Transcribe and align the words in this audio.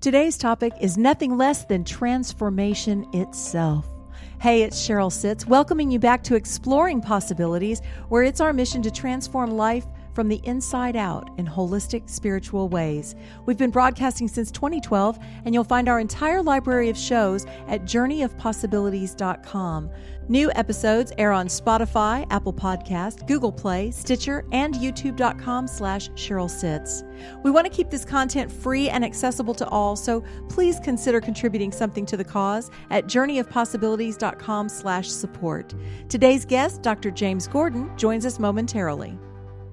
Today's 0.00 0.38
topic 0.38 0.72
is 0.80 0.96
nothing 0.96 1.36
less 1.36 1.66
than 1.66 1.84
transformation 1.84 3.06
itself. 3.12 3.86
Hey, 4.40 4.62
it's 4.62 4.80
Cheryl 4.80 5.12
Sitz, 5.12 5.46
welcoming 5.46 5.90
you 5.90 5.98
back 5.98 6.22
to 6.22 6.36
Exploring 6.36 7.02
Possibilities, 7.02 7.82
where 8.08 8.22
it's 8.22 8.40
our 8.40 8.54
mission 8.54 8.80
to 8.80 8.90
transform 8.90 9.50
life 9.50 9.84
from 10.14 10.28
the 10.28 10.40
inside 10.44 10.96
out 10.96 11.30
in 11.38 11.46
holistic 11.46 12.08
spiritual 12.08 12.68
ways. 12.68 13.14
We've 13.46 13.58
been 13.58 13.70
broadcasting 13.70 14.28
since 14.28 14.50
2012, 14.50 15.18
and 15.44 15.54
you'll 15.54 15.64
find 15.64 15.88
our 15.88 16.00
entire 16.00 16.42
library 16.42 16.90
of 16.90 16.98
shows 16.98 17.46
at 17.68 17.82
journeyofpossibilities.com. 17.82 19.90
New 20.30 20.48
episodes 20.54 21.12
air 21.18 21.32
on 21.32 21.48
Spotify, 21.48 22.24
Apple 22.30 22.52
Podcast, 22.52 23.26
Google 23.26 23.50
Play, 23.50 23.90
Stitcher, 23.90 24.44
and 24.52 24.74
youtube.com 24.74 25.66
slash 25.66 26.08
Cheryl 26.10 26.48
Sitz. 26.48 27.02
We 27.42 27.50
want 27.50 27.66
to 27.66 27.72
keep 27.72 27.90
this 27.90 28.04
content 28.04 28.50
free 28.50 28.88
and 28.88 29.04
accessible 29.04 29.54
to 29.54 29.68
all, 29.68 29.96
so 29.96 30.22
please 30.48 30.78
consider 30.84 31.20
contributing 31.20 31.72
something 31.72 32.06
to 32.06 32.16
the 32.16 32.22
cause 32.22 32.70
at 32.90 33.06
journeyofpossibilities.com 33.06 34.68
slash 34.68 35.08
support. 35.08 35.74
Today's 36.08 36.44
guest, 36.44 36.82
Dr. 36.82 37.10
James 37.10 37.48
Gordon, 37.48 37.90
joins 37.96 38.24
us 38.24 38.38
momentarily. 38.38 39.18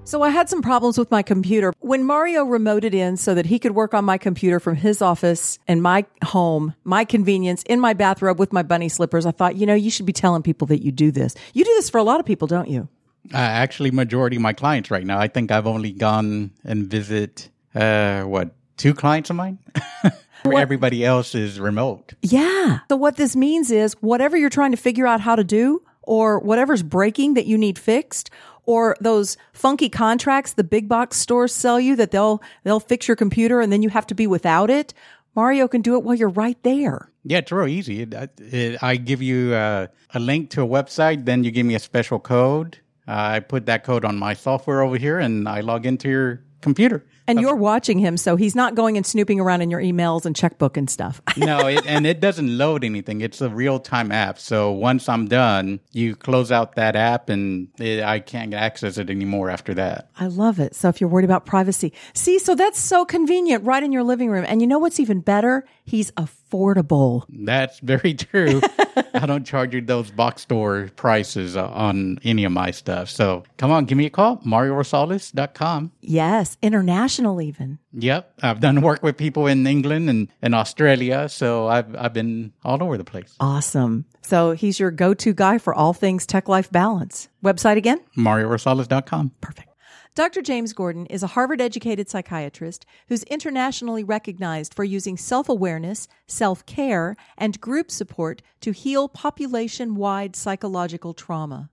So 0.08 0.22
I 0.22 0.30
had 0.30 0.48
some 0.48 0.62
problems 0.62 0.96
with 0.96 1.10
my 1.10 1.22
computer. 1.22 1.74
When 1.80 2.02
Mario 2.02 2.42
remoted 2.46 2.94
in 2.94 3.18
so 3.18 3.34
that 3.34 3.44
he 3.44 3.58
could 3.58 3.72
work 3.72 3.92
on 3.92 4.06
my 4.06 4.16
computer 4.16 4.58
from 4.58 4.74
his 4.74 5.02
office 5.02 5.58
and 5.68 5.82
my 5.82 6.06
home, 6.24 6.72
my 6.82 7.04
convenience, 7.04 7.62
in 7.64 7.78
my 7.78 7.92
bathrobe 7.92 8.38
with 8.38 8.50
my 8.50 8.62
bunny 8.62 8.88
slippers, 8.88 9.26
I 9.26 9.32
thought, 9.32 9.56
you 9.56 9.66
know, 9.66 9.74
you 9.74 9.90
should 9.90 10.06
be 10.06 10.14
telling 10.14 10.42
people 10.42 10.66
that 10.68 10.82
you 10.82 10.92
do 10.92 11.10
this. 11.10 11.34
You 11.52 11.62
do 11.62 11.74
this 11.74 11.90
for 11.90 11.98
a 11.98 12.02
lot 12.02 12.20
of 12.20 12.24
people, 12.24 12.48
don't 12.48 12.70
you? 12.70 12.88
Uh, 13.34 13.36
actually, 13.36 13.90
majority 13.90 14.36
of 14.36 14.42
my 14.42 14.54
clients 14.54 14.90
right 14.90 15.04
now. 15.04 15.18
I 15.18 15.28
think 15.28 15.50
I've 15.50 15.66
only 15.66 15.92
gone 15.92 16.52
and 16.64 16.86
visit, 16.86 17.50
uh, 17.74 18.22
what, 18.22 18.54
two 18.78 18.94
clients 18.94 19.28
of 19.28 19.36
mine? 19.36 19.58
Everybody 20.46 21.04
else 21.04 21.34
is 21.34 21.60
remote. 21.60 22.14
Yeah. 22.22 22.78
So 22.88 22.96
what 22.96 23.16
this 23.16 23.36
means 23.36 23.70
is 23.70 23.92
whatever 24.00 24.38
you're 24.38 24.48
trying 24.48 24.70
to 24.70 24.78
figure 24.78 25.06
out 25.06 25.20
how 25.20 25.36
to 25.36 25.44
do 25.44 25.82
or 26.00 26.38
whatever's 26.38 26.82
breaking 26.82 27.34
that 27.34 27.44
you 27.44 27.58
need 27.58 27.78
fixed 27.78 28.30
or 28.68 28.94
those 29.00 29.38
funky 29.54 29.88
contracts 29.88 30.52
the 30.52 30.62
big 30.62 30.88
box 30.88 31.16
stores 31.16 31.54
sell 31.54 31.80
you 31.80 31.96
that 31.96 32.10
they'll 32.10 32.42
they'll 32.64 32.78
fix 32.78 33.08
your 33.08 33.16
computer 33.16 33.62
and 33.62 33.72
then 33.72 33.82
you 33.82 33.88
have 33.88 34.06
to 34.06 34.14
be 34.14 34.26
without 34.26 34.68
it. 34.68 34.92
Mario 35.34 35.66
can 35.68 35.80
do 35.80 35.94
it 35.96 36.04
while 36.04 36.14
you're 36.14 36.28
right 36.28 36.62
there. 36.64 37.10
Yeah, 37.24 37.38
it's 37.38 37.50
real 37.50 37.66
easy. 37.66 38.02
It, 38.02 38.14
it, 38.38 38.82
I 38.82 38.96
give 38.96 39.22
you 39.22 39.54
uh, 39.54 39.86
a 40.12 40.20
link 40.20 40.50
to 40.50 40.62
a 40.62 40.66
website, 40.66 41.24
then 41.24 41.44
you 41.44 41.50
give 41.50 41.64
me 41.64 41.76
a 41.76 41.78
special 41.78 42.18
code. 42.18 42.78
Uh, 43.06 43.36
I 43.36 43.40
put 43.40 43.64
that 43.66 43.84
code 43.84 44.04
on 44.04 44.18
my 44.18 44.34
software 44.34 44.82
over 44.82 44.98
here, 44.98 45.18
and 45.18 45.48
I 45.48 45.60
log 45.60 45.86
into 45.86 46.10
your 46.10 46.44
computer. 46.60 47.06
And 47.28 47.40
you're 47.40 47.54
watching 47.54 47.98
him, 47.98 48.16
so 48.16 48.36
he's 48.36 48.54
not 48.54 48.74
going 48.74 48.96
and 48.96 49.04
snooping 49.04 49.38
around 49.38 49.60
in 49.60 49.70
your 49.70 49.80
emails 49.80 50.24
and 50.24 50.34
checkbook 50.34 50.76
and 50.76 50.88
stuff. 50.88 51.20
no, 51.36 51.66
it, 51.66 51.86
and 51.86 52.06
it 52.06 52.20
doesn't 52.20 52.56
load 52.56 52.84
anything. 52.84 53.20
It's 53.20 53.40
a 53.42 53.50
real 53.50 53.78
time 53.78 54.10
app. 54.10 54.38
So 54.38 54.72
once 54.72 55.08
I'm 55.08 55.28
done, 55.28 55.80
you 55.92 56.16
close 56.16 56.50
out 56.50 56.74
that 56.76 56.96
app, 56.96 57.28
and 57.28 57.68
it, 57.78 58.02
I 58.02 58.20
can't 58.20 58.54
access 58.54 58.96
it 58.96 59.10
anymore 59.10 59.50
after 59.50 59.74
that. 59.74 60.10
I 60.18 60.26
love 60.26 60.58
it. 60.58 60.74
So 60.74 60.88
if 60.88 61.00
you're 61.00 61.10
worried 61.10 61.26
about 61.26 61.44
privacy, 61.44 61.92
see, 62.14 62.38
so 62.38 62.54
that's 62.54 62.78
so 62.78 63.04
convenient 63.04 63.64
right 63.64 63.82
in 63.82 63.92
your 63.92 64.04
living 64.04 64.30
room. 64.30 64.46
And 64.48 64.62
you 64.62 64.66
know 64.66 64.78
what's 64.78 64.98
even 64.98 65.20
better? 65.20 65.66
He's 65.84 66.10
affordable. 66.12 67.24
That's 67.28 67.78
very 67.80 68.14
true. 68.14 68.62
I 69.14 69.26
don't 69.26 69.44
charge 69.44 69.74
you 69.74 69.80
those 69.80 70.10
box 70.10 70.42
store 70.42 70.90
prices 70.96 71.56
on 71.56 72.18
any 72.24 72.44
of 72.44 72.52
my 72.52 72.70
stuff. 72.70 73.10
So 73.10 73.44
come 73.58 73.70
on, 73.70 73.84
give 73.84 73.98
me 73.98 74.06
a 74.06 74.10
call, 74.10 74.38
mariorosales.com. 74.38 75.92
Yes, 76.00 76.56
international 76.62 77.17
even. 77.40 77.78
Yep. 77.92 78.34
I've 78.42 78.60
done 78.60 78.80
work 78.80 79.02
with 79.02 79.16
people 79.16 79.46
in 79.46 79.66
England 79.66 80.10
and, 80.10 80.28
and 80.42 80.54
Australia. 80.54 81.28
So 81.28 81.68
I've, 81.68 81.94
I've 81.96 82.12
been 82.12 82.52
all 82.64 82.82
over 82.82 82.96
the 82.96 83.04
place. 83.04 83.34
Awesome. 83.40 84.04
So 84.22 84.52
he's 84.52 84.78
your 84.78 84.90
go 84.90 85.14
to 85.14 85.32
guy 85.32 85.58
for 85.58 85.74
all 85.74 85.92
things 85.92 86.26
tech 86.26 86.48
life 86.48 86.70
balance. 86.70 87.28
Website 87.44 87.76
again? 87.76 88.00
mariorosales.com. 88.16 89.32
Perfect. 89.40 89.68
Dr. 90.14 90.42
James 90.42 90.72
Gordon 90.72 91.06
is 91.06 91.22
a 91.22 91.28
Harvard 91.28 91.60
educated 91.60 92.10
psychiatrist 92.10 92.84
who's 93.08 93.22
internationally 93.24 94.02
recognized 94.02 94.74
for 94.74 94.82
using 94.82 95.16
self 95.16 95.48
awareness, 95.48 96.08
self 96.26 96.66
care, 96.66 97.14
and 97.36 97.60
group 97.60 97.88
support 97.88 98.42
to 98.62 98.72
heal 98.72 99.08
population 99.08 99.94
wide 99.94 100.34
psychological 100.34 101.14
trauma. 101.14 101.70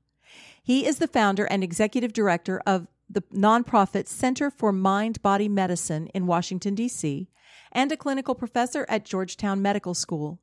He 0.62 0.86
is 0.86 0.98
the 0.98 1.08
founder 1.08 1.46
and 1.46 1.64
executive 1.64 2.14
director 2.14 2.62
of 2.68 2.88
the 3.10 3.22
nonprofit 3.34 4.08
Center 4.08 4.50
for 4.50 4.72
Mind 4.72 5.22
Body 5.22 5.48
Medicine 5.48 6.08
in 6.08 6.28
Washington, 6.28 6.76
D.C., 6.76 7.28
and 7.72 7.92
a 7.92 7.98
clinical 7.98 8.36
professor 8.36 8.86
at 8.90 9.06
Georgetown 9.06 9.62
Medical 9.62 9.94
School. 9.94 10.40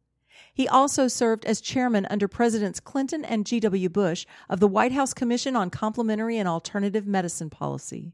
He 0.54 0.68
also 0.68 1.08
served 1.08 1.44
as 1.44 1.60
chairman 1.60 2.06
under 2.10 2.28
Presidents 2.28 2.80
Clinton 2.80 3.24
and 3.24 3.46
G.W. 3.46 3.88
Bush 3.88 4.26
of 4.48 4.60
the 4.60 4.68
White 4.68 4.92
House 4.92 5.14
Commission 5.14 5.56
on 5.56 5.70
Complementary 5.70 6.38
and 6.38 6.48
Alternative 6.48 7.06
Medicine 7.06 7.50
Policy. 7.50 8.12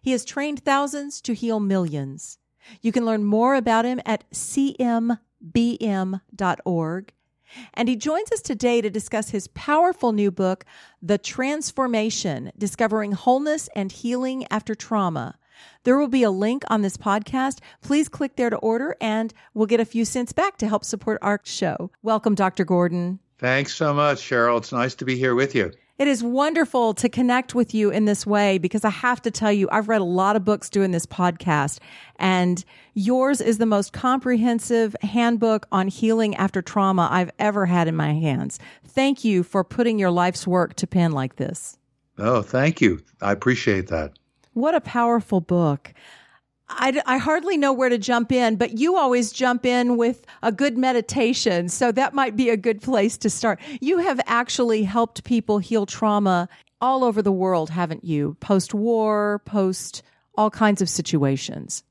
He 0.00 0.12
has 0.12 0.24
trained 0.24 0.64
thousands 0.64 1.20
to 1.22 1.34
heal 1.34 1.60
millions. 1.60 2.38
You 2.80 2.92
can 2.92 3.04
learn 3.04 3.24
more 3.24 3.54
about 3.56 3.84
him 3.84 4.00
at 4.06 4.30
cmbm.org. 4.30 5.18
And 7.74 7.88
he 7.88 7.96
joins 7.96 8.30
us 8.32 8.40
today 8.40 8.80
to 8.80 8.90
discuss 8.90 9.30
his 9.30 9.48
powerful 9.48 10.12
new 10.12 10.30
book, 10.30 10.64
The 11.02 11.18
Transformation 11.18 12.52
Discovering 12.56 13.12
Wholeness 13.12 13.68
and 13.74 13.90
Healing 13.90 14.46
After 14.50 14.74
Trauma. 14.74 15.38
There 15.84 15.98
will 15.98 16.08
be 16.08 16.22
a 16.22 16.30
link 16.30 16.64
on 16.68 16.82
this 16.82 16.96
podcast. 16.96 17.58
Please 17.82 18.08
click 18.08 18.36
there 18.36 18.50
to 18.50 18.56
order, 18.56 18.96
and 19.00 19.32
we'll 19.54 19.66
get 19.66 19.80
a 19.80 19.84
few 19.84 20.04
cents 20.04 20.32
back 20.32 20.56
to 20.58 20.68
help 20.68 20.84
support 20.84 21.18
our 21.22 21.40
show. 21.44 21.90
Welcome, 22.02 22.34
Dr. 22.34 22.64
Gordon. 22.64 23.20
Thanks 23.38 23.74
so 23.74 23.92
much, 23.92 24.18
Cheryl. 24.18 24.58
It's 24.58 24.72
nice 24.72 24.94
to 24.96 25.04
be 25.04 25.16
here 25.16 25.34
with 25.34 25.54
you. 25.54 25.72
It 25.98 26.08
is 26.08 26.22
wonderful 26.22 26.94
to 26.94 27.08
connect 27.08 27.54
with 27.54 27.74
you 27.74 27.90
in 27.90 28.06
this 28.06 28.26
way 28.26 28.58
because 28.58 28.84
I 28.84 28.90
have 28.90 29.20
to 29.22 29.30
tell 29.30 29.52
you, 29.52 29.68
I've 29.70 29.88
read 29.88 30.00
a 30.00 30.04
lot 30.04 30.36
of 30.36 30.44
books 30.44 30.70
doing 30.70 30.90
this 30.90 31.06
podcast, 31.06 31.78
and 32.16 32.64
yours 32.94 33.40
is 33.40 33.58
the 33.58 33.66
most 33.66 33.92
comprehensive 33.92 34.96
handbook 35.02 35.66
on 35.70 35.88
healing 35.88 36.34
after 36.36 36.62
trauma 36.62 37.08
I've 37.10 37.30
ever 37.38 37.66
had 37.66 37.88
in 37.88 37.94
my 37.94 38.14
hands. 38.14 38.58
Thank 38.84 39.22
you 39.22 39.42
for 39.42 39.62
putting 39.62 39.98
your 39.98 40.10
life's 40.10 40.46
work 40.46 40.74
to 40.76 40.86
pen 40.86 41.12
like 41.12 41.36
this. 41.36 41.78
Oh, 42.18 42.42
thank 42.42 42.80
you. 42.80 43.00
I 43.20 43.32
appreciate 43.32 43.88
that. 43.88 44.12
What 44.54 44.74
a 44.74 44.80
powerful 44.80 45.40
book. 45.40 45.94
I, 46.76 47.02
I 47.06 47.18
hardly 47.18 47.56
know 47.56 47.72
where 47.72 47.88
to 47.88 47.98
jump 47.98 48.32
in, 48.32 48.56
but 48.56 48.78
you 48.78 48.96
always 48.96 49.32
jump 49.32 49.64
in 49.64 49.96
with 49.96 50.24
a 50.42 50.52
good 50.52 50.76
meditation. 50.76 51.68
So 51.68 51.92
that 51.92 52.14
might 52.14 52.36
be 52.36 52.50
a 52.50 52.56
good 52.56 52.80
place 52.80 53.16
to 53.18 53.30
start. 53.30 53.60
You 53.80 53.98
have 53.98 54.20
actually 54.26 54.82
helped 54.82 55.24
people 55.24 55.58
heal 55.58 55.86
trauma 55.86 56.48
all 56.80 57.04
over 57.04 57.22
the 57.22 57.32
world, 57.32 57.70
haven't 57.70 58.04
you? 58.04 58.36
Post 58.40 58.74
war, 58.74 59.40
post 59.44 60.02
all 60.34 60.50
kinds 60.50 60.82
of 60.82 60.88
situations. 60.88 61.84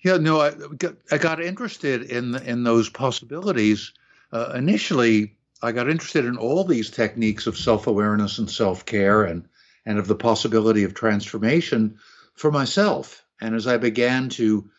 Yeah, 0.00 0.16
no, 0.16 0.40
I 0.40 0.52
got, 0.76 0.96
I 1.10 1.18
got 1.18 1.40
interested 1.40 2.02
in 2.02 2.34
in 2.34 2.64
those 2.64 2.88
possibilities. 2.88 3.92
Uh, 4.32 4.52
initially, 4.56 5.36
I 5.62 5.72
got 5.72 5.88
interested 5.88 6.24
in 6.24 6.36
all 6.36 6.64
these 6.64 6.90
techniques 6.90 7.46
of 7.46 7.56
self 7.56 7.86
awareness 7.86 8.38
and 8.38 8.50
self 8.50 8.84
care, 8.84 9.24
and 9.24 9.46
and 9.86 9.98
of 9.98 10.08
the 10.08 10.16
possibility 10.16 10.84
of 10.84 10.94
transformation 10.94 11.98
for 12.34 12.50
myself. 12.50 13.24
And 13.40 13.54
as 13.54 13.66
I 13.66 13.76
began 13.76 14.28
to 14.30 14.70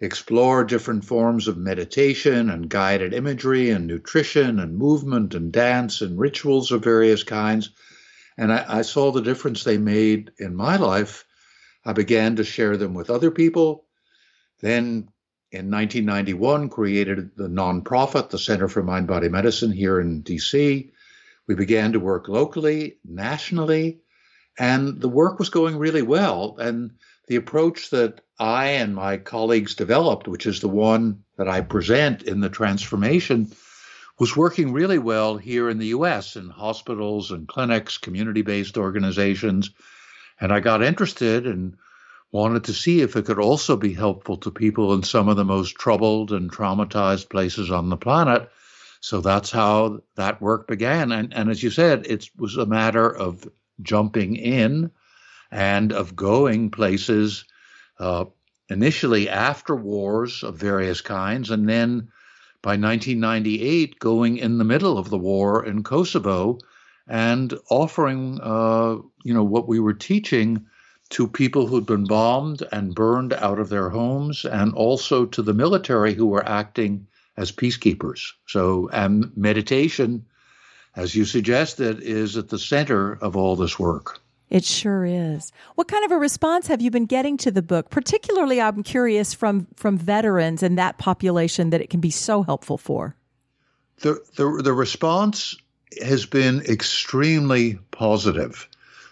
explore 0.00 0.64
different 0.64 1.04
forms 1.04 1.48
of 1.48 1.56
meditation 1.56 2.50
and 2.50 2.68
guided 2.68 3.14
imagery 3.14 3.70
and 3.70 3.86
nutrition 3.86 4.60
and 4.60 4.76
movement 4.76 5.34
and 5.34 5.52
dance 5.52 6.02
and 6.02 6.18
rituals 6.18 6.70
of 6.70 6.84
various 6.84 7.22
kinds, 7.22 7.70
and 8.36 8.52
I, 8.52 8.64
I 8.68 8.82
saw 8.82 9.10
the 9.10 9.22
difference 9.22 9.64
they 9.64 9.78
made 9.78 10.32
in 10.38 10.54
my 10.54 10.76
life, 10.76 11.24
I 11.84 11.92
began 11.92 12.36
to 12.36 12.44
share 12.44 12.76
them 12.76 12.94
with 12.94 13.10
other 13.10 13.30
people. 13.30 13.86
Then 14.60 15.08
in 15.52 15.70
1991 15.70 16.68
created 16.68 17.30
the 17.36 17.48
nonprofit, 17.48 18.30
the 18.30 18.38
Center 18.38 18.68
for 18.68 18.82
Mind 18.82 19.06
Body 19.06 19.28
Medicine 19.28 19.72
here 19.72 20.00
in 20.00 20.22
DC. 20.22 20.90
We 21.46 21.54
began 21.54 21.92
to 21.92 22.00
work 22.00 22.28
locally, 22.28 22.98
nationally, 23.04 24.00
and 24.58 25.00
the 25.00 25.08
work 25.08 25.38
was 25.38 25.48
going 25.48 25.76
really 25.76 26.02
well. 26.02 26.56
And 26.58 26.92
the 27.26 27.36
approach 27.36 27.90
that 27.90 28.20
I 28.38 28.66
and 28.68 28.94
my 28.94 29.16
colleagues 29.16 29.74
developed, 29.74 30.28
which 30.28 30.46
is 30.46 30.60
the 30.60 30.68
one 30.68 31.24
that 31.36 31.48
I 31.48 31.60
present 31.60 32.22
in 32.22 32.40
the 32.40 32.48
transformation, 32.48 33.50
was 34.18 34.36
working 34.36 34.72
really 34.72 34.98
well 34.98 35.36
here 35.36 35.68
in 35.68 35.78
the 35.78 35.88
US 35.88 36.36
in 36.36 36.48
hospitals 36.48 37.30
and 37.30 37.48
clinics, 37.48 37.98
community 37.98 38.42
based 38.42 38.78
organizations. 38.78 39.70
And 40.40 40.52
I 40.52 40.60
got 40.60 40.82
interested 40.82 41.46
and 41.46 41.76
wanted 42.32 42.64
to 42.64 42.74
see 42.74 43.00
if 43.00 43.16
it 43.16 43.24
could 43.24 43.38
also 43.38 43.76
be 43.76 43.94
helpful 43.94 44.36
to 44.38 44.50
people 44.50 44.94
in 44.94 45.02
some 45.02 45.28
of 45.28 45.36
the 45.36 45.44
most 45.44 45.76
troubled 45.76 46.32
and 46.32 46.50
traumatized 46.50 47.28
places 47.28 47.70
on 47.70 47.88
the 47.88 47.96
planet. 47.96 48.50
So 49.00 49.20
that's 49.20 49.50
how 49.50 50.00
that 50.16 50.40
work 50.40 50.66
began. 50.66 51.12
And, 51.12 51.32
and 51.32 51.50
as 51.50 51.62
you 51.62 51.70
said, 51.70 52.06
it 52.06 52.28
was 52.36 52.56
a 52.56 52.66
matter 52.66 53.08
of 53.08 53.48
jumping 53.82 54.36
in 54.36 54.90
and 55.50 55.92
of 55.92 56.16
going 56.16 56.70
places 56.70 57.44
uh, 57.98 58.24
initially 58.68 59.28
after 59.28 59.74
wars 59.74 60.42
of 60.42 60.56
various 60.56 61.00
kinds, 61.00 61.50
and 61.50 61.68
then 61.68 62.08
by 62.62 62.70
1998 62.70 63.98
going 63.98 64.38
in 64.38 64.58
the 64.58 64.64
middle 64.64 64.98
of 64.98 65.10
the 65.10 65.18
war 65.18 65.64
in 65.64 65.82
Kosovo 65.82 66.58
and 67.06 67.54
offering, 67.70 68.40
uh, 68.42 68.96
you 69.22 69.32
know, 69.32 69.44
what 69.44 69.68
we 69.68 69.78
were 69.78 69.94
teaching 69.94 70.66
to 71.10 71.28
people 71.28 71.66
who'd 71.66 71.86
been 71.86 72.04
bombed 72.04 72.64
and 72.72 72.94
burned 72.94 73.32
out 73.34 73.60
of 73.60 73.68
their 73.68 73.90
homes, 73.90 74.44
and 74.44 74.74
also 74.74 75.24
to 75.24 75.42
the 75.42 75.54
military 75.54 76.14
who 76.14 76.26
were 76.26 76.44
acting 76.48 77.06
as 77.36 77.52
peacekeepers. 77.52 78.32
So, 78.46 78.88
and 78.92 79.30
meditation, 79.36 80.26
as 80.96 81.14
you 81.14 81.24
suggested, 81.24 82.00
is 82.00 82.36
at 82.36 82.48
the 82.48 82.58
center 82.58 83.12
of 83.12 83.36
all 83.36 83.54
this 83.54 83.78
work. 83.78 84.20
It 84.48 84.64
sure 84.64 85.04
is. 85.04 85.50
What 85.74 85.88
kind 85.88 86.04
of 86.04 86.12
a 86.12 86.16
response 86.16 86.68
have 86.68 86.80
you 86.80 86.90
been 86.90 87.06
getting 87.06 87.36
to 87.38 87.50
the 87.50 87.62
book? 87.62 87.90
Particularly, 87.90 88.60
I'm 88.60 88.82
curious 88.82 89.34
from 89.34 89.66
from 89.74 89.98
veterans 89.98 90.62
and 90.62 90.78
that 90.78 90.98
population 90.98 91.70
that 91.70 91.80
it 91.80 91.90
can 91.90 92.00
be 92.00 92.10
so 92.10 92.42
helpful 92.42 92.78
for. 92.78 93.16
The 94.00 94.22
the, 94.36 94.62
the 94.62 94.72
response 94.72 95.56
has 96.04 96.26
been 96.26 96.60
extremely 96.62 97.78
positive. 97.90 98.68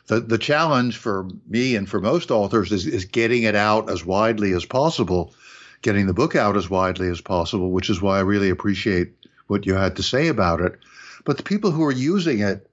The 0.07 0.21
the 0.21 0.39
challenge 0.39 0.99
for 0.99 1.29
me 1.49 1.75
and 1.75 1.89
for 1.89 2.01
most 2.01 2.31
authors 2.31 2.71
is, 2.71 2.87
is 2.87 3.05
getting 3.05 3.43
it 3.43 3.57
out 3.57 3.91
as 3.91 4.05
widely 4.05 4.53
as 4.53 4.65
possible, 4.65 5.35
getting 5.83 6.07
the 6.07 6.15
book 6.15 6.37
out 6.37 6.57
as 6.57 6.71
widely 6.71 7.09
as 7.09 7.21
possible, 7.21 7.73
which 7.73 7.91
is 7.91 8.01
why 8.01 8.19
I 8.19 8.23
really 8.23 8.51
appreciate 8.51 9.13
what 9.49 9.67
you 9.67 9.75
had 9.75 9.97
to 9.97 10.03
say 10.03 10.29
about 10.29 10.61
it. 10.61 10.79
But 11.25 11.39
the 11.39 11.43
people 11.43 11.73
who 11.73 11.83
are 11.85 11.93
using 11.93 12.39
it 12.39 12.71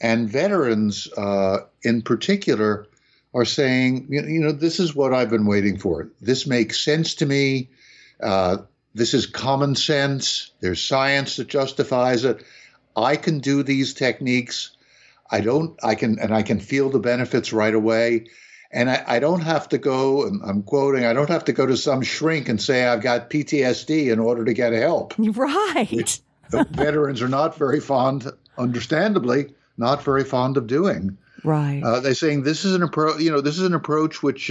and 0.00 0.28
veterans 0.28 1.08
uh, 1.16 1.58
in 1.82 2.02
particular 2.02 2.86
are 3.34 3.44
saying, 3.44 4.08
you 4.10 4.40
know, 4.40 4.52
this 4.52 4.80
is 4.80 4.94
what 4.94 5.12
I've 5.12 5.30
been 5.30 5.46
waiting 5.46 5.78
for. 5.78 6.08
This 6.20 6.46
makes 6.46 6.82
sense 6.82 7.14
to 7.16 7.26
me. 7.26 7.70
Uh, 8.22 8.58
this 8.94 9.14
is 9.14 9.26
common 9.26 9.74
sense. 9.74 10.50
There's 10.60 10.82
science 10.82 11.36
that 11.36 11.48
justifies 11.48 12.24
it. 12.24 12.42
I 12.96 13.16
can 13.16 13.38
do 13.38 13.62
these 13.62 13.94
techniques. 13.94 14.76
I 15.30 15.40
don't, 15.40 15.78
I 15.84 15.94
can, 15.94 16.18
and 16.18 16.34
I 16.34 16.42
can 16.42 16.58
feel 16.58 16.90
the 16.90 16.98
benefits 16.98 17.52
right 17.52 17.74
away. 17.74 18.26
And 18.70 18.90
I, 18.90 19.04
I 19.06 19.18
don't 19.18 19.42
have 19.42 19.68
to 19.70 19.78
go, 19.78 20.26
and 20.26 20.42
I'm 20.44 20.62
quoting, 20.62 21.04
I 21.04 21.12
don't 21.12 21.30
have 21.30 21.44
to 21.46 21.52
go 21.52 21.66
to 21.66 21.76
some 21.76 22.02
shrink 22.02 22.48
and 22.48 22.60
say 22.60 22.86
I've 22.86 23.02
got 23.02 23.30
PTSD 23.30 24.12
in 24.12 24.18
order 24.18 24.44
to 24.44 24.52
get 24.52 24.72
help. 24.72 25.14
Right. 26.50 26.68
veterans 26.70 27.20
are 27.22 27.28
not 27.28 27.56
very 27.56 27.80
fond, 27.80 28.30
understandably, 28.56 29.54
not 29.76 30.02
very 30.02 30.24
fond 30.24 30.56
of 30.56 30.66
doing. 30.66 31.18
Right. 31.44 31.82
Uh, 31.82 32.00
they're 32.00 32.14
saying 32.14 32.42
this 32.42 32.64
is 32.64 32.74
an 32.74 32.82
approach. 32.82 33.20
You 33.20 33.30
know, 33.30 33.40
this 33.40 33.58
is 33.58 33.64
an 33.64 33.74
approach 33.74 34.22
which, 34.22 34.50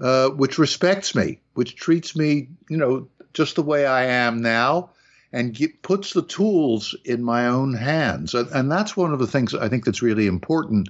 uh, 0.00 0.28
which 0.30 0.58
respects 0.58 1.14
me, 1.14 1.40
which 1.54 1.76
treats 1.76 2.14
me, 2.16 2.48
you 2.68 2.76
know, 2.76 3.08
just 3.32 3.56
the 3.56 3.62
way 3.62 3.86
I 3.86 4.04
am 4.04 4.42
now, 4.42 4.90
and 5.32 5.52
get, 5.52 5.82
puts 5.82 6.12
the 6.12 6.22
tools 6.22 6.96
in 7.04 7.22
my 7.22 7.46
own 7.46 7.74
hands. 7.74 8.34
And, 8.34 8.48
and 8.50 8.70
that's 8.70 8.96
one 8.96 9.12
of 9.12 9.18
the 9.18 9.26
things 9.26 9.54
I 9.54 9.68
think 9.68 9.84
that's 9.84 10.02
really 10.02 10.26
important, 10.26 10.88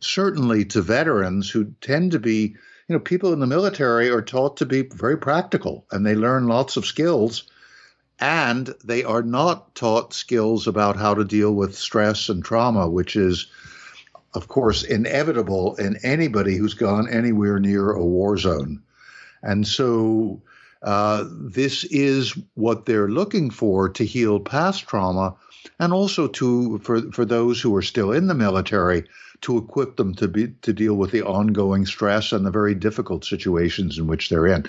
certainly 0.00 0.64
to 0.66 0.82
veterans 0.82 1.48
who 1.48 1.72
tend 1.80 2.12
to 2.12 2.18
be, 2.18 2.56
you 2.88 2.96
know, 2.96 2.98
people 2.98 3.32
in 3.32 3.38
the 3.38 3.46
military 3.46 4.10
are 4.10 4.22
taught 4.22 4.56
to 4.56 4.66
be 4.66 4.82
very 4.82 5.16
practical, 5.16 5.86
and 5.92 6.04
they 6.04 6.16
learn 6.16 6.48
lots 6.48 6.76
of 6.76 6.86
skills 6.86 7.44
and 8.20 8.74
they 8.84 9.02
are 9.02 9.22
not 9.22 9.74
taught 9.74 10.12
skills 10.12 10.66
about 10.66 10.96
how 10.96 11.14
to 11.14 11.24
deal 11.24 11.52
with 11.52 11.76
stress 11.76 12.28
and 12.28 12.44
trauma, 12.44 12.88
which 12.88 13.16
is, 13.16 13.46
of 14.34 14.48
course, 14.48 14.82
inevitable 14.82 15.74
in 15.76 15.98
anybody 16.02 16.56
who's 16.56 16.74
gone 16.74 17.08
anywhere 17.08 17.58
near 17.58 17.90
a 17.90 18.04
war 18.04 18.36
zone. 18.38 18.82
And 19.42 19.66
so 19.66 20.42
uh, 20.82 21.24
this 21.30 21.84
is 21.84 22.38
what 22.54 22.86
they're 22.86 23.08
looking 23.08 23.50
for 23.50 23.88
to 23.88 24.04
heal 24.04 24.40
past 24.40 24.86
trauma, 24.86 25.34
and 25.78 25.92
also 25.92 26.28
to 26.28 26.78
for 26.78 27.02
for 27.12 27.24
those 27.24 27.60
who 27.60 27.74
are 27.76 27.82
still 27.82 28.12
in 28.12 28.28
the 28.28 28.34
military 28.34 29.04
to 29.42 29.58
equip 29.58 29.96
them 29.96 30.14
to 30.14 30.28
be 30.28 30.48
to 30.62 30.72
deal 30.72 30.94
with 30.94 31.10
the 31.10 31.22
ongoing 31.22 31.86
stress 31.86 32.32
and 32.32 32.46
the 32.46 32.50
very 32.50 32.74
difficult 32.74 33.24
situations 33.24 33.98
in 33.98 34.06
which 34.06 34.28
they're 34.28 34.46
in. 34.46 34.64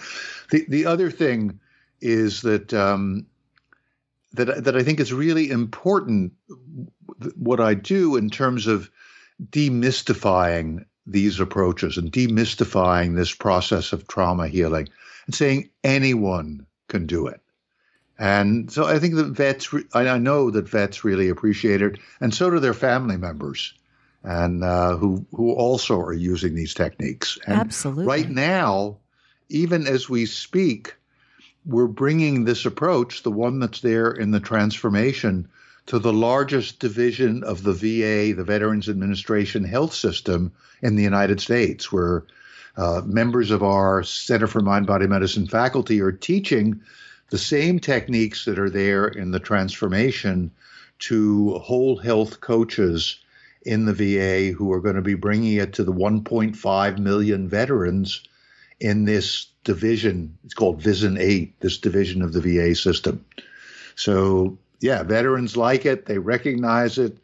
The 0.49 0.65
the 0.67 0.85
other 0.85 1.11
thing 1.11 1.59
is 2.01 2.41
that 2.41 2.73
um, 2.73 3.25
that 4.33 4.63
that 4.63 4.75
I 4.75 4.83
think 4.83 4.99
is 4.99 5.13
really 5.13 5.49
important. 5.49 6.33
What 7.35 7.59
I 7.59 7.73
do 7.73 8.15
in 8.15 8.29
terms 8.29 8.67
of 8.67 8.89
demystifying 9.49 10.85
these 11.07 11.39
approaches 11.39 11.97
and 11.97 12.11
demystifying 12.11 13.15
this 13.15 13.33
process 13.33 13.93
of 13.93 14.07
trauma 14.07 14.47
healing, 14.47 14.87
and 15.25 15.35
saying 15.35 15.69
anyone 15.83 16.65
can 16.87 17.07
do 17.07 17.27
it. 17.27 17.41
And 18.19 18.71
so 18.71 18.85
I 18.85 18.99
think 18.99 19.15
that 19.15 19.29
vets, 19.29 19.73
I 19.93 20.17
know 20.19 20.51
that 20.51 20.69
vets 20.69 21.03
really 21.03 21.29
appreciate 21.29 21.81
it, 21.81 21.97
and 22.19 22.33
so 22.33 22.51
do 22.51 22.59
their 22.59 22.75
family 22.75 23.17
members, 23.17 23.73
and 24.23 24.63
uh, 24.63 24.95
who 24.97 25.25
who 25.31 25.53
also 25.53 25.99
are 25.99 26.13
using 26.13 26.53
these 26.53 26.75
techniques. 26.75 27.39
And 27.47 27.59
Absolutely. 27.59 28.05
Right 28.05 28.29
now, 28.29 28.97
even 29.49 29.87
as 29.87 30.07
we 30.07 30.27
speak, 30.27 30.95
we're 31.65 31.87
bringing 31.87 32.43
this 32.43 32.65
approach, 32.65 33.23
the 33.23 33.31
one 33.31 33.59
that's 33.59 33.81
there 33.81 34.11
in 34.11 34.29
the 34.29 34.39
transformation, 34.39 35.49
to 35.87 35.99
the 35.99 36.13
largest 36.13 36.79
division 36.79 37.43
of 37.43 37.63
the 37.63 37.73
VA, 37.73 38.35
the 38.35 38.43
Veterans 38.43 38.87
Administration 38.87 39.63
health 39.63 39.93
system 39.93 40.51
in 40.81 40.95
the 40.95 41.03
United 41.03 41.41
States, 41.41 41.91
where 41.91 42.23
uh, 42.77 43.01
members 43.05 43.51
of 43.51 43.63
our 43.63 44.03
Center 44.03 44.47
for 44.47 44.61
Mind 44.61 44.87
Body 44.87 45.07
Medicine 45.07 45.47
faculty 45.47 46.01
are 46.01 46.11
teaching 46.11 46.81
the 47.29 47.37
same 47.37 47.79
techniques 47.79 48.45
that 48.45 48.59
are 48.59 48.69
there 48.69 49.07
in 49.07 49.31
the 49.31 49.39
transformation 49.39 50.51
to 50.99 51.57
whole 51.59 51.97
health 51.97 52.41
coaches 52.41 53.19
in 53.63 53.85
the 53.85 53.93
VA 53.93 54.55
who 54.55 54.71
are 54.71 54.79
going 54.79 54.95
to 54.95 55.01
be 55.01 55.13
bringing 55.13 55.55
it 55.55 55.73
to 55.73 55.83
the 55.83 55.93
1.5 55.93 56.97
million 56.99 57.47
veterans 57.47 58.23
in 58.79 59.05
this 59.05 59.47
division. 59.63 60.37
It's 60.43 60.53
called 60.53 60.81
VISN 60.81 61.17
8, 61.17 61.59
this 61.59 61.77
division 61.77 62.21
of 62.21 62.33
the 62.33 62.41
VA 62.41 62.75
system. 62.75 63.23
So, 63.95 64.57
yeah, 64.81 65.03
veterans 65.03 65.55
like 65.55 65.85
it. 65.85 66.05
They 66.05 66.17
recognize 66.17 66.97
it. 66.97 67.17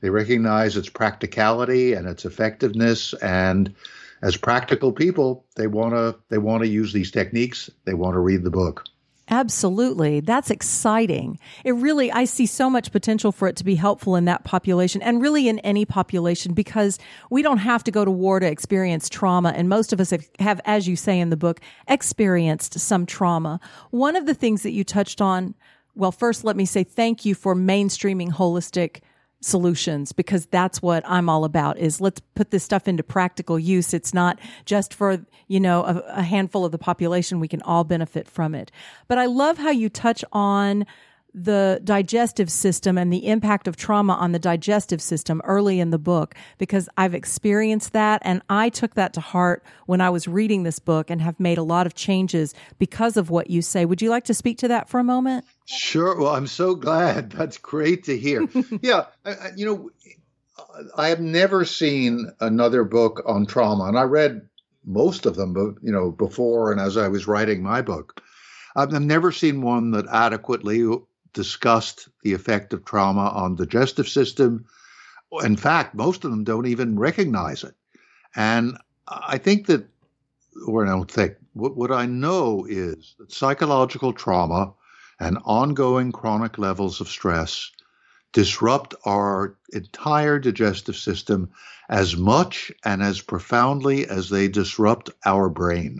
They 0.00 0.10
recognize 0.10 0.76
its 0.76 0.88
practicality 0.88 1.92
and 1.92 2.08
its 2.08 2.24
effectiveness. 2.24 3.12
And 3.14 3.74
as 4.22 4.36
practical 4.36 4.92
people, 4.92 5.44
they 5.56 5.66
want 5.66 5.94
to 5.94 6.16
they 6.28 6.38
want 6.38 6.62
to 6.62 6.68
use 6.68 6.92
these 6.92 7.10
techniques. 7.10 7.68
They 7.84 7.94
want 7.94 8.14
to 8.14 8.20
read 8.20 8.44
the 8.44 8.50
book. 8.50 8.84
Absolutely. 9.32 10.18
That's 10.18 10.50
exciting. 10.50 11.38
It 11.64 11.72
really, 11.76 12.10
I 12.10 12.24
see 12.24 12.46
so 12.46 12.68
much 12.68 12.90
potential 12.90 13.30
for 13.30 13.46
it 13.46 13.54
to 13.56 13.64
be 13.64 13.76
helpful 13.76 14.16
in 14.16 14.24
that 14.24 14.42
population 14.42 15.00
and 15.02 15.22
really 15.22 15.48
in 15.48 15.60
any 15.60 15.84
population 15.84 16.52
because 16.52 16.98
we 17.30 17.40
don't 17.40 17.58
have 17.58 17.84
to 17.84 17.92
go 17.92 18.04
to 18.04 18.10
war 18.10 18.40
to 18.40 18.46
experience 18.46 19.08
trauma. 19.08 19.50
And 19.54 19.68
most 19.68 19.92
of 19.92 20.00
us 20.00 20.10
have, 20.10 20.28
have, 20.40 20.60
as 20.64 20.88
you 20.88 20.96
say 20.96 21.20
in 21.20 21.30
the 21.30 21.36
book, 21.36 21.60
experienced 21.86 22.80
some 22.80 23.06
trauma. 23.06 23.60
One 23.90 24.16
of 24.16 24.26
the 24.26 24.34
things 24.34 24.64
that 24.64 24.72
you 24.72 24.82
touched 24.82 25.20
on, 25.20 25.54
well, 26.00 26.12
first, 26.12 26.44
let 26.44 26.56
me 26.56 26.64
say 26.64 26.82
thank 26.82 27.26
you 27.26 27.34
for 27.34 27.54
mainstreaming 27.54 28.30
holistic 28.30 29.00
solutions 29.42 30.12
because 30.12 30.46
that's 30.46 30.80
what 30.80 31.02
I'm 31.06 31.28
all 31.28 31.44
about 31.44 31.78
is 31.78 32.00
let's 32.00 32.20
put 32.34 32.50
this 32.50 32.64
stuff 32.64 32.88
into 32.88 33.02
practical 33.02 33.58
use. 33.58 33.92
It's 33.92 34.14
not 34.14 34.38
just 34.64 34.94
for, 34.94 35.24
you 35.46 35.60
know, 35.60 35.82
a, 35.84 35.98
a, 36.08 36.22
handful 36.22 36.64
of 36.64 36.72
the 36.72 36.78
population. 36.78 37.40
We 37.40 37.48
can 37.48 37.62
all 37.62 37.84
benefit 37.84 38.28
from 38.28 38.54
it. 38.54 38.70
But 39.08 39.18
I 39.18 39.26
love 39.26 39.58
how 39.58 39.70
you 39.70 39.88
touch 39.88 40.24
on 40.32 40.86
the 41.34 41.80
digestive 41.84 42.50
system 42.50 42.98
and 42.98 43.12
the 43.12 43.26
impact 43.26 43.68
of 43.68 43.76
trauma 43.76 44.14
on 44.14 44.32
the 44.32 44.38
digestive 44.38 45.00
system 45.00 45.40
early 45.44 45.80
in 45.80 45.90
the 45.90 45.98
book 45.98 46.34
because 46.58 46.88
I've 46.96 47.14
experienced 47.14 47.92
that 47.92 48.20
and 48.24 48.42
I 48.48 48.68
took 48.68 48.94
that 48.94 49.12
to 49.14 49.20
heart 49.20 49.64
when 49.86 50.00
I 50.00 50.10
was 50.10 50.26
reading 50.26 50.62
this 50.62 50.78
book 50.78 51.10
and 51.10 51.20
have 51.22 51.38
made 51.38 51.58
a 51.58 51.62
lot 51.62 51.86
of 51.86 51.94
changes 51.94 52.54
because 52.78 53.16
of 53.16 53.30
what 53.30 53.50
you 53.50 53.62
say. 53.62 53.84
Would 53.84 54.02
you 54.02 54.10
like 54.10 54.24
to 54.24 54.34
speak 54.34 54.58
to 54.58 54.68
that 54.68 54.88
for 54.88 54.98
a 54.98 55.04
moment? 55.04 55.44
Sure. 55.66 56.18
Well, 56.18 56.34
I'm 56.34 56.46
so 56.46 56.74
glad. 56.74 57.30
That's 57.40 57.58
great 57.58 58.04
to 58.04 58.18
hear. 58.18 58.48
yeah. 58.82 59.06
I, 59.24 59.50
you 59.56 59.66
know, 59.66 59.90
I 60.96 61.08
have 61.08 61.20
never 61.20 61.64
seen 61.64 62.30
another 62.40 62.84
book 62.84 63.22
on 63.26 63.46
trauma, 63.46 63.84
and 63.84 63.98
I 63.98 64.02
read 64.02 64.48
most 64.84 65.26
of 65.26 65.36
them, 65.36 65.52
but 65.52 65.74
you 65.82 65.92
know, 65.92 66.10
before 66.10 66.72
and 66.72 66.80
as 66.80 66.96
I 66.96 67.08
was 67.08 67.26
writing 67.26 67.62
my 67.62 67.82
book. 67.82 68.22
I've 68.76 68.92
never 68.92 69.32
seen 69.32 69.62
one 69.62 69.90
that 69.92 70.06
adequately 70.12 70.86
discussed 71.32 72.08
the 72.22 72.32
effect 72.32 72.72
of 72.72 72.84
trauma 72.84 73.28
on 73.34 73.56
the 73.56 73.66
digestive 73.66 74.08
system. 74.08 74.66
In 75.42 75.56
fact, 75.56 75.94
most 75.94 76.24
of 76.24 76.30
them 76.30 76.44
don't 76.44 76.66
even 76.66 76.98
recognize 76.98 77.64
it. 77.64 77.74
And 78.34 78.76
I 79.06 79.38
think 79.38 79.66
that, 79.66 79.88
or 80.66 80.86
I 80.86 80.90
don't 80.90 81.10
think, 81.10 81.34
what, 81.52 81.76
what 81.76 81.92
I 81.92 82.06
know 82.06 82.66
is 82.68 83.14
that 83.18 83.32
psychological 83.32 84.12
trauma 84.12 84.72
and 85.18 85.38
ongoing 85.44 86.12
chronic 86.12 86.58
levels 86.58 87.00
of 87.00 87.08
stress 87.08 87.70
disrupt 88.32 88.94
our 89.04 89.56
entire 89.72 90.38
digestive 90.38 90.96
system 90.96 91.50
as 91.88 92.16
much 92.16 92.70
and 92.84 93.02
as 93.02 93.20
profoundly 93.20 94.06
as 94.06 94.30
they 94.30 94.48
disrupt 94.48 95.10
our 95.24 95.48
brain. 95.48 95.98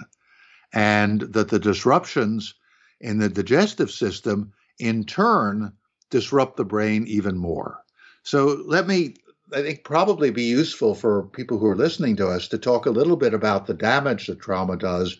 and 0.73 1.23
that 1.23 1.49
the 1.49 1.59
disruptions 1.59 2.55
in 3.01 3.19
the 3.19 3.29
digestive 3.29 3.91
system 3.91 4.53
in 4.81 5.05
turn 5.05 5.73
disrupt 6.11 6.57
the 6.57 6.65
brain 6.65 7.07
even 7.07 7.37
more. 7.37 7.83
So 8.23 8.63
let 8.67 8.87
me, 8.87 9.15
I 9.55 9.63
think, 9.63 9.85
probably 9.85 10.31
be 10.31 10.45
useful 10.45 10.95
for 10.95 11.25
people 11.25 11.59
who 11.59 11.67
are 11.67 11.77
listening 11.77 12.17
to 12.17 12.29
us 12.29 12.49
to 12.49 12.59
talk 12.59 12.87
a 12.87 12.91
little 12.91 13.17
bit 13.17 13.33
about 13.33 13.67
the 13.67 13.75
damage 13.75 14.27
that 14.27 14.41
trauma 14.41 14.77
does. 14.77 15.19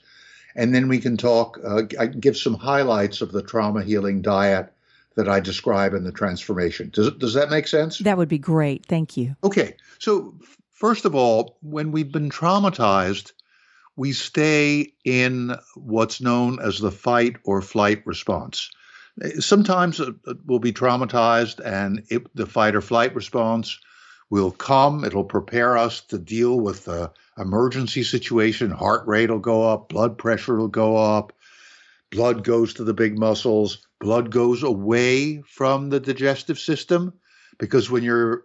And 0.57 0.75
then 0.75 0.89
we 0.89 0.99
can 0.99 1.17
talk, 1.17 1.59
uh, 1.65 1.83
I 1.99 2.07
give 2.07 2.37
some 2.37 2.55
highlights 2.55 3.21
of 3.21 3.33
the 3.33 3.43
trauma 3.43 3.85
healing 3.85 4.21
diet 4.21 4.73
that 5.15 5.29
I 5.29 5.41
describe 5.41 5.95
in 5.95 6.05
the 6.05 6.13
transformation. 6.13 6.91
Does, 6.93 7.13
does 7.13 7.35
that 7.35 7.51
make 7.51 7.69
sense? 7.69 7.99
That 7.99 8.19
would 8.19 8.29
be 8.29 8.39
great. 8.39 8.87
Thank 8.87 9.17
you. 9.17 9.37
Okay. 9.45 9.77
So, 9.99 10.35
first 10.73 11.05
of 11.05 11.15
all, 11.15 11.57
when 11.63 11.93
we've 11.93 12.11
been 12.11 12.31
traumatized, 12.31 13.33
we 13.97 14.13
stay 14.13 14.93
in 15.05 15.55
what's 15.75 16.21
known 16.21 16.59
as 16.61 16.79
the 16.79 16.91
fight 16.91 17.37
or 17.45 17.61
flight 17.61 18.03
response. 18.07 18.71
Sometimes 19.39 20.01
we'll 20.47 20.59
be 20.59 20.73
traumatized, 20.73 21.61
and 21.65 22.05
it, 22.09 22.35
the 22.35 22.47
fight 22.47 22.75
or 22.75 22.81
flight 22.81 23.15
response 23.15 23.79
will 24.31 24.53
come. 24.53 25.05
It'll 25.05 25.25
prepare 25.25 25.77
us 25.77 26.01
to 26.03 26.19
deal 26.19 26.61
with 26.61 26.85
the 26.85 27.13
emergency 27.37 28.05
situation. 28.05 28.71
Heart 28.71 29.07
rate 29.07 29.31
will 29.31 29.41
go 29.41 29.69
up, 29.69 29.89
blood 29.89 30.17
pressure 30.17 30.57
will 30.57 30.69
go 30.69 30.97
up, 30.97 31.33
blood 32.11 32.45
goes 32.45 32.75
to 32.75 32.85
the 32.85 32.95
big 32.95 33.19
muscles, 33.19 33.87
blood 33.99 34.31
goes 34.31 34.63
away 34.63 35.43
from 35.43 35.91
the 35.91 36.01
digestive 36.01 36.59
system 36.59 37.13
because 37.59 37.91
when 37.91 38.03
you're 38.03 38.45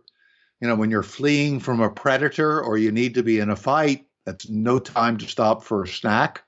you 0.62 0.67
know 0.67 0.75
when 0.75 0.91
you're 0.91 1.03
fleeing 1.03 1.60
from 1.60 1.81
a 1.81 1.89
predator 1.89 2.62
or 2.62 2.77
you 2.77 2.91
need 2.91 3.15
to 3.15 3.24
be 3.24 3.39
in 3.39 3.50
a 3.50 3.55
fight 3.55 4.05
that's 4.25 4.50
no 4.50 4.79
time 4.79 5.17
to 5.17 5.27
stop 5.27 5.63
for 5.63 5.84
a 5.84 5.88
snack. 5.88 6.43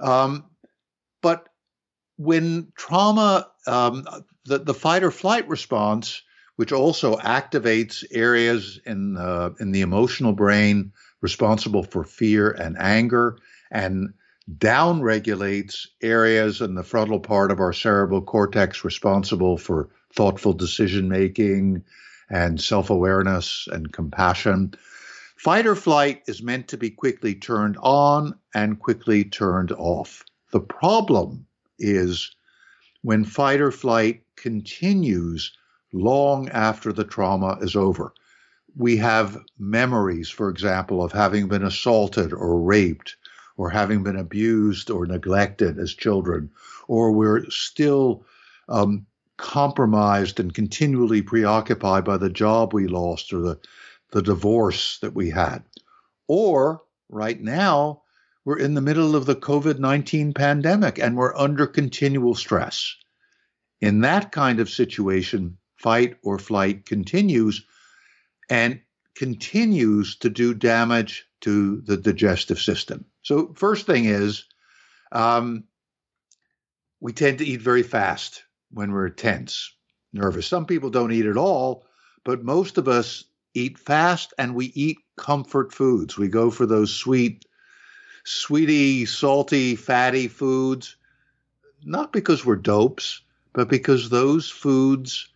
Um, 0.00 0.44
but 1.20 1.48
when 2.16 2.72
trauma, 2.76 3.48
um, 3.66 4.04
the, 4.44 4.58
the 4.58 4.74
fight 4.74 5.02
or 5.02 5.10
flight 5.10 5.48
response, 5.48 6.22
which 6.56 6.72
also 6.72 7.16
activates 7.16 8.04
areas 8.12 8.78
in 8.86 9.14
the, 9.14 9.54
in 9.60 9.72
the 9.72 9.80
emotional 9.80 10.32
brain 10.32 10.92
responsible 11.20 11.82
for 11.82 12.04
fear 12.04 12.50
and 12.50 12.76
anger, 12.78 13.38
and 13.70 14.12
downregulates 14.58 15.86
areas 16.02 16.60
in 16.60 16.74
the 16.74 16.82
frontal 16.82 17.18
part 17.18 17.50
of 17.50 17.60
our 17.60 17.72
cerebral 17.72 18.20
cortex 18.20 18.84
responsible 18.84 19.56
for 19.56 19.88
thoughtful 20.14 20.52
decision 20.52 21.08
making 21.08 21.82
and 22.30 22.60
self 22.60 22.90
awareness 22.90 23.66
and 23.72 23.92
compassion. 23.92 24.74
Fight 25.36 25.66
or 25.66 25.74
flight 25.74 26.22
is 26.26 26.42
meant 26.42 26.68
to 26.68 26.76
be 26.76 26.90
quickly 26.90 27.34
turned 27.34 27.76
on 27.80 28.38
and 28.54 28.78
quickly 28.78 29.24
turned 29.24 29.72
off. 29.72 30.24
The 30.52 30.60
problem 30.60 31.46
is 31.78 32.34
when 33.02 33.24
fight 33.24 33.60
or 33.60 33.70
flight 33.70 34.22
continues 34.36 35.52
long 35.92 36.48
after 36.48 36.92
the 36.92 37.04
trauma 37.04 37.58
is 37.60 37.76
over. 37.76 38.12
We 38.76 38.96
have 38.96 39.38
memories, 39.58 40.28
for 40.28 40.48
example, 40.48 41.04
of 41.04 41.12
having 41.12 41.48
been 41.48 41.64
assaulted 41.64 42.32
or 42.32 42.60
raped 42.60 43.16
or 43.56 43.70
having 43.70 44.02
been 44.02 44.16
abused 44.16 44.90
or 44.90 45.06
neglected 45.06 45.78
as 45.78 45.94
children, 45.94 46.50
or 46.88 47.12
we're 47.12 47.48
still 47.50 48.24
um, 48.68 49.06
compromised 49.36 50.40
and 50.40 50.52
continually 50.54 51.22
preoccupied 51.22 52.04
by 52.04 52.16
the 52.16 52.30
job 52.30 52.72
we 52.72 52.86
lost 52.86 53.32
or 53.32 53.40
the 53.40 53.58
the 54.10 54.22
divorce 54.22 54.98
that 55.00 55.12
we 55.12 55.28
had. 55.28 55.64
Or 56.28 56.82
right 57.08 57.40
now, 57.40 58.02
we're 58.44 58.58
in 58.58 58.74
the 58.74 58.80
middle 58.80 59.16
of 59.16 59.26
the 59.26 59.36
COVID 59.36 59.78
19 59.78 60.34
pandemic 60.34 60.98
and 60.98 61.16
we're 61.16 61.36
under 61.36 61.66
continual 61.66 62.34
stress. 62.34 62.96
In 63.80 64.00
that 64.02 64.32
kind 64.32 64.60
of 64.60 64.70
situation, 64.70 65.58
fight 65.76 66.16
or 66.22 66.38
flight 66.38 66.86
continues 66.86 67.66
and 68.48 68.80
continues 69.14 70.16
to 70.16 70.30
do 70.30 70.54
damage 70.54 71.26
to 71.40 71.80
the 71.82 71.96
digestive 71.96 72.58
system. 72.58 73.04
So, 73.22 73.52
first 73.54 73.86
thing 73.86 74.06
is, 74.06 74.44
um, 75.12 75.64
we 77.00 77.12
tend 77.12 77.38
to 77.38 77.46
eat 77.46 77.60
very 77.60 77.82
fast 77.82 78.44
when 78.70 78.92
we're 78.92 79.10
tense, 79.10 79.72
nervous. 80.12 80.46
Some 80.46 80.66
people 80.66 80.90
don't 80.90 81.12
eat 81.12 81.26
at 81.26 81.36
all, 81.36 81.86
but 82.24 82.42
most 82.42 82.78
of 82.78 82.88
us 82.88 83.24
eat 83.54 83.78
fast 83.78 84.34
and 84.38 84.54
we 84.54 84.66
eat 84.74 84.98
comfort 85.16 85.72
foods. 85.72 86.16
We 86.16 86.28
go 86.28 86.50
for 86.50 86.66
those 86.66 86.92
sweet, 86.92 87.44
sweety, 88.24 89.06
salty, 89.06 89.76
fatty 89.76 90.28
foods, 90.28 90.96
not 91.84 92.12
because 92.12 92.44
we're 92.44 92.56
dopes, 92.56 93.20
but 93.52 93.68
because 93.68 94.08
those 94.08 94.50
foods 94.50 95.28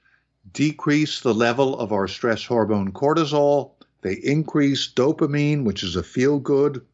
decrease 0.52 1.20
the 1.20 1.34
level 1.34 1.78
of 1.78 1.92
our 1.92 2.08
stress 2.08 2.44
hormone 2.44 2.92
cortisol. 2.92 3.72
They 4.00 4.14
increase 4.14 4.88
dopamine, 4.92 5.64
which 5.64 5.82
is 5.82 5.96
a 5.96 6.02
feel 6.02 6.38
good 6.38 6.84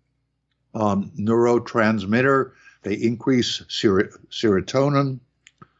um, 0.75 1.11
neurotransmitter. 1.19 2.53
They 2.83 2.95
increase 2.95 3.63
ser- 3.69 4.19
serotonin, 4.31 5.21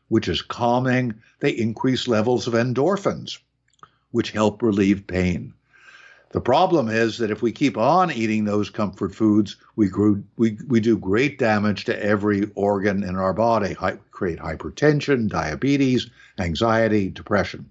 which 0.09 0.29
is 0.29 0.43
calming. 0.43 1.15
They 1.41 1.51
increase 1.51 2.07
levels 2.07 2.47
of 2.47 2.55
endorphins, 2.55 3.39
which 4.13 4.31
help 4.31 4.63
relieve 4.63 5.07
pain. 5.07 5.53
The 6.35 6.41
problem 6.41 6.89
is 6.89 7.19
that 7.19 7.31
if 7.31 7.43
we 7.43 7.53
keep 7.53 7.79
on 7.79 8.11
eating 8.11 8.45
those 8.45 8.69
comfort 8.69 9.15
foods, 9.15 9.55
we, 9.77 9.89
grew, 9.89 10.25
we, 10.37 10.59
we 10.67 10.81
do 10.81 10.99
great 10.99 11.39
damage 11.39 11.85
to 11.85 12.05
every 12.05 12.51
organ 12.57 13.05
in 13.05 13.15
our 13.15 13.33
body, 13.33 13.75
Hi, 13.75 13.99
create 14.11 14.41
hypertension, 14.41 15.29
diabetes, 15.29 16.11
anxiety, 16.41 17.09
depression. 17.09 17.71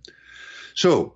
So, 0.75 1.15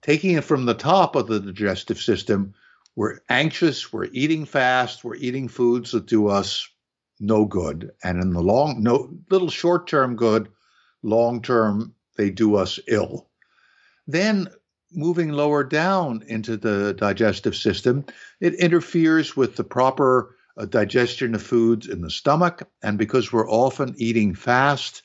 taking 0.00 0.36
it 0.36 0.44
from 0.44 0.64
the 0.64 0.74
top 0.74 1.16
of 1.16 1.26
the 1.26 1.40
digestive 1.40 1.98
system, 1.98 2.54
we're 2.94 3.18
anxious, 3.28 3.92
we're 3.92 4.08
eating 4.12 4.44
fast, 4.44 5.02
we're 5.02 5.16
eating 5.16 5.48
foods 5.48 5.90
that 5.90 6.06
do 6.06 6.28
us 6.28 6.68
no 7.18 7.46
good. 7.46 7.90
And 8.04 8.22
in 8.22 8.32
the 8.32 8.42
long, 8.42 8.80
no 8.80 9.12
little 9.28 9.50
short 9.50 9.88
term 9.88 10.14
good, 10.14 10.50
long 11.02 11.42
term, 11.42 11.96
they 12.16 12.30
do 12.30 12.54
us 12.54 12.78
ill. 12.86 13.26
Then 14.06 14.46
moving 14.94 15.30
lower 15.30 15.64
down 15.64 16.22
into 16.26 16.56
the 16.56 16.94
digestive 16.94 17.56
system, 17.56 18.04
it 18.40 18.54
interferes 18.54 19.36
with 19.36 19.56
the 19.56 19.64
proper 19.64 20.36
uh, 20.56 20.64
digestion 20.66 21.34
of 21.34 21.42
foods 21.42 21.88
in 21.88 22.02
the 22.02 22.10
stomach. 22.10 22.62
And 22.82 22.98
because 22.98 23.32
we're 23.32 23.50
often 23.50 23.94
eating 23.96 24.34
fast, 24.34 25.02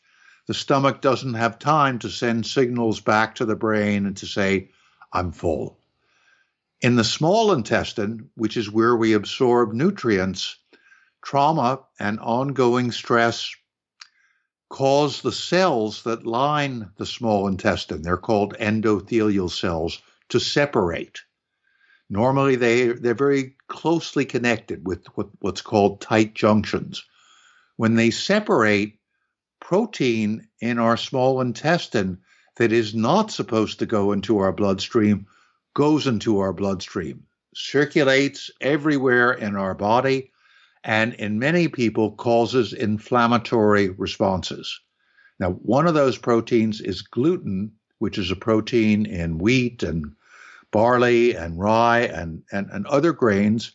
the 0.47 0.53
stomach 0.53 1.01
doesn't 1.01 1.33
have 1.33 1.59
time 1.59 1.99
to 1.99 2.09
send 2.09 2.45
signals 2.45 2.99
back 3.01 3.35
to 3.35 3.45
the 3.45 3.55
brain 3.55 4.05
and 4.05 4.15
to 4.17 4.25
say, 4.25 4.69
I'm 5.13 5.31
full. 5.31 5.79
In 6.81 6.95
the 6.95 7.03
small 7.03 7.53
intestine, 7.53 8.29
which 8.35 8.55
is 8.55 8.71
where 8.71 8.95
we 8.95 9.13
absorb 9.13 9.73
nutrients, 9.73 10.57
trauma 11.21 11.79
and 11.99 12.19
ongoing 12.19 12.91
stress 12.91 13.53
cause 14.69 15.21
the 15.21 15.31
cells 15.31 16.03
that 16.03 16.25
line 16.25 16.89
the 16.97 17.05
small 17.05 17.47
intestine, 17.47 18.01
they're 18.01 18.17
called 18.17 18.55
endothelial 18.59 19.49
cells, 19.49 20.01
to 20.29 20.39
separate. 20.39 21.21
Normally, 22.09 22.55
they, 22.55 22.87
they're 22.87 23.13
very 23.13 23.55
closely 23.67 24.25
connected 24.25 24.85
with 24.85 25.05
what, 25.15 25.29
what's 25.39 25.61
called 25.61 26.01
tight 26.01 26.33
junctions. 26.33 27.03
When 27.75 27.95
they 27.95 28.11
separate, 28.11 28.99
protein 29.59 30.47
in 30.61 30.79
our 30.79 30.97
small 30.97 31.41
intestine 31.41 32.17
that 32.55 32.71
is 32.71 32.95
not 32.95 33.31
supposed 33.31 33.79
to 33.79 33.85
go 33.85 34.11
into 34.11 34.37
our 34.39 34.51
bloodstream 34.51 35.27
goes 35.73 36.07
into 36.07 36.39
our 36.39 36.53
bloodstream, 36.53 37.23
circulates 37.53 38.49
everywhere 38.61 39.33
in 39.33 39.55
our 39.55 39.75
body, 39.75 40.31
and 40.83 41.13
in 41.15 41.39
many 41.39 41.67
people 41.67 42.11
causes 42.11 42.73
inflammatory 42.73 43.89
responses. 43.89 44.79
Now, 45.39 45.51
one 45.51 45.87
of 45.87 45.93
those 45.93 46.17
proteins 46.17 46.81
is 46.81 47.01
gluten, 47.01 47.73
which 47.99 48.17
is 48.17 48.31
a 48.31 48.35
protein 48.35 49.05
in 49.05 49.37
wheat 49.37 49.83
and 49.83 50.13
barley 50.71 51.35
and 51.35 51.59
rye 51.59 52.01
and, 52.01 52.43
and, 52.51 52.69
and 52.71 52.85
other 52.87 53.13
grains. 53.13 53.73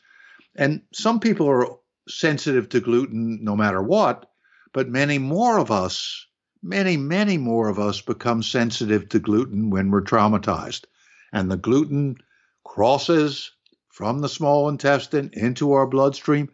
And 0.55 0.83
some 0.93 1.21
people 1.21 1.49
are 1.49 1.67
sensitive 2.09 2.69
to 2.71 2.81
gluten 2.81 3.43
no 3.43 3.57
matter 3.57 3.83
what, 3.83 4.31
but 4.73 4.89
many 4.89 5.19
more 5.19 5.59
of 5.59 5.71
us, 5.71 6.27
many, 6.63 6.97
many 6.97 7.39
more 7.39 7.69
of 7.69 7.79
us 7.79 8.01
become 8.01 8.43
sensitive 8.43 9.09
to 9.11 9.19
gluten 9.19 9.71
when 9.71 9.91
we're 9.91 10.03
traumatized. 10.03 10.85
And 11.33 11.51
the 11.51 11.57
gluten 11.57 12.17
crosses 12.65 13.53
from 13.89 14.21
the 14.21 14.29
small 14.29 14.69
intestine 14.69 15.31
into 15.33 15.73
our 15.73 15.87
bloodstream 15.87 16.51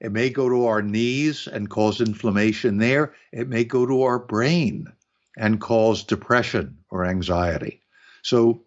it 0.00 0.12
may 0.12 0.30
go 0.30 0.48
to 0.48 0.66
our 0.66 0.82
knees 0.82 1.46
and 1.46 1.68
cause 1.68 2.00
inflammation 2.00 2.78
there. 2.78 3.14
It 3.32 3.48
may 3.48 3.64
go 3.64 3.84
to 3.86 4.02
our 4.02 4.18
brain 4.18 4.86
and 5.36 5.60
cause 5.60 6.04
depression 6.04 6.78
or 6.90 7.04
anxiety. 7.04 7.82
So 8.22 8.62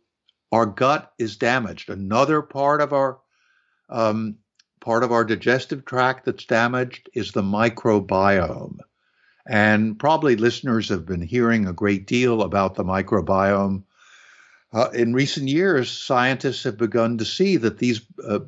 our 0.51 0.67
gut 0.67 1.11
is 1.17 1.37
damaged. 1.37 1.89
Another 1.89 2.41
part 2.41 2.81
of 2.81 2.93
our 2.93 3.19
um, 3.89 4.37
part 4.79 5.03
of 5.03 5.11
our 5.11 5.23
digestive 5.23 5.85
tract 5.85 6.25
that's 6.25 6.45
damaged 6.45 7.09
is 7.13 7.31
the 7.31 7.41
microbiome. 7.41 8.77
And 9.45 9.99
probably 9.99 10.35
listeners 10.35 10.89
have 10.89 11.05
been 11.05 11.21
hearing 11.21 11.67
a 11.67 11.73
great 11.73 12.05
deal 12.07 12.43
about 12.43 12.75
the 12.75 12.83
microbiome. 12.83 13.83
Uh, 14.71 14.89
in 14.93 15.13
recent 15.13 15.47
years, 15.47 15.91
scientists 15.91 16.63
have 16.63 16.77
begun 16.77 17.17
to 17.17 17.25
see 17.25 17.57
that 17.57 17.77
these 17.77 18.01
uh, 18.25 18.39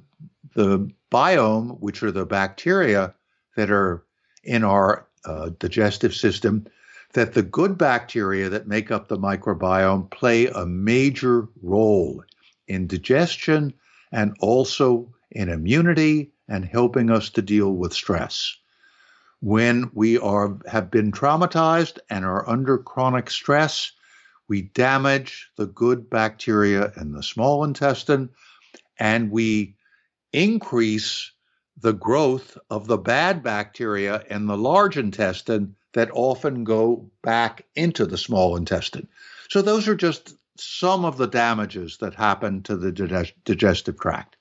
the 0.56 0.90
biome, 1.12 1.78
which 1.80 2.04
are 2.04 2.12
the 2.12 2.26
bacteria 2.26 3.14
that 3.56 3.72
are 3.72 4.04
in 4.44 4.64
our 4.64 5.08
uh, 5.26 5.50
digestive 5.60 6.14
system, 6.14 6.68
that 7.14 7.34
the 7.34 7.42
good 7.42 7.78
bacteria 7.78 8.50
that 8.50 8.68
make 8.68 8.92
up 8.92 9.08
the 9.08 9.18
microbiome 9.18 10.10
play 10.12 10.48
a 10.48 10.66
major 10.66 11.48
role 11.62 12.24
in 12.68 12.88
digestion 12.88 13.74
and 14.12 14.36
also 14.40 15.14
in 15.32 15.50
immunity 15.50 16.32
and 16.48 16.66
helping 16.66 17.10
us 17.10 17.30
to 17.30 17.42
deal 17.42 17.72
with 17.72 17.94
stress. 17.94 18.56
When 19.42 19.90
we 19.94 20.18
are 20.18 20.58
have 20.68 20.92
been 20.92 21.12
traumatized 21.12 22.00
and 22.10 22.26
are 22.26 22.48
under 22.50 22.78
chronic 22.78 23.30
stress, 23.30 23.92
we 24.48 24.64
damage 24.64 25.50
the 25.56 25.68
good 25.68 26.10
bacteria 26.10 26.92
in 26.98 27.14
the 27.14 27.24
small 27.24 27.64
intestine 27.64 28.30
and 29.00 29.32
we 29.32 29.75
increase 30.36 31.32
the 31.78 31.94
growth 31.94 32.58
of 32.70 32.88
the 32.88 32.98
bad 32.98 33.42
bacteria 33.42 34.24
in 34.30 34.48
the 34.48 34.58
large 34.58 34.98
intestine 34.98 35.76
that 35.94 36.10
often 36.14 36.64
go 36.64 37.10
back 37.24 37.66
into 37.76 38.06
the 38.06 38.18
small 38.18 38.56
intestine. 38.56 39.08
So, 39.50 39.62
those 39.62 39.88
are 39.88 39.96
just 39.96 40.36
some 40.58 41.06
of 41.06 41.18
the 41.18 41.28
damages 41.28 41.98
that 41.98 42.14
happen 42.14 42.64
to 42.64 42.76
the 42.76 42.92
digestive 43.46 44.00
tract. 44.00 44.38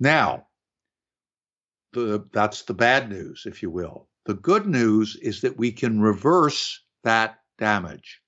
Now, 0.00 0.46
the, 1.92 2.24
that's 2.32 2.62
the 2.62 2.74
bad 2.74 3.10
news, 3.10 3.44
if 3.46 3.62
you 3.62 3.70
will. 3.70 4.08
The 4.24 4.34
good 4.34 4.66
news 4.66 5.16
is 5.16 5.40
that 5.42 5.58
we 5.58 5.72
can 5.72 6.00
reverse 6.00 6.80
that 7.04 7.38
damage. 7.58 8.20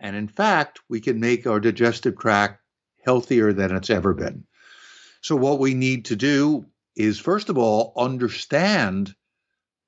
And 0.00 0.14
in 0.14 0.28
fact, 0.28 0.80
we 0.88 1.00
can 1.00 1.18
make 1.18 1.46
our 1.46 1.58
digestive 1.58 2.18
tract 2.18 2.60
healthier 3.04 3.52
than 3.52 3.74
it's 3.74 3.90
ever 3.90 4.14
been. 4.14 4.44
So, 5.28 5.36
what 5.36 5.58
we 5.58 5.74
need 5.74 6.06
to 6.06 6.16
do 6.16 6.64
is, 6.96 7.18
first 7.18 7.50
of 7.50 7.58
all, 7.58 7.92
understand 7.98 9.14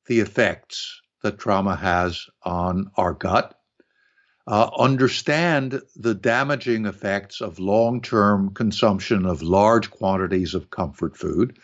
the 0.05 0.21
effects 0.21 1.01
that 1.23 1.39
trauma 1.39 1.77
has 1.77 2.27
on 2.43 2.91
our 2.99 3.15
gut, 3.15 3.59
uh, 4.47 4.69
understand 4.79 5.81
the 5.97 6.13
damaging 6.13 6.85
effects 6.85 7.41
of 7.41 7.59
long 7.59 8.03
term 8.03 8.53
consumption 8.53 9.25
of 9.25 9.41
large 9.41 9.91
quantities 9.91 10.53
of 10.53 10.69
comfort 10.69 11.17
food, 11.17 11.59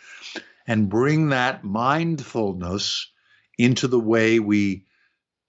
and 0.65 0.89
bring 0.89 1.29
that 1.29 1.63
mindfulness 1.63 3.11
into 3.59 3.87
the 3.87 3.99
way 3.99 4.39
we 4.39 4.87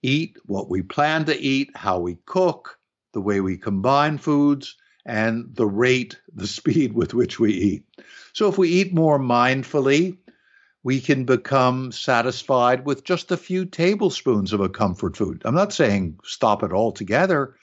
eat, 0.03 0.37
what 0.45 0.69
we 0.69 0.83
plan 0.83 1.25
to 1.25 1.35
eat, 1.35 1.71
how 1.73 1.97
we 1.97 2.19
cook, 2.27 2.77
the 3.11 3.21
way 3.21 3.41
we 3.41 3.57
combine 3.57 4.19
foods, 4.19 4.75
and 5.05 5.55
the 5.55 5.67
rate, 5.67 6.19
the 6.33 6.47
speed 6.47 6.93
with 6.93 7.13
which 7.13 7.39
we 7.39 7.53
eat. 7.53 7.83
So 8.33 8.47
if 8.47 8.57
we 8.57 8.69
eat 8.69 8.93
more 8.93 9.19
mindfully, 9.19 10.17
we 10.83 11.01
can 11.01 11.25
become 11.25 11.91
satisfied 11.91 12.85
with 12.85 13.03
just 13.03 13.31
a 13.31 13.37
few 13.37 13.65
tablespoons 13.65 14.53
of 14.53 14.61
a 14.61 14.69
comfort 14.69 15.17
food. 15.17 15.41
I'm 15.45 15.55
not 15.55 15.73
saying 15.73 16.19
stop 16.23 16.63
it 16.63 16.71
altogether, 16.71 17.55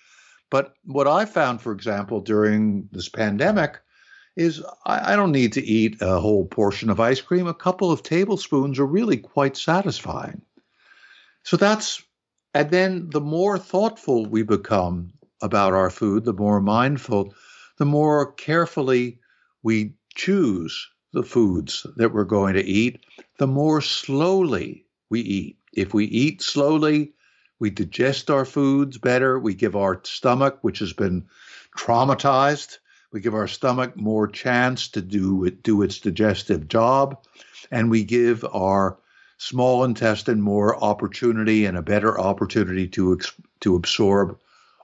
but 0.51 0.75
what 0.85 1.09
I 1.09 1.25
found, 1.25 1.61
for 1.61 1.73
example, 1.73 2.21
during 2.21 2.89
this 2.93 3.09
pandemic 3.09 3.81
is 4.37 4.63
I, 4.85 5.13
I, 5.13 5.17
don't 5.17 5.33
need 5.33 5.55
to 5.55 5.65
eat 5.65 5.97
a 6.03 6.21
whole 6.21 6.45
portion 6.45 6.91
of 6.91 7.01
ice 7.01 7.21
cream. 7.21 7.47
A 7.47 7.55
couple 7.55 7.91
of 7.91 8.03
tablespoons 8.03 8.79
are 8.79 8.87
really 8.87 9.17
quite 9.17 9.57
satisfying. 9.57 10.43
So 11.43 11.57
that's, 11.57 12.03
and 12.53 12.71
then 12.71 13.09
the 13.11 13.21
more 13.21 13.59
thoughtful 13.59 14.27
we 14.27 14.43
become 14.43 15.13
about 15.43 15.75
our 15.75 15.91
food, 15.91 16.25
the 16.25 16.33
more 16.33 16.61
mindful, 16.61 17.35
the 17.79 17.85
more 17.85 18.33
carefully 18.33 19.21
we 19.63 19.95
choose 20.15 20.89
the 21.13 21.23
foods 21.23 21.87
that 21.97 22.13
we're 22.13 22.25
going 22.25 22.55
to 22.55 22.65
eat, 22.65 23.05
the 23.39 23.47
more 23.47 23.81
slowly 23.81 24.87
we 25.11 25.21
eat. 25.21 25.59
If 25.73 25.93
we 25.93 26.07
eat 26.07 26.43
slowly, 26.43 27.13
we 27.59 27.71
digest 27.71 28.31
our 28.31 28.45
foods 28.45 28.99
better. 28.99 29.39
We 29.39 29.55
give 29.55 29.77
our 29.77 30.01
stomach, 30.05 30.59
which 30.63 30.79
has 30.81 30.93
been 30.93 31.27
traumatized, 31.77 32.79
we 33.13 33.21
give 33.21 33.35
our 33.35 33.49
stomach 33.49 33.97
more 33.97 34.29
chance 34.29 34.89
to 34.89 35.01
do 35.01 35.45
it, 35.45 35.63
do 35.63 35.83
its 35.83 36.01
digestive 36.01 36.69
job, 36.69 37.25
and 37.71 37.91
we 37.91 38.05
give 38.05 38.45
our 38.45 38.99
small 39.39 39.85
intestine 39.85 40.41
more 40.41 40.83
opportunity 40.83 41.67
and 41.67 41.77
a 41.77 41.83
better 41.83 42.19
opportunity 42.19 42.89
to 42.89 43.19
to 43.61 43.77
absorb 43.77 44.39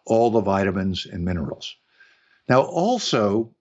all 0.05 0.31
the 0.31 0.41
vitamins 0.41 1.07
and 1.07 1.25
minerals. 1.25 1.77
Now, 2.49 2.63
also, 2.63 3.55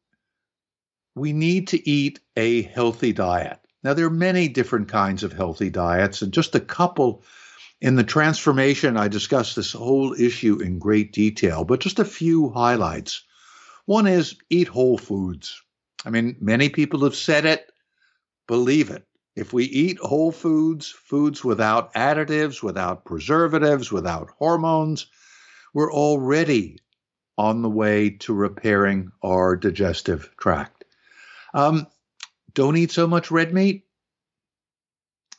we 1.15 1.33
need 1.33 1.67
to 1.69 1.89
eat 1.89 2.19
a 2.35 2.63
healthy 2.63 3.13
diet. 3.13 3.59
Now, 3.83 3.93
there 3.93 4.05
are 4.05 4.11
many 4.11 4.47
different 4.47 4.87
kinds 4.87 5.23
of 5.23 5.33
healthy 5.33 5.69
diets, 5.69 6.21
and 6.21 6.31
just 6.31 6.55
a 6.55 6.59
couple 6.59 7.23
in 7.81 7.95
the 7.95 8.03
transformation, 8.03 8.95
I 8.95 9.07
discuss 9.07 9.55
this 9.55 9.73
whole 9.73 10.13
issue 10.13 10.59
in 10.59 10.77
great 10.77 11.13
detail, 11.13 11.63
but 11.63 11.79
just 11.79 11.97
a 11.97 12.05
few 12.05 12.49
highlights. 12.49 13.23
One 13.85 14.05
is 14.05 14.35
eat 14.49 14.67
whole 14.67 14.99
foods. 14.99 15.61
I 16.05 16.11
mean, 16.11 16.37
many 16.39 16.69
people 16.69 17.03
have 17.03 17.15
said 17.15 17.45
it, 17.45 17.71
believe 18.47 18.91
it. 18.91 19.03
If 19.35 19.51
we 19.53 19.65
eat 19.65 19.97
whole 19.97 20.31
foods, 20.31 20.89
foods 20.89 21.43
without 21.43 21.93
additives, 21.93 22.61
without 22.61 23.05
preservatives, 23.05 23.91
without 23.91 24.29
hormones, 24.37 25.07
we're 25.73 25.91
already 25.91 26.77
on 27.37 27.61
the 27.61 27.69
way 27.69 28.09
to 28.09 28.33
repairing 28.33 29.11
our 29.23 29.55
digestive 29.55 30.29
tract. 30.37 30.85
Um, 31.53 31.87
don't 32.53 32.77
eat 32.77 32.91
so 32.91 33.07
much 33.07 33.31
red 33.31 33.53
meat. 33.53 33.85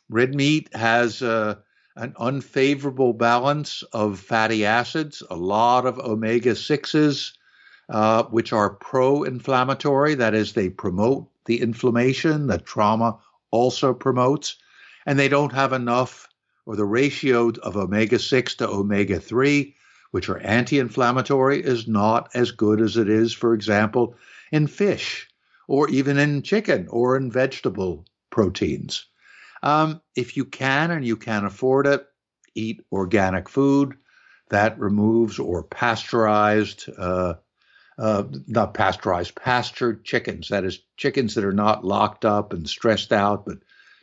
Red 0.09 0.35
meat 0.35 0.69
has 0.75 1.21
uh, 1.21 1.55
an 1.95 2.13
unfavorable 2.17 3.13
balance 3.13 3.83
of 3.93 4.19
fatty 4.19 4.65
acids, 4.65 5.23
a 5.29 5.35
lot 5.35 5.85
of 5.85 5.99
omega 5.99 6.51
6s, 6.51 7.31
uh, 7.89 8.23
which 8.23 8.51
are 8.53 8.71
pro 8.71 9.23
inflammatory. 9.23 10.15
That 10.15 10.33
is, 10.33 10.53
they 10.53 10.69
promote 10.69 11.29
the 11.45 11.61
inflammation 11.61 12.47
that 12.47 12.65
trauma 12.65 13.19
also 13.51 13.93
promotes. 13.93 14.57
And 15.05 15.19
they 15.19 15.27
don't 15.29 15.53
have 15.53 15.73
enough, 15.73 16.29
or 16.65 16.75
the 16.75 16.85
ratio 16.85 17.51
of 17.61 17.77
omega 17.77 18.19
6 18.19 18.55
to 18.55 18.69
omega 18.69 19.19
3 19.19 19.75
which 20.13 20.29
are 20.29 20.37
anti 20.37 20.77
inflammatory, 20.77 21.59
is 21.59 21.87
not 21.87 22.29
as 22.35 22.51
good 22.51 22.79
as 22.79 22.97
it 22.97 23.09
is, 23.09 23.33
for 23.33 23.55
example, 23.55 24.15
in 24.51 24.67
fish 24.67 25.27
or 25.67 25.89
even 25.89 26.19
in 26.19 26.43
chicken 26.43 26.87
or 26.87 27.17
in 27.17 27.31
vegetable 27.31 28.05
proteins. 28.29 29.07
Um, 29.63 30.01
if 30.15 30.37
you 30.37 30.45
can 30.45 30.91
and 30.91 31.03
you 31.03 31.17
can 31.17 31.45
afford 31.45 31.87
it, 31.87 32.05
eat 32.53 32.85
organic 32.91 33.49
food 33.49 33.95
that 34.51 34.77
removes 34.77 35.39
or 35.39 35.63
pasteurized, 35.63 36.87
uh, 36.95 37.33
uh, 37.97 38.23
not 38.45 38.75
pasteurized, 38.75 39.33
pastured 39.33 40.05
chickens. 40.05 40.49
That 40.49 40.63
is, 40.63 40.77
chickens 40.95 41.33
that 41.33 41.43
are 41.43 41.53
not 41.53 41.83
locked 41.83 42.23
up 42.23 42.53
and 42.53 42.69
stressed 42.69 43.11
out, 43.11 43.47
but 43.47 43.57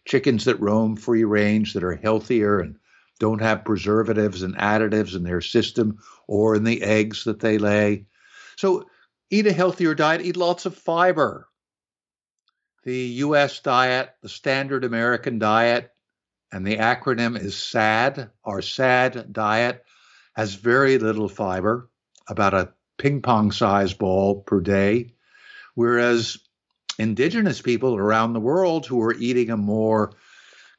chickens 0.04 0.46
that 0.46 0.58
roam 0.58 0.96
free 0.96 1.22
range 1.22 1.74
that 1.74 1.84
are 1.84 1.94
healthier 1.94 2.58
and 2.58 2.79
don't 3.20 3.40
have 3.42 3.64
preservatives 3.64 4.42
and 4.42 4.56
additives 4.56 5.14
in 5.14 5.22
their 5.22 5.42
system 5.42 5.98
or 6.26 6.56
in 6.56 6.64
the 6.64 6.83
eggs 6.83 7.24
that 7.24 7.38
they 7.38 7.59
lay. 7.59 8.06
So 8.56 8.87
eat 9.30 9.46
a 9.46 9.52
healthier 9.52 9.94
diet, 9.94 10.22
eat 10.22 10.37
lots 10.37 10.66
of 10.66 10.76
fiber. 10.76 11.46
The 12.83 12.96
US 12.96 13.61
diet, 13.61 14.11
the 14.22 14.28
standard 14.28 14.85
American 14.85 15.38
diet, 15.38 15.92
and 16.50 16.66
the 16.66 16.78
acronym 16.78 17.38
is 17.38 17.56
SAD, 17.56 18.30
our 18.44 18.62
SAD 18.62 19.33
diet, 19.33 19.85
has 20.35 20.54
very 20.54 20.98
little 20.98 21.28
fiber, 21.28 21.90
about 22.26 22.54
a 22.54 22.72
ping 22.98 23.20
pong 23.20 23.52
size 23.52 23.92
ball 23.92 24.42
per 24.42 24.61
day. 24.61 25.12
Whereas 25.74 26.38
indigenous 26.98 27.61
people 27.61 27.96
around 27.96 28.33
the 28.33 28.40
world 28.40 28.87
who 28.87 29.00
are 29.02 29.14
eating 29.14 29.50
a 29.50 29.56
more 29.56 30.12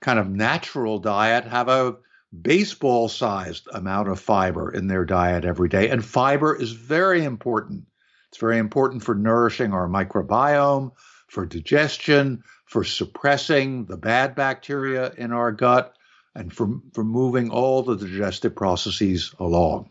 kind 0.02 0.18
of 0.18 0.30
natural 0.30 0.98
diet 0.98 1.46
have 1.46 1.68
a 1.68 1.98
baseball 2.40 3.10
sized 3.10 3.68
amount 3.74 4.10
of 4.10 4.20
fiber 4.20 4.72
in 4.72 4.88
their 4.88 5.06
diet 5.06 5.46
every 5.46 5.70
day. 5.70 5.90
And 5.90 6.04
fiber 6.04 6.56
is 6.56 6.72
very 6.72 7.24
important. 7.24 7.86
It's 8.30 8.38
very 8.40 8.58
important 8.58 9.04
for 9.04 9.16
nourishing 9.16 9.74
our 9.74 9.88
microbiome, 9.88 10.94
for 11.28 11.46
digestion, 11.46 12.44
for 12.66 12.84
suppressing 12.84 13.86
the 13.86 13.98
bad 13.98 14.36
bacteria 14.36 15.12
in 15.18 15.34
our 15.34 15.52
gut, 15.52 15.94
and 16.34 16.54
for, 16.54 16.80
for 16.94 17.04
moving 17.04 17.50
all 17.50 17.84
the 17.84 17.98
digestive 17.98 18.56
processes 18.56 19.36
along. 19.38 19.90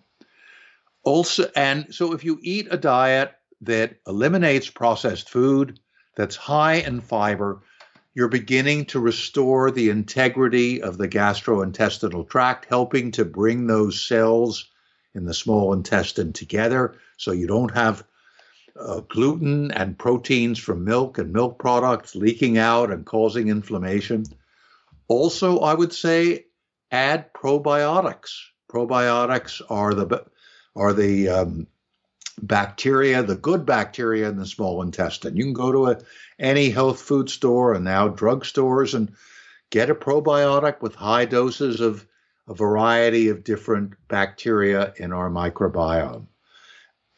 Also, 1.03 1.51
and 1.55 1.95
so 1.95 2.15
if 2.15 2.25
you 2.25 2.39
eat 2.43 2.69
a 2.71 2.79
diet 2.79 3.33
that 3.63 3.97
eliminates 4.07 4.71
processed 4.71 5.29
food, 5.29 5.79
that's 6.17 6.37
high 6.37 6.75
in 6.75 7.01
fiber, 7.03 7.63
you're 8.15 8.29
beginning 8.29 8.87
to 8.87 9.01
restore 9.01 9.71
the 9.71 9.91
integrity 9.91 10.83
of 10.83 10.99
the 10.99 11.09
gastrointestinal 11.09 12.29
tract, 12.29 12.67
helping 12.69 13.13
to 13.13 13.25
bring 13.25 13.67
those 13.67 14.05
cells 14.05 14.69
in 15.15 15.25
the 15.25 15.35
small 15.35 15.73
intestine 15.73 16.33
together 16.33 16.97
so 17.17 17.33
you 17.33 17.47
don't 17.47 17.75
have 17.75 18.05
uh, 18.79 19.01
gluten 19.01 19.71
and 19.73 19.99
proteins 19.99 20.59
from 20.59 20.85
milk 20.85 21.19
and 21.19 21.33
milk 21.33 21.59
products 21.59 22.15
leaking 22.15 22.59
out 22.59 22.91
and 22.91 23.05
causing 23.05 23.49
inflammation. 23.49 24.25
Also, 25.09 25.59
I 25.59 25.75
would 25.75 25.93
say 25.93 26.47
add 26.91 27.33
probiotics. 27.35 28.31
Probiotics 28.71 29.61
are 29.69 29.95
the 29.95 30.25
are 30.77 30.93
the 30.93 31.29
um, 31.29 31.67
bacteria, 32.43 33.23
the 33.23 33.37
good 33.37 33.67
bacteria 33.67 34.29
in 34.29 34.37
the 34.37 34.47
small 34.47 34.83
intestine. 34.83 35.37
You 35.37 35.45
can 35.45 35.53
go 35.53 35.73
to 35.73 35.87
a, 35.87 35.99
any 36.39 36.71
health 36.71 37.01
food 37.01 37.31
store 37.31 37.75
and 37.75 37.85
now 37.85 38.09
drugstores 38.09 38.95
and 38.95 39.13
get 39.71 39.91
a 39.91 39.95
probiotic 39.95 40.81
with 40.81 40.95
high 40.95 41.25
doses 41.25 41.81
of 41.81 42.07
a 42.49 42.55
variety 42.55 43.29
of 43.29 43.45
different 43.45 43.95
bacteria 44.09 44.93
in 44.97 45.13
our 45.13 45.31
microbiome. 45.31 46.27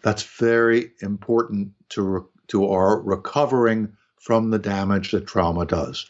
That's 0.02 0.22
very 0.22 0.90
important 1.00 1.72
to, 1.90 2.02
re- 2.02 2.20
to 2.48 2.68
our 2.68 3.00
recovering 3.00 3.96
from 4.20 4.50
the 4.50 4.58
damage 4.58 5.12
that 5.12 5.26
trauma 5.26 5.64
does. 5.64 6.06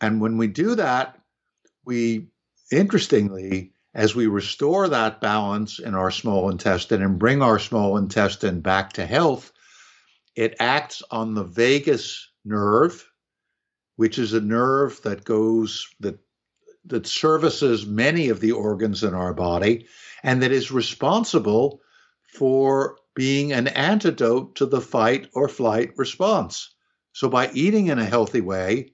And 0.00 0.20
when 0.20 0.36
we 0.36 0.48
do 0.48 0.74
that, 0.74 1.18
we 1.84 2.28
interestingly, 2.72 3.73
as 3.94 4.14
we 4.14 4.26
restore 4.26 4.88
that 4.88 5.20
balance 5.20 5.78
in 5.78 5.94
our 5.94 6.10
small 6.10 6.50
intestine 6.50 7.02
and 7.02 7.18
bring 7.18 7.42
our 7.42 7.58
small 7.58 7.96
intestine 7.96 8.60
back 8.60 8.92
to 8.94 9.06
health, 9.06 9.52
it 10.34 10.56
acts 10.58 11.02
on 11.10 11.34
the 11.34 11.44
vagus 11.44 12.28
nerve, 12.44 13.08
which 13.96 14.18
is 14.18 14.32
a 14.32 14.40
nerve 14.40 15.00
that 15.02 15.24
goes 15.24 15.86
that 16.00 16.18
that 16.86 17.06
services 17.06 17.86
many 17.86 18.28
of 18.28 18.40
the 18.40 18.52
organs 18.52 19.02
in 19.02 19.14
our 19.14 19.32
body 19.32 19.86
and 20.22 20.42
that 20.42 20.52
is 20.52 20.70
responsible 20.70 21.80
for 22.34 22.98
being 23.14 23.52
an 23.52 23.68
antidote 23.68 24.56
to 24.56 24.66
the 24.66 24.80
fight 24.80 25.28
or 25.34 25.48
flight 25.48 25.92
response. 25.96 26.74
So, 27.12 27.28
by 27.28 27.50
eating 27.52 27.86
in 27.86 27.98
a 27.98 28.04
healthy 28.04 28.40
way, 28.40 28.92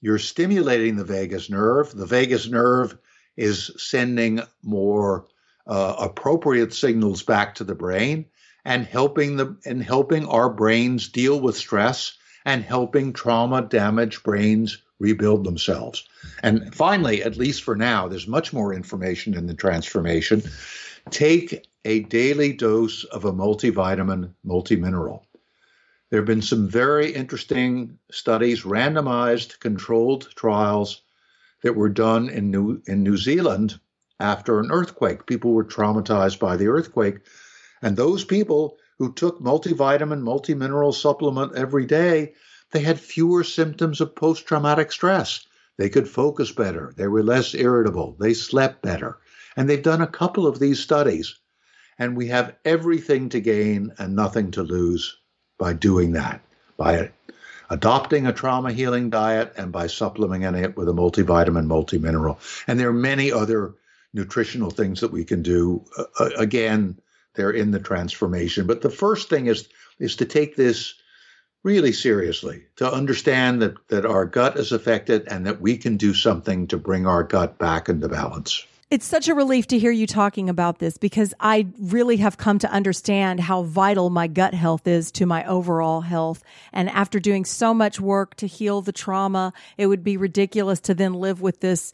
you're 0.00 0.18
stimulating 0.18 0.96
the 0.96 1.04
vagus 1.04 1.50
nerve. 1.50 1.94
The 1.94 2.06
vagus 2.06 2.48
nerve 2.48 2.96
is 3.36 3.70
sending 3.76 4.40
more 4.62 5.26
uh, 5.66 5.96
appropriate 5.98 6.72
signals 6.74 7.22
back 7.22 7.54
to 7.56 7.64
the 7.64 7.74
brain 7.74 8.26
and 8.64 8.84
helping 8.86 9.36
the 9.36 9.56
and 9.64 9.82
helping 9.82 10.26
our 10.26 10.50
brains 10.50 11.08
deal 11.08 11.40
with 11.40 11.56
stress 11.56 12.18
and 12.44 12.62
helping 12.62 13.12
trauma 13.12 13.62
damaged 13.62 14.22
brains 14.22 14.82
rebuild 14.98 15.44
themselves. 15.44 16.06
And 16.42 16.74
finally, 16.74 17.22
at 17.22 17.36
least 17.36 17.62
for 17.62 17.76
now, 17.76 18.08
there's 18.08 18.28
much 18.28 18.52
more 18.52 18.74
information 18.74 19.34
in 19.34 19.46
the 19.46 19.54
transformation. 19.54 20.42
Take 21.10 21.66
a 21.84 22.00
daily 22.00 22.52
dose 22.52 23.04
of 23.04 23.24
a 23.24 23.32
multivitamin, 23.32 24.34
multimineral. 24.46 25.22
There 26.10 26.20
have 26.20 26.26
been 26.26 26.42
some 26.42 26.68
very 26.68 27.12
interesting 27.12 27.98
studies, 28.10 28.62
randomized 28.62 29.60
controlled 29.60 30.28
trials 30.34 31.02
that 31.62 31.76
were 31.76 31.88
done 31.88 32.28
in 32.28 32.50
New, 32.50 32.82
in 32.86 33.02
New 33.02 33.16
Zealand 33.16 33.78
after 34.18 34.60
an 34.60 34.70
earthquake. 34.70 35.26
People 35.26 35.52
were 35.52 35.64
traumatized 35.64 36.38
by 36.38 36.56
the 36.56 36.68
earthquake. 36.68 37.18
And 37.82 37.96
those 37.96 38.24
people 38.24 38.76
who 38.98 39.12
took 39.12 39.40
multivitamin, 39.40 40.22
multimineral 40.22 40.94
supplement 40.94 41.54
every 41.56 41.86
day, 41.86 42.34
they 42.72 42.80
had 42.80 43.00
fewer 43.00 43.42
symptoms 43.42 44.00
of 44.00 44.14
post 44.14 44.46
traumatic 44.46 44.92
stress. 44.92 45.46
They 45.78 45.88
could 45.88 46.08
focus 46.08 46.52
better. 46.52 46.92
They 46.96 47.08
were 47.08 47.22
less 47.22 47.54
irritable. 47.54 48.16
They 48.20 48.34
slept 48.34 48.82
better. 48.82 49.18
And 49.56 49.68
they've 49.68 49.82
done 49.82 50.02
a 50.02 50.06
couple 50.06 50.46
of 50.46 50.58
these 50.58 50.80
studies. 50.80 51.36
And 51.98 52.16
we 52.16 52.28
have 52.28 52.54
everything 52.64 53.30
to 53.30 53.40
gain 53.40 53.92
and 53.98 54.14
nothing 54.14 54.50
to 54.52 54.62
lose 54.62 55.16
by 55.58 55.72
doing 55.72 56.12
that, 56.12 56.42
by 56.76 57.10
adopting 57.70 58.26
a 58.26 58.32
trauma 58.32 58.72
healing 58.72 59.08
diet 59.10 59.54
and 59.56 59.72
by 59.72 59.86
supplementing 59.86 60.62
it 60.62 60.76
with 60.76 60.88
a 60.88 60.92
multivitamin, 60.92 61.66
multimineral. 61.66 62.38
And 62.66 62.78
there 62.78 62.88
are 62.88 62.92
many 62.92 63.32
other 63.32 63.74
nutritional 64.12 64.70
things 64.70 65.00
that 65.00 65.12
we 65.12 65.24
can 65.24 65.42
do. 65.42 65.84
Uh, 65.96 66.30
again, 66.36 66.98
they're 67.34 67.50
in 67.50 67.70
the 67.70 67.78
transformation. 67.78 68.66
But 68.66 68.82
the 68.82 68.90
first 68.90 69.28
thing 69.28 69.46
is 69.46 69.68
is 69.98 70.16
to 70.16 70.24
take 70.24 70.56
this 70.56 70.94
really 71.62 71.92
seriously, 71.92 72.64
to 72.76 72.90
understand 72.90 73.62
that 73.62 73.88
that 73.88 74.04
our 74.04 74.26
gut 74.26 74.56
is 74.56 74.72
affected 74.72 75.28
and 75.28 75.46
that 75.46 75.60
we 75.60 75.76
can 75.76 75.96
do 75.96 76.12
something 76.12 76.66
to 76.68 76.78
bring 76.78 77.06
our 77.06 77.22
gut 77.22 77.58
back 77.58 77.88
into 77.88 78.08
balance. 78.08 78.66
It's 78.90 79.06
such 79.06 79.28
a 79.28 79.36
relief 79.36 79.68
to 79.68 79.78
hear 79.78 79.92
you 79.92 80.04
talking 80.04 80.50
about 80.50 80.80
this 80.80 80.96
because 80.96 81.32
I 81.38 81.68
really 81.78 82.16
have 82.16 82.38
come 82.38 82.58
to 82.58 82.72
understand 82.72 83.38
how 83.38 83.62
vital 83.62 84.10
my 84.10 84.26
gut 84.26 84.52
health 84.52 84.88
is 84.88 85.12
to 85.12 85.26
my 85.26 85.44
overall 85.44 86.00
health. 86.00 86.42
And 86.72 86.90
after 86.90 87.20
doing 87.20 87.44
so 87.44 87.72
much 87.72 88.00
work 88.00 88.34
to 88.36 88.48
heal 88.48 88.82
the 88.82 88.90
trauma, 88.90 89.52
it 89.78 89.86
would 89.86 90.02
be 90.02 90.16
ridiculous 90.16 90.80
to 90.80 90.94
then 90.94 91.14
live 91.14 91.40
with 91.40 91.60
this 91.60 91.92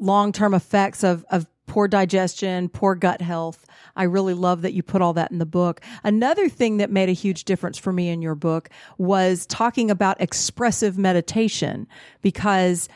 long 0.00 0.32
term 0.32 0.54
effects 0.54 1.04
of, 1.04 1.26
of 1.30 1.46
poor 1.66 1.86
digestion, 1.86 2.70
poor 2.70 2.94
gut 2.94 3.20
health. 3.20 3.66
I 3.94 4.04
really 4.04 4.32
love 4.32 4.62
that 4.62 4.72
you 4.72 4.82
put 4.82 5.02
all 5.02 5.12
that 5.12 5.30
in 5.30 5.40
the 5.40 5.44
book. 5.44 5.82
Another 6.02 6.48
thing 6.48 6.78
that 6.78 6.90
made 6.90 7.10
a 7.10 7.12
huge 7.12 7.44
difference 7.44 7.76
for 7.76 7.92
me 7.92 8.08
in 8.08 8.22
your 8.22 8.34
book 8.34 8.70
was 8.96 9.44
talking 9.44 9.90
about 9.90 10.18
expressive 10.22 10.96
meditation 10.96 11.86
because 12.22 12.88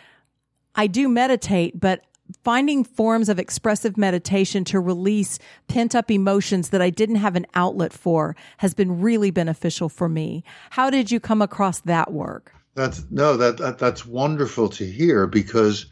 I 0.74 0.86
do 0.86 1.10
meditate, 1.10 1.78
but 1.78 2.04
finding 2.42 2.84
forms 2.84 3.28
of 3.28 3.38
expressive 3.38 3.96
meditation 3.96 4.64
to 4.64 4.80
release 4.80 5.38
pent 5.68 5.94
up 5.94 6.10
emotions 6.10 6.70
that 6.70 6.82
I 6.82 6.90
didn't 6.90 7.16
have 7.16 7.36
an 7.36 7.46
outlet 7.54 7.92
for 7.92 8.36
has 8.58 8.74
been 8.74 9.00
really 9.00 9.30
beneficial 9.30 9.88
for 9.88 10.08
me. 10.08 10.44
How 10.70 10.90
did 10.90 11.10
you 11.10 11.20
come 11.20 11.42
across 11.42 11.80
that 11.80 12.12
work? 12.12 12.52
That's 12.74 13.04
no, 13.10 13.36
that, 13.36 13.58
that 13.58 13.78
that's 13.78 14.04
wonderful 14.04 14.68
to 14.70 14.84
hear 14.84 15.26
because 15.26 15.86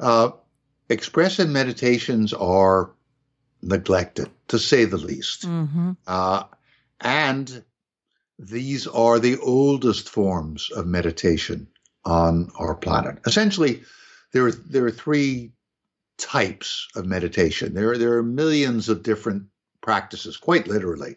uh, 0.00 0.30
expressive 0.88 1.48
meditations 1.48 2.32
are 2.32 2.90
neglected, 3.62 4.30
to 4.48 4.58
say 4.58 4.84
the 4.84 4.96
least, 4.96 5.46
mm-hmm. 5.46 5.92
uh, 6.06 6.44
and 7.00 7.64
these 8.38 8.86
are 8.86 9.18
the 9.18 9.38
oldest 9.38 10.08
forms 10.08 10.70
of 10.72 10.86
meditation 10.86 11.68
on 12.04 12.50
our 12.58 12.74
planet. 12.74 13.18
Essentially, 13.24 13.82
there 14.32 14.46
are 14.46 14.52
there 14.52 14.84
are 14.84 14.90
three 14.90 15.52
types 16.18 16.88
of 16.96 17.06
meditation. 17.06 17.74
There, 17.74 17.96
there 17.98 18.14
are 18.14 18.22
millions 18.22 18.88
of 18.88 19.02
different 19.02 19.44
practices, 19.80 20.36
quite 20.36 20.66
literally. 20.66 21.16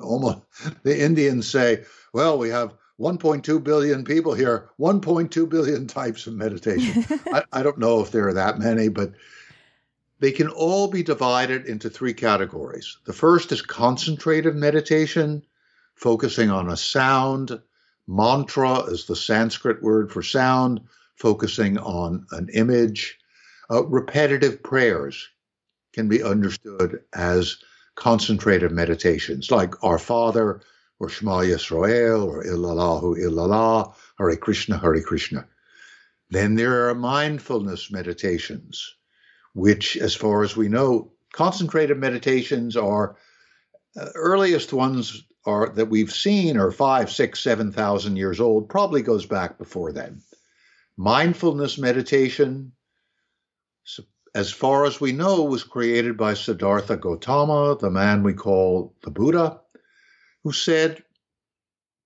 Almost 0.00 0.40
the 0.82 1.02
Indians 1.02 1.48
say, 1.48 1.84
well, 2.12 2.38
we 2.38 2.50
have 2.50 2.74
1.2 3.00 3.62
billion 3.62 4.04
people 4.04 4.34
here, 4.34 4.70
1.2 4.78 5.48
billion 5.48 5.86
types 5.86 6.26
of 6.26 6.34
meditation. 6.34 7.04
I, 7.32 7.44
I 7.52 7.62
don't 7.62 7.78
know 7.78 8.00
if 8.00 8.10
there 8.10 8.28
are 8.28 8.34
that 8.34 8.58
many, 8.58 8.88
but 8.88 9.12
they 10.18 10.32
can 10.32 10.48
all 10.48 10.88
be 10.88 11.02
divided 11.02 11.66
into 11.66 11.90
three 11.90 12.14
categories. 12.14 12.96
The 13.04 13.12
first 13.12 13.52
is 13.52 13.60
concentrative 13.60 14.54
meditation, 14.54 15.42
focusing 15.94 16.50
on 16.50 16.70
a 16.70 16.76
sound. 16.76 17.60
Mantra 18.06 18.80
is 18.84 19.06
the 19.06 19.16
Sanskrit 19.16 19.82
word 19.82 20.10
for 20.10 20.22
sound, 20.22 20.80
focusing 21.16 21.76
on 21.78 22.26
an 22.30 22.48
image. 22.54 23.18
Uh, 23.70 23.84
repetitive 23.86 24.62
prayers 24.62 25.28
can 25.92 26.08
be 26.08 26.22
understood 26.22 27.00
as 27.14 27.58
concentrative 27.96 28.72
meditations, 28.72 29.50
like 29.50 29.82
Our 29.82 29.98
Father, 29.98 30.60
or 30.98 31.08
Shema 31.08 31.40
Yisrael, 31.40 32.24
or 32.26 32.44
Illallahu 32.44 33.18
Illallah, 33.18 33.94
Hare 34.18 34.36
Krishna, 34.36 34.78
Hare 34.78 35.02
Krishna. 35.02 35.46
Then 36.30 36.54
there 36.54 36.88
are 36.88 36.94
mindfulness 36.94 37.90
meditations, 37.90 38.94
which, 39.54 39.96
as 39.96 40.14
far 40.14 40.42
as 40.42 40.56
we 40.56 40.68
know, 40.68 41.12
concentrated 41.32 41.98
meditations 41.98 42.76
are 42.76 43.16
uh, 43.98 44.08
earliest 44.14 44.72
ones 44.72 45.24
are 45.46 45.68
that 45.70 45.88
we've 45.88 46.12
seen 46.12 46.56
are 46.56 46.72
five, 46.72 47.10
six, 47.10 47.40
seven 47.40 47.72
thousand 47.72 48.16
years 48.16 48.40
old. 48.40 48.68
Probably 48.68 49.02
goes 49.02 49.26
back 49.26 49.58
before 49.58 49.92
then. 49.92 50.20
Mindfulness 50.96 51.78
meditation 51.78 52.72
as 54.34 54.52
far 54.52 54.84
as 54.84 55.00
we 55.00 55.12
know, 55.12 55.44
was 55.44 55.64
created 55.64 56.16
by 56.16 56.34
Siddhartha 56.34 56.98
Gautama, 56.98 57.78
the 57.80 57.90
man 57.90 58.22
we 58.22 58.34
call 58.34 58.94
the 59.02 59.10
Buddha, 59.10 59.60
who 60.42 60.52
said, 60.52 61.02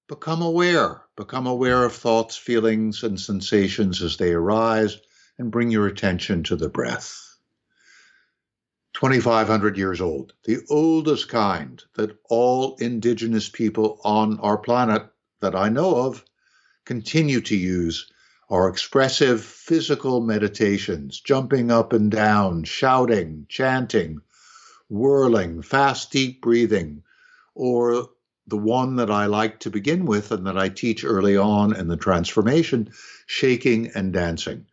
Become 0.06 0.42
aware, 0.42 1.02
become 1.16 1.46
aware 1.46 1.84
of 1.84 1.92
thoughts, 1.92 2.36
feelings, 2.36 3.02
and 3.02 3.20
sensations 3.20 4.02
as 4.02 4.16
they 4.16 4.32
arise, 4.32 4.98
and 5.38 5.50
bring 5.50 5.70
your 5.70 5.86
attention 5.86 6.42
to 6.44 6.56
the 6.56 6.68
breath. 6.68 7.36
2,500 8.94 9.76
years 9.76 10.00
old, 10.00 10.32
the 10.44 10.58
oldest 10.68 11.28
kind 11.28 11.82
that 11.94 12.16
all 12.28 12.76
indigenous 12.76 13.48
people 13.48 14.00
on 14.04 14.38
our 14.40 14.58
planet 14.58 15.08
that 15.40 15.54
I 15.54 15.68
know 15.68 15.96
of 15.96 16.24
continue 16.84 17.40
to 17.40 17.56
use 17.56 18.10
are 18.50 18.68
expressive 18.68 19.44
physical 19.44 20.20
meditations, 20.20 21.20
jumping 21.20 21.70
up 21.70 21.92
and 21.92 22.10
down, 22.10 22.64
shouting, 22.64 23.46
chanting, 23.48 24.20
whirling, 24.88 25.62
fast, 25.62 26.10
deep 26.10 26.42
breathing, 26.42 27.02
or 27.54 28.08
the 28.48 28.56
one 28.56 28.96
that 28.96 29.10
I 29.10 29.26
like 29.26 29.60
to 29.60 29.70
begin 29.70 30.04
with 30.04 30.32
and 30.32 30.44
that 30.48 30.58
I 30.58 30.68
teach 30.68 31.04
early 31.04 31.36
on 31.36 31.76
in 31.76 31.86
the 31.86 31.96
transformation, 31.96 32.90
shaking 33.26 33.92
and 33.94 34.12
dancing. 34.12 34.66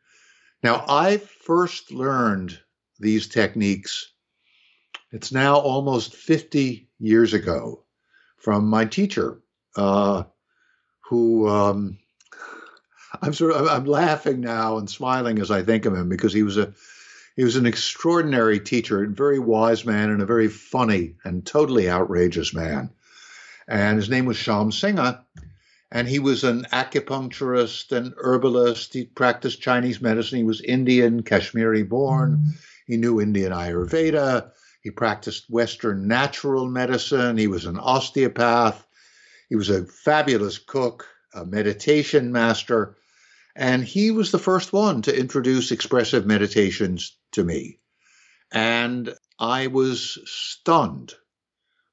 Now, 0.63 0.83
I 0.87 1.17
first 1.17 1.91
learned 1.91 2.59
these 2.99 3.27
techniques, 3.27 4.11
it's 5.11 5.31
now 5.31 5.57
almost 5.57 6.15
50 6.15 6.89
years 6.99 7.33
ago, 7.33 7.83
from 8.37 8.67
my 8.67 8.85
teacher, 8.85 9.39
uh, 9.75 10.23
who 11.01 11.47
um, 11.47 11.99
I'm 13.21 13.33
sort 13.33 13.53
of 13.53 13.67
I'm 13.67 13.85
laughing 13.85 14.41
now 14.41 14.77
and 14.77 14.89
smiling 14.89 15.39
as 15.39 15.51
I 15.51 15.63
think 15.63 15.85
of 15.85 15.93
him 15.93 16.09
because 16.09 16.33
he 16.33 16.43
was 16.43 16.57
a 16.57 16.73
he 17.35 17.43
was 17.43 17.55
an 17.55 17.67
extraordinary 17.67 18.59
teacher, 18.59 19.03
a 19.03 19.07
very 19.07 19.37
wise 19.37 19.85
man, 19.85 20.09
and 20.09 20.21
a 20.21 20.25
very 20.25 20.47
funny 20.47 21.15
and 21.23 21.45
totally 21.45 21.89
outrageous 21.89 22.53
man. 22.53 22.89
And 23.67 23.97
his 23.97 24.09
name 24.09 24.25
was 24.25 24.37
Shyam 24.37 24.73
Singha, 24.73 25.23
and 25.91 26.07
he 26.07 26.19
was 26.19 26.43
an 26.43 26.65
acupuncturist 26.71 27.95
and 27.95 28.13
herbalist. 28.17 28.93
He 28.93 29.05
practiced 29.05 29.61
Chinese 29.61 30.01
medicine. 30.01 30.39
He 30.39 30.43
was 30.43 30.61
Indian, 30.61 31.21
Kashmiri 31.21 31.83
born. 31.83 32.53
He 32.87 32.97
knew 32.97 33.21
Indian 33.21 33.51
Ayurveda. 33.51 34.51
He 34.81 34.89
practiced 34.89 35.49
Western 35.49 36.07
natural 36.07 36.67
medicine. 36.67 37.37
He 37.37 37.47
was 37.47 37.65
an 37.65 37.77
osteopath. 37.77 38.85
He 39.49 39.55
was 39.55 39.69
a 39.69 39.85
fabulous 39.85 40.57
cook, 40.57 41.05
a 41.33 41.45
meditation 41.45 42.31
master. 42.31 42.95
And 43.57 43.83
he 43.83 44.11
was 44.11 44.31
the 44.31 44.37
first 44.37 44.71
one 44.71 45.01
to 45.01 45.19
introduce 45.19 45.71
expressive 45.71 46.27
meditations 46.27 47.17
to 47.31 47.43
me. 47.43 47.79
And 48.51 49.15
I 49.39 49.65
was 49.65 50.19
stunned 50.25 51.15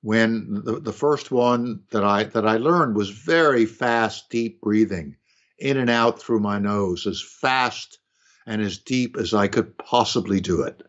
when 0.02 0.60
the, 0.62 0.78
the 0.78 0.92
first 0.92 1.30
one 1.30 1.84
that 1.90 2.04
I 2.04 2.24
that 2.24 2.46
I 2.46 2.58
learned 2.58 2.94
was 2.94 3.08
very 3.08 3.64
fast, 3.64 4.28
deep 4.28 4.60
breathing, 4.60 5.16
in 5.58 5.78
and 5.78 5.88
out 5.88 6.20
through 6.20 6.40
my 6.40 6.58
nose, 6.58 7.06
as 7.06 7.22
fast 7.22 7.98
and 8.46 8.60
as 8.60 8.76
deep 8.76 9.16
as 9.16 9.32
I 9.32 9.48
could 9.48 9.78
possibly 9.78 10.42
do 10.42 10.64
it. 10.64 10.82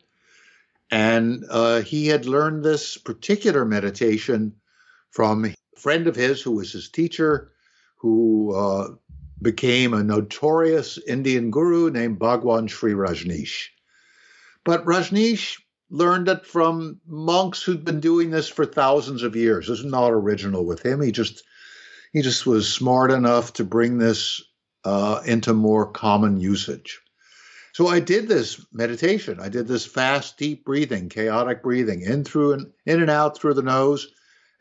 And 0.92 1.46
uh, 1.50 1.82
he 1.82 2.08
had 2.08 2.26
learned 2.26 2.66
this 2.66 2.98
particular 2.98 3.64
meditation 3.64 4.56
from 5.10 5.46
a 5.46 5.56
friend 5.78 6.08
of 6.08 6.18
his 6.18 6.42
who 6.42 6.52
was 6.52 6.74
his 6.74 6.90
teacher, 6.90 7.54
who 7.96 8.54
uh, 8.54 8.90
became 9.42 9.94
a 9.94 10.04
notorious 10.04 10.98
Indian 10.98 11.52
guru 11.52 11.90
named 11.90 12.20
Bhagwan 12.20 12.68
Shree 12.68 12.94
Rajneesh. 12.94 13.68
But 14.64 14.86
Rajneesh 14.86 15.58
learned 15.90 16.28
it 16.28 16.46
from 16.46 17.00
monks 17.06 17.62
who'd 17.62 17.86
been 17.86 18.00
doing 18.00 18.32
this 18.32 18.48
for 18.48 18.66
thousands 18.66 19.24
of 19.24 19.36
years. 19.36 19.68
This 19.68 19.80
is 19.80 19.86
not 19.86 20.12
original 20.12 20.66
with 20.66 20.84
him. 20.84 21.02
He 21.02 21.12
just 21.12 21.44
he 22.12 22.22
just 22.22 22.46
was 22.46 22.74
smart 22.74 23.12
enough 23.12 23.54
to 23.54 23.64
bring 23.64 23.98
this 23.98 24.42
uh, 24.86 25.22
into 25.26 25.54
more 25.54 25.92
common 25.92 26.40
usage. 26.40 27.02
So 27.74 27.88
I 27.88 28.00
did 28.00 28.30
this 28.30 28.66
meditation. 28.72 29.40
I 29.42 29.50
did 29.50 29.68
this 29.68 29.86
fast, 29.86 30.38
deep 30.38 30.64
breathing, 30.64 31.10
chaotic 31.10 31.62
breathing, 31.62 32.02
in 32.02 32.24
through 32.24 32.54
and 32.54 32.72
in 32.86 33.02
and 33.02 33.12
out 33.12 33.38
through 33.38 33.56
the 33.56 33.62
nose. 33.62 34.08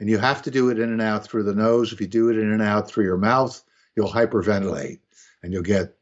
And 0.01 0.11
you 0.11 0.19
have 0.19 0.43
to 0.43 0.51
do 0.51 0.71
it 0.71 0.81
in 0.81 0.91
and 0.91 1.01
out 1.01 1.25
through 1.25 1.45
the 1.45 1.55
nose. 1.55 1.93
If 1.93 2.01
you 2.01 2.09
do 2.09 2.29
it 2.29 2.37
in 2.37 2.51
and 2.51 2.61
out 2.61 2.89
through 2.89 3.05
your 3.05 3.17
mouth, 3.17 3.63
you'll 3.97 4.11
hyperventilate 4.11 5.01
and 5.43 5.53
you'll 5.53 5.63
get, 5.63 5.95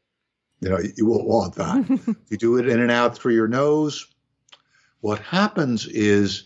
you 0.59 0.69
know, 0.69 0.79
you 0.95 1.05
won't 1.05 1.27
want 1.27 1.55
that. 1.55 2.15
you 2.29 2.37
do 2.37 2.57
it 2.57 2.67
in 2.67 2.79
and 2.79 2.91
out 2.91 3.17
through 3.17 3.33
your 3.33 3.47
nose, 3.47 4.07
what 5.01 5.19
happens 5.19 5.85
is 5.85 6.45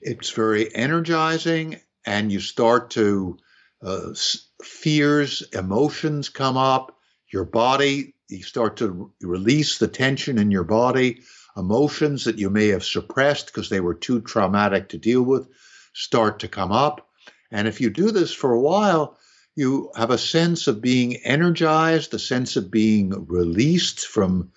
it's 0.00 0.30
very 0.30 0.74
energizing 0.74 1.80
and 2.06 2.32
you 2.32 2.40
start 2.40 2.90
to 2.90 3.38
uh, 3.82 4.14
fears 4.62 5.42
emotions 5.52 6.28
come 6.28 6.56
up. 6.56 6.96
Your 7.30 7.44
body 7.44 8.14
you 8.28 8.42
start 8.42 8.78
to 8.78 9.12
release 9.20 9.78
the 9.78 9.88
tension 9.88 10.38
in 10.38 10.50
your 10.50 10.64
body. 10.64 11.22
Emotions 11.56 12.24
that 12.24 12.38
you 12.38 12.50
may 12.50 12.68
have 12.68 12.84
suppressed 12.84 13.46
because 13.46 13.68
they 13.68 13.80
were 13.80 13.94
too 13.94 14.20
traumatic 14.20 14.88
to 14.88 14.98
deal 14.98 15.22
with 15.22 15.48
start 15.92 16.40
to 16.40 16.48
come 16.48 16.72
up. 16.72 17.08
And 17.52 17.68
if 17.68 17.80
you 17.80 17.90
do 17.90 18.10
this 18.10 18.32
for 18.32 18.52
a 18.52 18.60
while 18.60 19.16
you 19.56 19.90
have 19.96 20.10
a 20.10 20.18
sense 20.18 20.66
of 20.66 20.80
being 20.80 21.16
energized 21.16 22.12
a 22.14 22.18
sense 22.18 22.56
of 22.56 22.70
being 22.70 23.26
released 23.26 24.06
from 24.06 24.50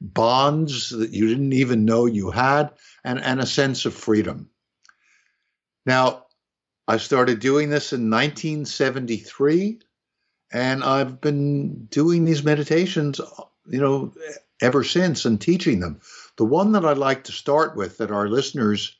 bonds 0.00 0.90
that 0.90 1.10
you 1.10 1.28
didn't 1.28 1.52
even 1.52 1.84
know 1.84 2.06
you 2.06 2.30
had, 2.30 2.70
and, 3.04 3.18
and 3.20 3.40
a 3.40 3.46
sense 3.46 3.84
of 3.84 3.94
freedom. 3.94 4.50
Now, 5.86 6.26
I 6.86 6.98
started 6.98 7.40
doing 7.40 7.70
this 7.70 7.92
in 7.92 8.10
1973, 8.10 9.80
and 10.52 10.84
I've 10.84 11.20
been 11.20 11.86
doing 11.86 12.24
these 12.24 12.44
meditations, 12.44 13.20
you 13.66 13.80
know, 13.80 14.14
ever 14.62 14.84
since 14.84 15.24
and 15.24 15.40
teaching 15.40 15.80
them. 15.80 16.00
The 16.36 16.44
one 16.44 16.72
that 16.72 16.84
I'd 16.84 16.98
like 16.98 17.24
to 17.24 17.32
start 17.32 17.76
with 17.76 17.98
that 17.98 18.10
our 18.10 18.28
listeners, 18.28 18.96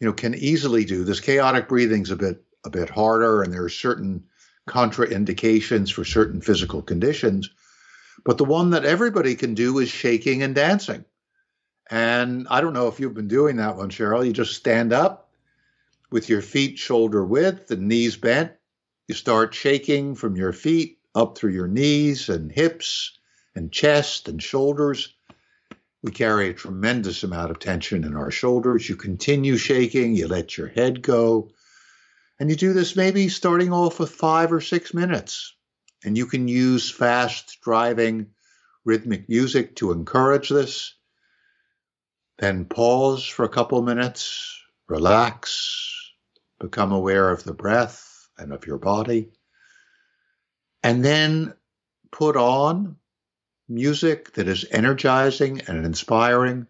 you 0.00 0.06
know, 0.06 0.12
can 0.12 0.34
easily 0.34 0.84
do. 0.84 1.04
This 1.04 1.20
chaotic 1.20 1.68
breathing's 1.68 2.10
a 2.10 2.16
bit 2.16 2.42
a 2.64 2.70
bit 2.70 2.90
harder, 2.90 3.42
and 3.42 3.52
there 3.52 3.64
are 3.64 3.68
certain 3.68 4.24
contraindications 4.68 5.92
for 5.92 6.04
certain 6.04 6.40
physical 6.40 6.82
conditions. 6.82 7.50
But 8.24 8.38
the 8.38 8.44
one 8.44 8.70
that 8.70 8.84
everybody 8.84 9.34
can 9.34 9.54
do 9.54 9.78
is 9.78 9.88
shaking 9.88 10.42
and 10.42 10.54
dancing. 10.54 11.04
And 11.90 12.46
I 12.50 12.60
don't 12.60 12.74
know 12.74 12.88
if 12.88 13.00
you've 13.00 13.14
been 13.14 13.28
doing 13.28 13.56
that 13.56 13.76
one, 13.76 13.90
Cheryl. 13.90 14.26
You 14.26 14.32
just 14.32 14.54
stand 14.54 14.92
up 14.92 15.30
with 16.10 16.28
your 16.28 16.42
feet 16.42 16.78
shoulder 16.78 17.24
width 17.24 17.70
and 17.70 17.88
knees 17.88 18.16
bent. 18.16 18.52
You 19.06 19.14
start 19.14 19.54
shaking 19.54 20.14
from 20.14 20.36
your 20.36 20.52
feet 20.52 20.98
up 21.14 21.38
through 21.38 21.52
your 21.52 21.68
knees 21.68 22.28
and 22.28 22.52
hips 22.52 23.18
and 23.54 23.72
chest 23.72 24.28
and 24.28 24.42
shoulders. 24.42 25.14
We 26.02 26.12
carry 26.12 26.48
a 26.48 26.54
tremendous 26.54 27.24
amount 27.24 27.50
of 27.50 27.58
tension 27.58 28.04
in 28.04 28.14
our 28.14 28.30
shoulders. 28.30 28.88
You 28.88 28.96
continue 28.96 29.56
shaking, 29.56 30.14
you 30.14 30.28
let 30.28 30.56
your 30.56 30.68
head 30.68 31.02
go. 31.02 31.50
And 32.40 32.50
you 32.50 32.56
do 32.56 32.72
this 32.72 32.94
maybe 32.94 33.28
starting 33.28 33.72
off 33.72 33.98
with 33.98 34.10
five 34.10 34.52
or 34.52 34.60
six 34.60 34.94
minutes. 34.94 35.54
And 36.04 36.16
you 36.16 36.26
can 36.26 36.46
use 36.46 36.90
fast 36.90 37.58
driving 37.62 38.28
rhythmic 38.84 39.28
music 39.28 39.76
to 39.76 39.92
encourage 39.92 40.48
this. 40.48 40.94
Then 42.38 42.64
pause 42.64 43.26
for 43.26 43.44
a 43.44 43.48
couple 43.48 43.82
minutes, 43.82 44.60
relax, 44.88 46.12
become 46.60 46.92
aware 46.92 47.30
of 47.30 47.42
the 47.42 47.54
breath 47.54 48.28
and 48.38 48.52
of 48.52 48.66
your 48.66 48.78
body. 48.78 49.30
And 50.84 51.04
then 51.04 51.54
put 52.12 52.36
on 52.36 52.96
music 53.68 54.32
that 54.34 54.48
is 54.48 54.64
energizing 54.70 55.62
and 55.66 55.84
inspiring 55.84 56.68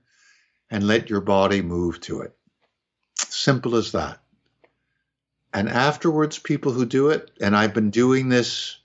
and 0.71 0.87
let 0.87 1.11
your 1.11 1.21
body 1.21 1.63
move 1.63 2.01
to 2.01 2.23
it. 2.23 2.35
Simple 3.17 3.77
as 3.77 3.93
that. 3.93 4.21
And 5.53 5.69
afterwards, 5.69 6.39
people 6.39 6.73
who 6.73 6.85
do 6.85 7.09
it, 7.09 7.31
and 7.41 7.57
I've 7.57 7.75
been 7.75 7.91
doing 7.91 8.29
this 8.29 8.79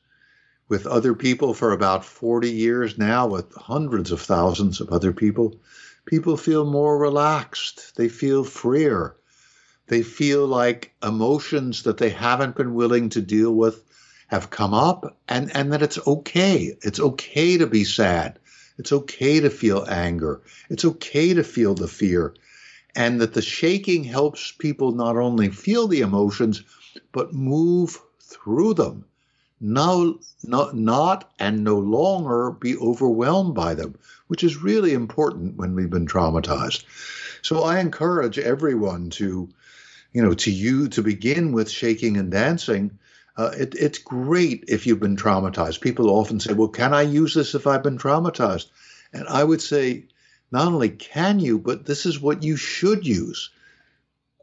with 0.70 0.88
other 0.88 1.14
people 1.14 1.54
for 1.54 1.72
about 1.72 2.06
40 2.06 2.52
years 2.52 2.98
now, 2.98 3.28
with 3.28 3.54
hundreds 3.54 4.12
of 4.12 4.22
thousands 4.22 4.80
of 4.80 4.90
other 4.90 5.12
people, 5.12 5.60
people 6.06 6.38
feel 6.38 6.66
more 6.66 6.98
relaxed. 6.98 7.96
They 7.96 8.10
feel 8.10 8.44
freer. 8.44 9.16
They 9.88 10.02
feel 10.02 10.48
like 10.48 10.94
emotions 11.04 11.84
that 11.84 11.98
they 11.98 12.10
haven't 12.10 12.56
been 12.56 12.74
willing 12.74 13.10
to 13.10 13.22
deal 13.22 13.54
with 13.54 13.84
have 14.28 14.50
come 14.50 14.74
up 14.74 15.18
and, 15.28 15.56
and 15.56 15.74
that 15.74 15.84
it's 15.84 16.00
okay. 16.08 16.76
It's 16.82 17.00
okay 17.00 17.58
to 17.58 17.68
be 17.68 17.84
sad. 17.84 18.40
It's 18.78 18.92
okay 18.92 19.42
to 19.42 19.50
feel 19.50 19.86
anger. 19.88 20.42
It's 20.70 20.86
okay 20.86 21.34
to 21.34 21.44
feel 21.44 21.76
the 21.76 21.88
fear. 21.88 22.34
And 22.96 23.22
that 23.22 23.34
the 23.34 23.42
shaking 23.42 24.04
helps 24.04 24.52
people 24.52 24.92
not 24.92 25.18
only 25.18 25.50
feel 25.50 25.88
the 25.88 26.02
emotions, 26.02 26.64
but 27.12 27.34
move 27.34 28.00
through 28.20 28.76
them 28.76 29.06
now 29.64 30.16
not, 30.44 30.76
not 30.76 31.32
and 31.40 31.64
no 31.64 31.80
longer 31.80 32.52
be 32.52 32.76
overwhelmed 32.76 33.56
by 33.56 33.74
them, 33.74 33.96
which 34.28 34.44
is 34.44 34.62
really 34.62 34.94
important 34.94 35.56
when 35.56 35.74
we've 35.74 35.90
been 35.90 36.06
traumatized. 36.06 36.84
So 37.42 37.64
I 37.64 37.80
encourage 37.80 38.38
everyone 38.38 39.10
to, 39.12 39.50
you 40.12 40.22
know, 40.22 40.34
to 40.34 40.52
you 40.52 40.90
to 40.90 41.02
begin 41.02 41.54
with 41.54 41.72
shaking 41.72 42.18
and 42.18 42.30
dancing. 42.30 43.00
Uh, 43.38 43.52
it, 43.58 43.74
it's 43.76 44.00
great 44.00 44.66
if 44.68 44.86
you've 44.86 45.00
been 45.00 45.16
traumatized. 45.16 45.82
People 45.82 46.10
often 46.10 46.42
say, 46.42 46.54
"Well, 46.54 46.68
can 46.68 46.94
I 46.94 47.04
use 47.04 47.34
this 47.34 47.56
if 47.56 47.66
I've 47.66 47.84
been 47.84 47.98
traumatized?" 47.98 48.68
And 49.14 49.28
I 49.28 49.44
would 49.44 49.62
say, 49.62 50.06
not 50.54 50.68
only 50.68 50.90
can 50.90 51.40
you, 51.40 51.60
but 51.60 51.86
this 51.86 52.06
is 52.06 52.22
what 52.22 52.44
you 52.44 52.56
should 52.56 53.06
use. 53.06 53.50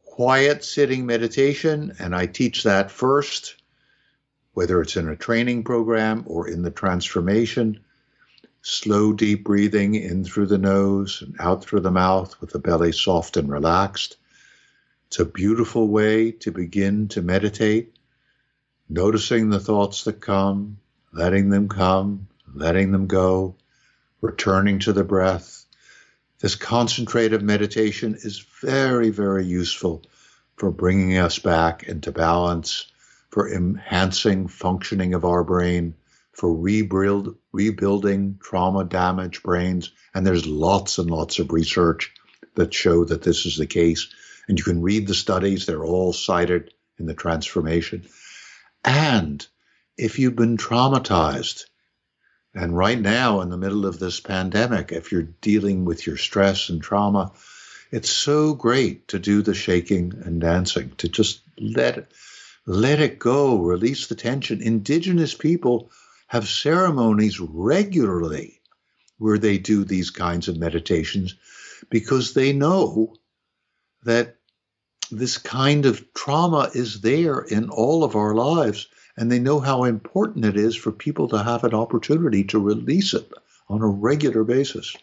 Quiet 0.04 0.64
sitting 0.64 1.06
meditation, 1.06 1.94
and 1.98 2.14
I 2.14 2.26
teach 2.26 2.64
that 2.64 2.90
first 2.90 3.54
whether 4.52 4.82
it's 4.82 4.96
in 4.96 5.08
a 5.08 5.16
training 5.16 5.62
program 5.62 6.24
or 6.26 6.48
in 6.48 6.62
the 6.62 6.70
transformation. 6.70 7.80
slow, 8.62 9.12
deep 9.12 9.44
breathing 9.44 9.94
in 9.94 10.24
through 10.24 10.46
the 10.46 10.58
nose 10.58 11.22
and 11.22 11.34
out 11.40 11.64
through 11.64 11.80
the 11.80 11.90
mouth 11.90 12.38
with 12.40 12.50
the 12.50 12.58
belly 12.58 12.92
soft 12.92 13.36
and 13.36 13.50
relaxed. 13.50 14.16
It's 15.06 15.18
a 15.18 15.24
beautiful 15.24 15.88
way 15.88 16.32
to 16.32 16.52
begin 16.52 17.08
to 17.08 17.22
meditate, 17.22 17.96
noticing 18.88 19.50
the 19.50 19.60
thoughts 19.60 20.04
that 20.04 20.20
come, 20.20 20.78
letting 21.12 21.48
them 21.48 21.68
come, 21.68 22.28
letting 22.52 22.92
them 22.92 23.06
go, 23.06 23.56
returning 24.20 24.78
to 24.80 24.92
the 24.92 25.04
breath. 25.04 25.59
This 26.40 26.54
concentrative 26.54 27.42
meditation 27.42 28.14
is 28.14 28.44
very, 28.62 29.10
very 29.10 29.44
useful 29.44 30.02
for 30.56 30.70
bringing 30.70 31.18
us 31.18 31.38
back 31.38 31.82
into 31.82 32.12
balance, 32.12 32.86
for 33.30 33.52
enhancing 33.52 34.48
functioning 34.48 35.12
of 35.12 35.24
our 35.24 35.44
brain, 35.44 35.94
for 36.32 36.54
rebuild, 36.54 37.36
rebuilding 37.52 38.38
trauma 38.42 38.84
damaged 38.84 39.42
brains. 39.42 39.92
And 40.14 40.26
there's 40.26 40.46
lots 40.46 40.96
and 40.96 41.10
lots 41.10 41.38
of 41.38 41.52
research 41.52 42.12
that 42.54 42.72
show 42.72 43.04
that 43.04 43.22
this 43.22 43.44
is 43.44 43.58
the 43.58 43.66
case. 43.66 44.08
And 44.48 44.58
you 44.58 44.64
can 44.64 44.80
read 44.80 45.06
the 45.06 45.14
studies, 45.14 45.66
they're 45.66 45.84
all 45.84 46.14
cited 46.14 46.72
in 46.98 47.04
the 47.06 47.14
transformation. 47.14 48.06
And 48.82 49.46
if 49.98 50.18
you've 50.18 50.36
been 50.36 50.56
traumatized, 50.56 51.64
and 52.54 52.76
right 52.76 53.00
now, 53.00 53.40
in 53.42 53.48
the 53.48 53.56
middle 53.56 53.86
of 53.86 53.98
this 53.98 54.18
pandemic, 54.18 54.90
if 54.90 55.12
you're 55.12 55.22
dealing 55.22 55.84
with 55.84 56.06
your 56.06 56.16
stress 56.16 56.68
and 56.68 56.82
trauma, 56.82 57.32
it's 57.92 58.10
so 58.10 58.54
great 58.54 59.08
to 59.08 59.18
do 59.18 59.42
the 59.42 59.54
shaking 59.54 60.14
and 60.24 60.40
dancing, 60.40 60.92
to 60.98 61.08
just 61.08 61.42
let 61.58 61.98
it, 61.98 62.12
let 62.66 63.00
it 63.00 63.18
go, 63.18 63.58
release 63.58 64.08
the 64.08 64.16
tension. 64.16 64.62
Indigenous 64.62 65.34
people 65.34 65.90
have 66.26 66.48
ceremonies 66.48 67.38
regularly 67.38 68.60
where 69.18 69.38
they 69.38 69.58
do 69.58 69.84
these 69.84 70.10
kinds 70.10 70.48
of 70.48 70.56
meditations 70.56 71.36
because 71.88 72.34
they 72.34 72.52
know 72.52 73.14
that 74.04 74.36
this 75.10 75.38
kind 75.38 75.86
of 75.86 76.12
trauma 76.14 76.70
is 76.74 77.00
there 77.00 77.40
in 77.40 77.70
all 77.70 78.02
of 78.02 78.16
our 78.16 78.34
lives 78.34 78.88
and 79.20 79.30
they 79.30 79.38
know 79.38 79.60
how 79.60 79.84
important 79.84 80.46
it 80.46 80.56
is 80.56 80.74
for 80.74 80.90
people 80.90 81.28
to 81.28 81.42
have 81.42 81.62
an 81.62 81.74
opportunity 81.74 82.42
to 82.42 82.58
release 82.58 83.12
it 83.12 83.30
on 83.68 83.82
a 83.82 83.86
regular 83.86 84.44
basis. 84.44 84.96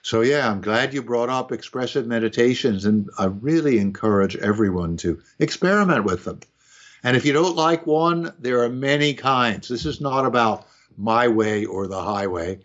So, 0.00 0.20
yeah, 0.20 0.48
I'm 0.48 0.60
glad 0.60 0.94
you 0.94 1.02
brought 1.02 1.28
up 1.28 1.50
expressive 1.50 2.06
meditations, 2.06 2.84
and 2.84 3.10
I 3.18 3.24
really 3.24 3.78
encourage 3.78 4.36
everyone 4.36 4.96
to 4.98 5.20
experiment 5.40 6.04
with 6.04 6.24
them. 6.24 6.38
And 7.02 7.16
if 7.16 7.26
you 7.26 7.32
don't 7.32 7.56
like 7.56 7.84
one, 7.84 8.32
there 8.38 8.62
are 8.62 8.68
many 8.68 9.14
kinds. 9.14 9.66
This 9.66 9.86
is 9.86 10.00
not 10.00 10.24
about 10.24 10.68
my 10.96 11.26
way 11.26 11.64
or 11.64 11.88
the 11.88 12.00
highway. 12.00 12.60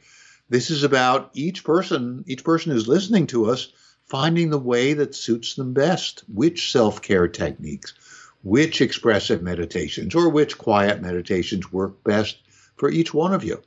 This 0.48 0.70
is 0.70 0.84
about 0.84 1.32
each 1.34 1.63
person, 1.63 2.24
each 2.28 2.44
person 2.44 2.72
who's 2.72 2.88
listening 2.88 3.26
to 3.28 3.50
us, 3.50 3.72
finding 4.06 4.52
the 4.52 4.60
way 4.60 4.94
that 4.94 5.16
suits 5.16 5.56
them 5.56 5.74
best. 5.74 6.24
Which 6.32 6.72
self 6.72 7.02
care 7.02 7.28
techniques, 7.28 7.94
which 8.43 8.82
expressive 8.82 9.41
meditations, 9.41 10.15
or 10.15 10.30
which 10.30 10.58
quiet 10.58 11.02
meditations 11.02 11.71
work 11.71 12.04
best 12.04 12.38
for 12.76 12.89
each 12.89 13.13
one 13.13 13.34
of 13.34 13.43
you. 13.43 13.62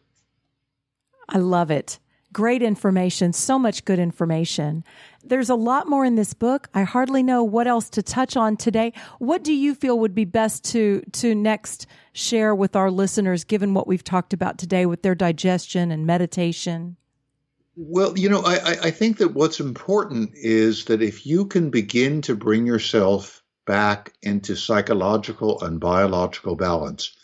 I 1.29 1.39
love 1.39 1.71
it. 1.71 1.99
Great 2.33 2.63
information, 2.63 3.33
so 3.33 3.59
much 3.59 3.85
good 3.85 3.99
information. 3.99 4.85
There's 5.25 5.51
a 5.51 5.57
lot 5.57 5.89
more 5.89 6.05
in 6.05 6.15
this 6.15 6.33
book. 6.33 6.69
I 6.73 6.85
hardly 6.85 7.25
know 7.25 7.43
what 7.43 7.67
else 7.67 7.91
to 7.91 8.03
touch 8.03 8.37
on 8.37 8.57
today. 8.57 8.93
What 9.19 9.43
do 9.43 9.53
you 9.53 9.75
feel 9.75 9.99
would 9.99 10.15
be 10.15 10.25
best 10.25 10.63
to 10.67 11.03
to 11.13 11.35
next 11.35 11.89
share 12.13 12.55
with 12.55 12.77
our 12.77 12.91
listeners 12.91 13.43
given 13.43 13.75
what 13.75 13.89
we've 13.89 14.05
talked 14.05 14.33
about 14.33 14.59
today 14.59 14.87
with 14.87 15.03
their 15.03 15.17
digestion 15.17 15.91
and 15.91 16.07
meditation? 16.07 16.97
Well, 17.75 18.17
you 18.17 18.29
know, 18.29 18.43
I, 18.45 18.77
I 18.83 18.91
think 18.93 19.19
that 19.19 19.35
what's 19.35 19.59
important 19.59 20.31
is 20.35 20.85
that 20.85 21.03
if 21.03 21.27
you 21.27 21.47
can 21.47 21.71
begin 21.71 22.23
to 22.23 22.37
bring 22.37 22.65
yourself 22.65 23.40
back 23.67 24.13
into 24.23 24.57
psychological 24.57 25.63
and 25.63 25.81
biological 25.81 26.57
balance, 26.57 27.17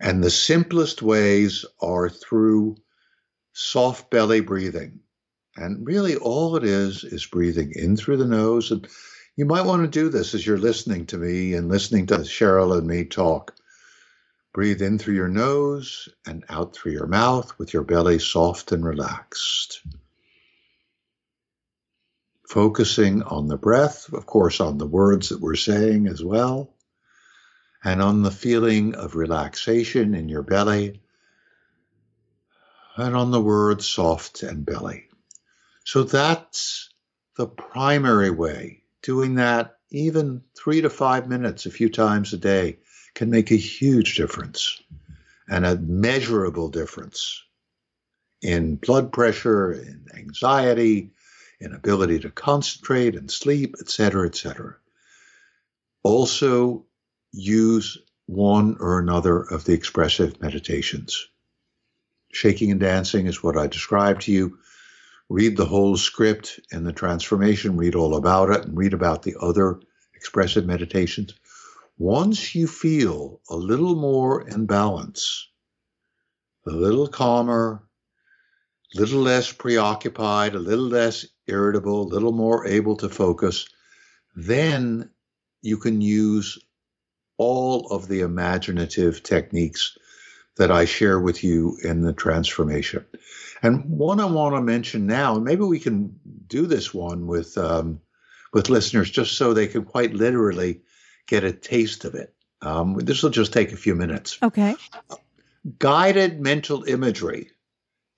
and 0.00 0.22
the 0.22 0.30
simplest 0.30 1.02
ways 1.02 1.64
are 1.80 2.08
through 2.08 2.76
soft 3.52 4.10
belly 4.10 4.40
breathing. 4.40 5.00
And 5.56 5.86
really, 5.86 6.16
all 6.16 6.56
it 6.56 6.64
is 6.64 7.04
is 7.04 7.26
breathing 7.26 7.72
in 7.74 7.96
through 7.96 8.16
the 8.16 8.26
nose. 8.26 8.70
And 8.70 8.86
you 9.36 9.44
might 9.44 9.66
want 9.66 9.82
to 9.82 9.88
do 9.88 10.08
this 10.08 10.34
as 10.34 10.46
you're 10.46 10.58
listening 10.58 11.06
to 11.06 11.18
me 11.18 11.54
and 11.54 11.68
listening 11.68 12.06
to 12.06 12.18
Cheryl 12.18 12.76
and 12.76 12.86
me 12.86 13.04
talk. 13.04 13.54
Breathe 14.52 14.82
in 14.82 14.98
through 14.98 15.14
your 15.14 15.28
nose 15.28 16.08
and 16.26 16.44
out 16.48 16.74
through 16.74 16.92
your 16.92 17.06
mouth 17.06 17.56
with 17.58 17.72
your 17.72 17.84
belly 17.84 18.18
soft 18.18 18.72
and 18.72 18.84
relaxed. 18.84 19.82
Focusing 22.50 23.22
on 23.22 23.46
the 23.46 23.56
breath, 23.56 24.12
of 24.12 24.26
course, 24.26 24.58
on 24.58 24.76
the 24.76 24.86
words 24.86 25.28
that 25.28 25.40
we're 25.40 25.54
saying 25.54 26.08
as 26.08 26.20
well, 26.20 26.74
and 27.84 28.02
on 28.02 28.22
the 28.22 28.30
feeling 28.32 28.96
of 28.96 29.14
relaxation 29.14 30.16
in 30.16 30.28
your 30.28 30.42
belly 30.42 31.00
and 32.96 33.14
on 33.14 33.30
the 33.30 33.40
word 33.40 33.80
soft 33.80 34.42
and 34.42 34.66
belly. 34.66 35.06
So 35.84 36.02
that's 36.02 36.90
the 37.36 37.46
primary 37.46 38.32
way. 38.32 38.82
Doing 39.00 39.36
that 39.36 39.76
even 39.90 40.42
three 40.56 40.80
to 40.80 40.90
five 40.90 41.28
minutes 41.28 41.66
a 41.66 41.70
few 41.70 41.88
times 41.88 42.32
a 42.32 42.36
day 42.36 42.80
can 43.14 43.30
make 43.30 43.52
a 43.52 43.56
huge 43.56 44.16
difference 44.16 44.82
and 45.48 45.64
a 45.64 45.78
measurable 45.78 46.68
difference 46.68 47.44
in 48.42 48.74
blood 48.74 49.12
pressure, 49.12 49.72
in 49.72 50.06
anxiety, 50.16 51.12
in 51.60 51.74
ability 51.74 52.20
to 52.20 52.30
concentrate 52.30 53.14
and 53.16 53.30
sleep, 53.30 53.76
etc., 53.80 54.26
etc. 54.26 54.76
Also, 56.02 56.86
use 57.32 57.98
one 58.26 58.76
or 58.80 58.98
another 58.98 59.40
of 59.40 59.64
the 59.64 59.72
expressive 59.72 60.40
meditations. 60.40 61.28
Shaking 62.32 62.70
and 62.70 62.80
dancing 62.80 63.26
is 63.26 63.42
what 63.42 63.56
I 63.56 63.66
described 63.66 64.22
to 64.22 64.32
you. 64.32 64.58
Read 65.28 65.56
the 65.56 65.66
whole 65.66 65.96
script 65.96 66.60
and 66.72 66.86
the 66.86 66.92
transformation, 66.92 67.76
read 67.76 67.94
all 67.94 68.16
about 68.16 68.50
it, 68.50 68.64
and 68.64 68.76
read 68.76 68.94
about 68.94 69.22
the 69.22 69.36
other 69.40 69.80
expressive 70.14 70.66
meditations. 70.66 71.34
Once 71.98 72.54
you 72.54 72.66
feel 72.66 73.40
a 73.50 73.56
little 73.56 73.94
more 73.94 74.48
in 74.48 74.66
balance, 74.66 75.48
a 76.66 76.70
little 76.70 77.06
calmer, 77.06 77.82
a 78.94 79.00
little 79.00 79.20
less 79.20 79.52
preoccupied, 79.52 80.54
a 80.54 80.58
little 80.58 80.86
less 80.86 81.26
irritable, 81.50 82.02
a 82.02 82.12
little 82.14 82.32
more 82.32 82.66
able 82.66 82.96
to 82.96 83.08
focus, 83.08 83.68
then 84.34 85.10
you 85.62 85.76
can 85.76 86.00
use 86.00 86.58
all 87.36 87.88
of 87.88 88.08
the 88.08 88.20
imaginative 88.20 89.22
techniques 89.22 89.96
that 90.56 90.70
I 90.70 90.84
share 90.84 91.18
with 91.18 91.42
you 91.42 91.78
in 91.82 92.02
the 92.02 92.12
transformation. 92.12 93.04
And 93.62 93.84
one 93.86 94.20
I 94.20 94.26
want 94.26 94.54
to 94.54 94.60
mention 94.60 95.06
now, 95.06 95.36
and 95.36 95.44
maybe 95.44 95.62
we 95.62 95.80
can 95.80 96.18
do 96.46 96.66
this 96.66 96.92
one 96.92 97.26
with 97.26 97.56
um, 97.56 98.00
with 98.52 98.68
listeners 98.68 99.10
just 99.10 99.36
so 99.36 99.52
they 99.52 99.68
can 99.68 99.84
quite 99.84 100.12
literally 100.12 100.82
get 101.26 101.44
a 101.44 101.52
taste 101.52 102.04
of 102.04 102.14
it. 102.14 102.34
Um, 102.62 102.94
this 102.94 103.22
will 103.22 103.30
just 103.30 103.52
take 103.52 103.72
a 103.72 103.76
few 103.76 103.94
minutes. 103.94 104.38
Okay. 104.42 104.76
Guided 105.78 106.40
mental 106.40 106.84
imagery 106.84 107.50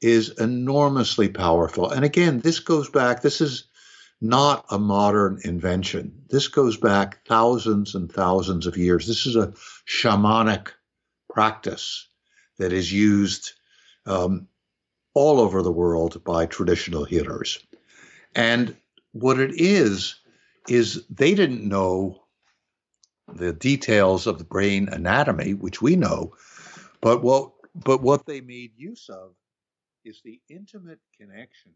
is 0.03 0.31
enormously 0.31 1.29
powerful. 1.29 1.91
And 1.91 2.05
again, 2.05 2.41
this 2.41 2.59
goes 2.59 2.91
back, 2.91 3.23
this 3.23 3.41
is 3.41 3.69
not 4.21 4.67
a 4.71 4.79
modern 4.79 5.41
invention. 5.45 6.25
This 6.29 6.49
goes 6.49 6.77
back 6.77 7.25
thousands 7.27 7.95
and 7.95 8.13
thousands 8.13 8.67
of 8.67 8.77
years. 8.77 9.07
This 9.07 9.27
is 9.27 9.37
a 9.37 9.55
shamanic 9.87 10.69
practice 11.31 12.07
that 12.59 12.73
is 12.73 12.93
used 12.93 13.53
um, 14.07 14.49
all 15.15 15.41
over 15.41 15.63
the 15.63 15.73
world 15.73 16.23
by 16.25 16.47
traditional 16.47 17.05
healers. 17.05 17.59
And 18.35 18.77
what 19.13 19.41
it 19.41 19.61
is, 19.61 20.17
is 20.69 21.05
they 21.09 21.35
didn't 21.35 21.67
know 21.69 22.23
the 23.35 23.53
details 23.53 24.27
of 24.27 24.39
the 24.39 24.45
brain 24.45 24.89
anatomy, 24.89 25.55
which 25.55 25.83
we 25.83 25.97
know, 25.97 26.35
but 27.01 27.23
what 27.23 27.53
but 27.75 28.03
what 28.03 28.27
they 28.27 28.41
made 28.41 28.73
use 28.77 29.09
of 29.09 29.35
is 30.05 30.21
the 30.25 30.41
intimate 30.49 31.01
connection 31.17 31.73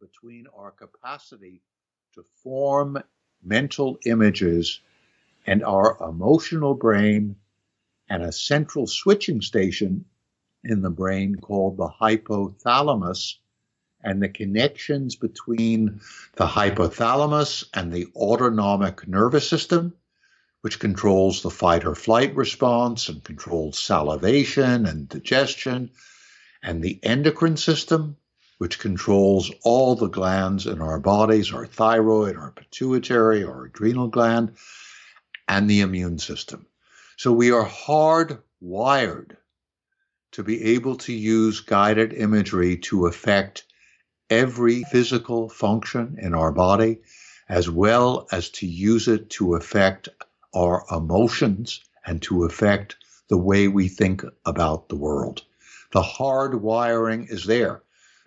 between 0.00 0.46
our 0.56 0.70
capacity 0.70 1.62
to 2.14 2.24
form 2.42 2.98
mental 3.42 3.98
images 4.04 4.80
and 5.46 5.64
our 5.64 5.96
emotional 6.02 6.74
brain 6.74 7.36
and 8.08 8.22
a 8.22 8.32
central 8.32 8.86
switching 8.86 9.40
station 9.40 10.04
in 10.64 10.82
the 10.82 10.90
brain 10.90 11.36
called 11.36 11.76
the 11.76 11.88
hypothalamus 11.88 13.36
and 14.02 14.22
the 14.22 14.28
connections 14.28 15.14
between 15.16 16.00
the 16.36 16.46
hypothalamus 16.46 17.64
and 17.74 17.92
the 17.92 18.06
autonomic 18.16 19.06
nervous 19.06 19.48
system, 19.48 19.94
which 20.62 20.78
controls 20.78 21.42
the 21.42 21.50
fight 21.50 21.84
or 21.84 21.94
flight 21.94 22.34
response 22.34 23.08
and 23.08 23.22
controls 23.22 23.78
salivation 23.78 24.86
and 24.86 25.08
digestion, 25.08 25.90
And 26.62 26.82
the 26.82 27.00
endocrine 27.02 27.56
system, 27.56 28.16
which 28.58 28.78
controls 28.78 29.50
all 29.62 29.94
the 29.94 30.08
glands 30.08 30.66
in 30.66 30.82
our 30.82 31.00
bodies, 31.00 31.52
our 31.52 31.66
thyroid, 31.66 32.36
our 32.36 32.50
pituitary, 32.50 33.44
our 33.44 33.64
adrenal 33.64 34.08
gland, 34.08 34.56
and 35.48 35.68
the 35.68 35.80
immune 35.80 36.18
system. 36.18 36.66
So 37.16 37.32
we 37.32 37.50
are 37.50 37.66
hardwired 37.66 39.36
to 40.32 40.42
be 40.42 40.62
able 40.74 40.96
to 40.96 41.12
use 41.12 41.60
guided 41.60 42.12
imagery 42.12 42.76
to 42.76 43.06
affect 43.06 43.64
every 44.28 44.84
physical 44.84 45.48
function 45.48 46.16
in 46.20 46.34
our 46.34 46.52
body, 46.52 47.00
as 47.48 47.68
well 47.68 48.28
as 48.30 48.48
to 48.50 48.66
use 48.66 49.08
it 49.08 49.30
to 49.30 49.54
affect 49.54 50.08
our 50.54 50.84
emotions 50.90 51.80
and 52.06 52.22
to 52.22 52.44
affect 52.44 52.96
the 53.28 53.38
way 53.38 53.68
we 53.68 53.88
think 53.88 54.24
about 54.44 54.88
the 54.88 54.96
world. 54.96 55.42
The 55.92 56.02
hard 56.02 56.54
wiring 56.54 57.26
is 57.28 57.44
there. 57.44 57.82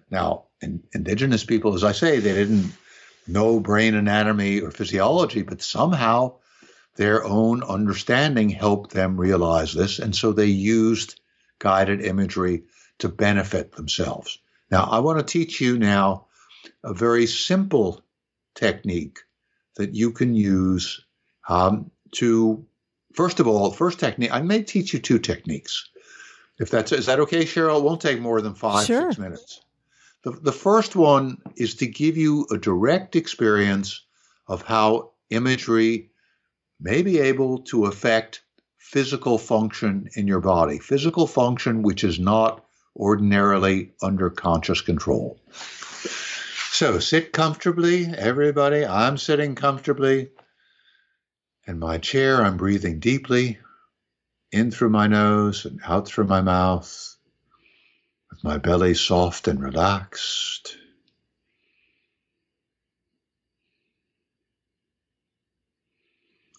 Now, 0.09 0.45
in, 0.61 0.83
indigenous 0.93 1.43
people, 1.43 1.75
as 1.75 1.83
I 1.83 1.91
say, 1.91 2.19
they 2.19 2.33
didn't 2.33 2.73
know 3.27 3.59
brain 3.59 3.95
anatomy 3.95 4.61
or 4.61 4.71
physiology, 4.71 5.43
but 5.43 5.61
somehow 5.61 6.35
their 6.95 7.23
own 7.23 7.63
understanding 7.63 8.49
helped 8.49 8.91
them 8.91 9.19
realize 9.19 9.73
this. 9.73 9.99
And 9.99 10.15
so 10.15 10.31
they 10.31 10.45
used 10.45 11.19
guided 11.59 12.01
imagery 12.01 12.63
to 12.99 13.09
benefit 13.09 13.71
themselves. 13.71 14.39
Now, 14.69 14.83
I 14.83 14.99
want 14.99 15.19
to 15.19 15.25
teach 15.25 15.61
you 15.61 15.77
now 15.77 16.27
a 16.83 16.93
very 16.93 17.25
simple 17.25 18.03
technique 18.55 19.19
that 19.75 19.95
you 19.95 20.11
can 20.11 20.35
use 20.35 21.03
um, 21.49 21.91
to, 22.11 22.65
first 23.13 23.39
of 23.39 23.47
all, 23.47 23.71
first 23.71 23.99
technique, 23.99 24.33
I 24.33 24.41
may 24.41 24.61
teach 24.63 24.93
you 24.93 24.99
two 24.99 25.19
techniques. 25.19 25.89
If 26.63 26.69
that's, 26.69 26.93
is 26.93 27.07
that 27.07 27.19
okay, 27.19 27.43
Cheryl? 27.43 27.79
It 27.79 27.83
won't 27.83 27.99
take 27.99 28.21
more 28.21 28.39
than 28.39 28.55
five, 28.55 28.85
Sure. 28.85 29.11
six 29.11 29.19
minutes. 29.19 29.59
The, 30.23 30.31
the 30.31 30.53
first 30.53 30.95
one 30.95 31.41
is 31.57 31.75
to 31.75 31.87
give 31.87 32.15
you 32.15 32.47
a 32.51 32.57
direct 32.57 33.17
experience 33.17 34.05
of 34.47 34.61
how 34.61 35.11
imagery 35.29 36.11
may 36.79 37.01
be 37.01 37.19
able 37.19 37.63
to 37.63 37.87
affect 37.87 38.43
physical 38.77 39.37
function 39.37 40.07
in 40.15 40.25
your 40.25 40.39
body, 40.39 40.79
physical 40.79 41.27
function 41.27 41.81
which 41.81 42.05
is 42.05 42.17
not 42.17 42.63
ordinarily 42.95 43.91
under 44.01 44.29
conscious 44.29 44.79
control. 44.79 45.37
So 46.71 46.99
sit 46.99 47.33
comfortably, 47.33 48.05
everybody. 48.05 48.85
I'm 48.85 49.17
sitting 49.17 49.55
comfortably. 49.55 50.29
In 51.67 51.77
my 51.77 51.97
chair, 51.97 52.41
I'm 52.41 52.55
breathing 52.55 53.01
deeply 53.01 53.57
in 54.53 54.69
through 54.71 54.89
my 54.89 55.07
nose 55.07 55.65
and 55.65 55.79
out 55.83 56.07
through 56.07 56.27
my 56.27 56.41
mouth, 56.41 57.15
with 58.29 58.43
my 58.43 58.57
belly 58.57 58.93
soft 58.93 59.47
and 59.47 59.61
relaxed. 59.61 60.77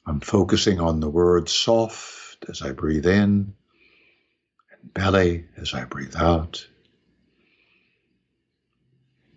I'm 0.06 0.20
focusing 0.20 0.80
on 0.80 1.00
the 1.00 1.08
word 1.08 1.48
soft 1.48 2.44
as 2.48 2.62
I 2.62 2.72
breathe 2.72 3.06
in 3.06 3.54
and 4.70 4.94
belly 4.94 5.46
as 5.56 5.72
I 5.72 5.84
breathe 5.84 6.16
out. 6.16 6.66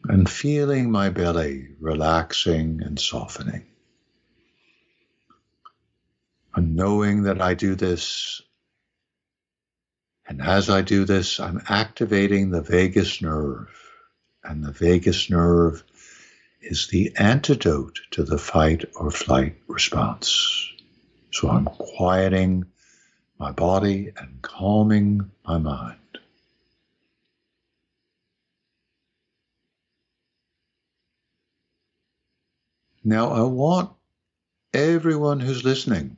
And 0.09 0.29
feeling 0.29 0.91
my 0.91 1.09
belly 1.09 1.69
relaxing 1.79 2.81
and 2.83 2.99
softening. 2.99 3.67
And 6.55 6.75
knowing 6.75 7.23
that 7.23 7.41
I 7.41 7.53
do 7.53 7.75
this. 7.75 8.41
And 10.27 10.41
as 10.41 10.69
I 10.69 10.81
do 10.81 11.05
this, 11.05 11.39
I'm 11.39 11.61
activating 11.69 12.49
the 12.49 12.61
vagus 12.61 13.21
nerve. 13.21 13.69
And 14.43 14.63
the 14.63 14.71
vagus 14.71 15.29
nerve 15.29 15.83
is 16.61 16.87
the 16.87 17.13
antidote 17.17 17.99
to 18.11 18.23
the 18.23 18.37
fight 18.37 18.85
or 18.95 19.09
flight 19.09 19.55
response. 19.67 20.69
So 21.31 21.49
I'm 21.49 21.65
quieting 21.65 22.65
my 23.39 23.51
body 23.51 24.11
and 24.17 24.41
calming 24.41 25.31
my 25.45 25.57
mind. 25.57 25.97
Now, 33.03 33.31
I 33.31 33.43
want 33.43 33.91
everyone 34.73 35.39
who's 35.39 35.63
listening 35.63 36.17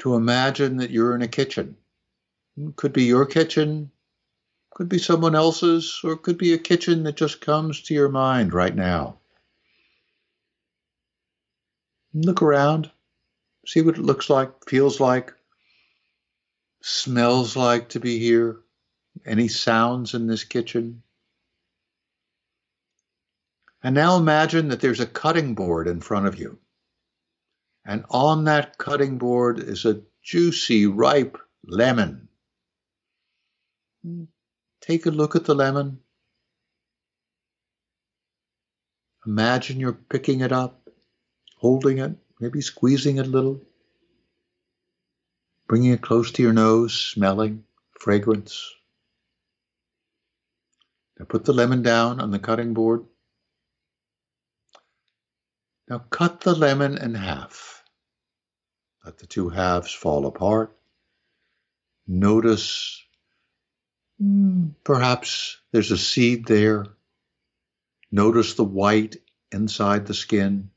to 0.00 0.16
imagine 0.16 0.78
that 0.78 0.90
you're 0.90 1.14
in 1.14 1.22
a 1.22 1.28
kitchen. 1.28 1.76
Could 2.76 2.92
be 2.92 3.04
your 3.04 3.26
kitchen, 3.26 3.90
could 4.70 4.88
be 4.88 4.98
someone 4.98 5.34
else's, 5.34 6.00
or 6.02 6.16
could 6.16 6.38
be 6.38 6.54
a 6.54 6.58
kitchen 6.58 7.02
that 7.02 7.16
just 7.16 7.40
comes 7.40 7.82
to 7.82 7.94
your 7.94 8.08
mind 8.08 8.54
right 8.54 8.74
now. 8.74 9.18
Look 12.14 12.40
around, 12.40 12.90
see 13.66 13.82
what 13.82 13.98
it 13.98 14.02
looks 14.02 14.30
like, 14.30 14.50
feels 14.66 15.00
like, 15.00 15.34
smells 16.80 17.56
like 17.56 17.90
to 17.90 18.00
be 18.00 18.18
here. 18.18 18.60
Any 19.24 19.48
sounds 19.48 20.14
in 20.14 20.26
this 20.26 20.44
kitchen? 20.44 21.02
And 23.82 23.94
now 23.94 24.16
imagine 24.16 24.68
that 24.68 24.80
there's 24.80 25.00
a 25.00 25.06
cutting 25.06 25.54
board 25.54 25.88
in 25.88 26.00
front 26.00 26.26
of 26.26 26.38
you. 26.38 26.58
And 27.84 28.04
on 28.10 28.44
that 28.44 28.78
cutting 28.78 29.18
board 29.18 29.58
is 29.58 29.84
a 29.84 30.00
juicy, 30.22 30.86
ripe 30.86 31.38
lemon. 31.64 32.25
Take 34.80 35.06
a 35.06 35.10
look 35.10 35.34
at 35.34 35.44
the 35.44 35.54
lemon. 35.54 36.00
Imagine 39.26 39.80
you're 39.80 39.92
picking 39.92 40.40
it 40.40 40.52
up, 40.52 40.88
holding 41.56 41.98
it, 41.98 42.16
maybe 42.40 42.60
squeezing 42.60 43.16
it 43.16 43.26
a 43.26 43.28
little, 43.28 43.60
bringing 45.66 45.90
it 45.90 46.02
close 46.02 46.30
to 46.32 46.42
your 46.42 46.52
nose, 46.52 46.94
smelling 46.94 47.64
fragrance. 47.98 48.72
Now 51.18 51.24
put 51.24 51.44
the 51.44 51.52
lemon 51.52 51.82
down 51.82 52.20
on 52.20 52.30
the 52.30 52.38
cutting 52.38 52.74
board. 52.74 53.04
Now 55.88 55.98
cut 55.98 56.40
the 56.40 56.54
lemon 56.54 56.98
in 56.98 57.14
half. 57.14 57.82
Let 59.04 59.18
the 59.18 59.26
two 59.26 59.48
halves 59.48 59.92
fall 59.92 60.26
apart. 60.26 60.76
Notice 62.06 63.05
perhaps 64.84 65.58
there's 65.72 65.90
a 65.90 65.98
seed 65.98 66.46
there. 66.46 66.86
Notice 68.10 68.54
the 68.54 68.64
white 68.64 69.16
inside 69.52 70.06
the 70.06 70.14
skin 70.14 70.70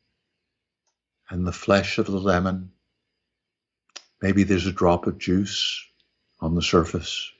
and 1.29 1.45
the 1.45 1.51
flesh 1.51 1.97
of 1.97 2.07
the 2.07 2.19
lemon. 2.19 2.71
Maybe 4.21 4.43
there's 4.43 4.67
a 4.67 4.71
drop 4.71 5.07
of 5.07 5.17
juice 5.17 5.85
on 6.41 6.55
the 6.55 6.61
surface. 6.61 7.31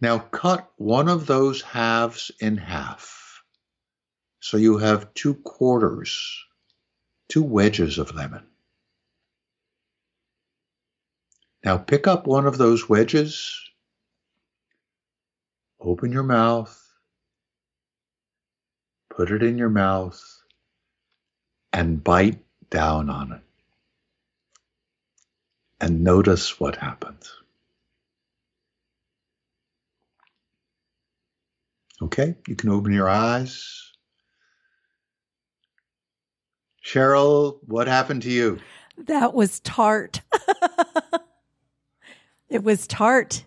Now 0.00 0.18
cut 0.18 0.70
one 0.76 1.08
of 1.08 1.26
those 1.26 1.62
halves 1.62 2.30
in 2.40 2.56
half. 2.56 3.42
So 4.40 4.56
you 4.56 4.78
have 4.78 5.12
two 5.14 5.34
quarters, 5.34 6.44
two 7.28 7.42
wedges 7.42 7.98
of 7.98 8.14
lemon. 8.14 8.44
Now 11.64 11.78
pick 11.78 12.06
up 12.06 12.26
one 12.26 12.46
of 12.46 12.58
those 12.58 12.90
wedges, 12.90 13.58
open 15.80 16.12
your 16.12 16.22
mouth, 16.22 16.78
put 19.08 19.30
it 19.30 19.42
in 19.42 19.56
your 19.56 19.70
mouth, 19.70 20.22
and 21.72 22.04
bite 22.04 22.40
down 22.68 23.08
on 23.08 23.32
it. 23.32 23.40
And 25.80 26.04
notice 26.04 26.60
what 26.60 26.76
happens. 26.76 27.32
Okay, 32.02 32.34
you 32.46 32.56
can 32.56 32.68
open 32.68 32.92
your 32.92 33.08
eyes. 33.08 33.92
Cheryl, 36.84 37.58
what 37.66 37.86
happened 37.88 38.22
to 38.22 38.30
you? 38.30 38.58
That 38.98 39.32
was 39.32 39.60
tart. 39.60 40.20
it 42.48 42.62
was 42.62 42.86
tart. 42.86 43.44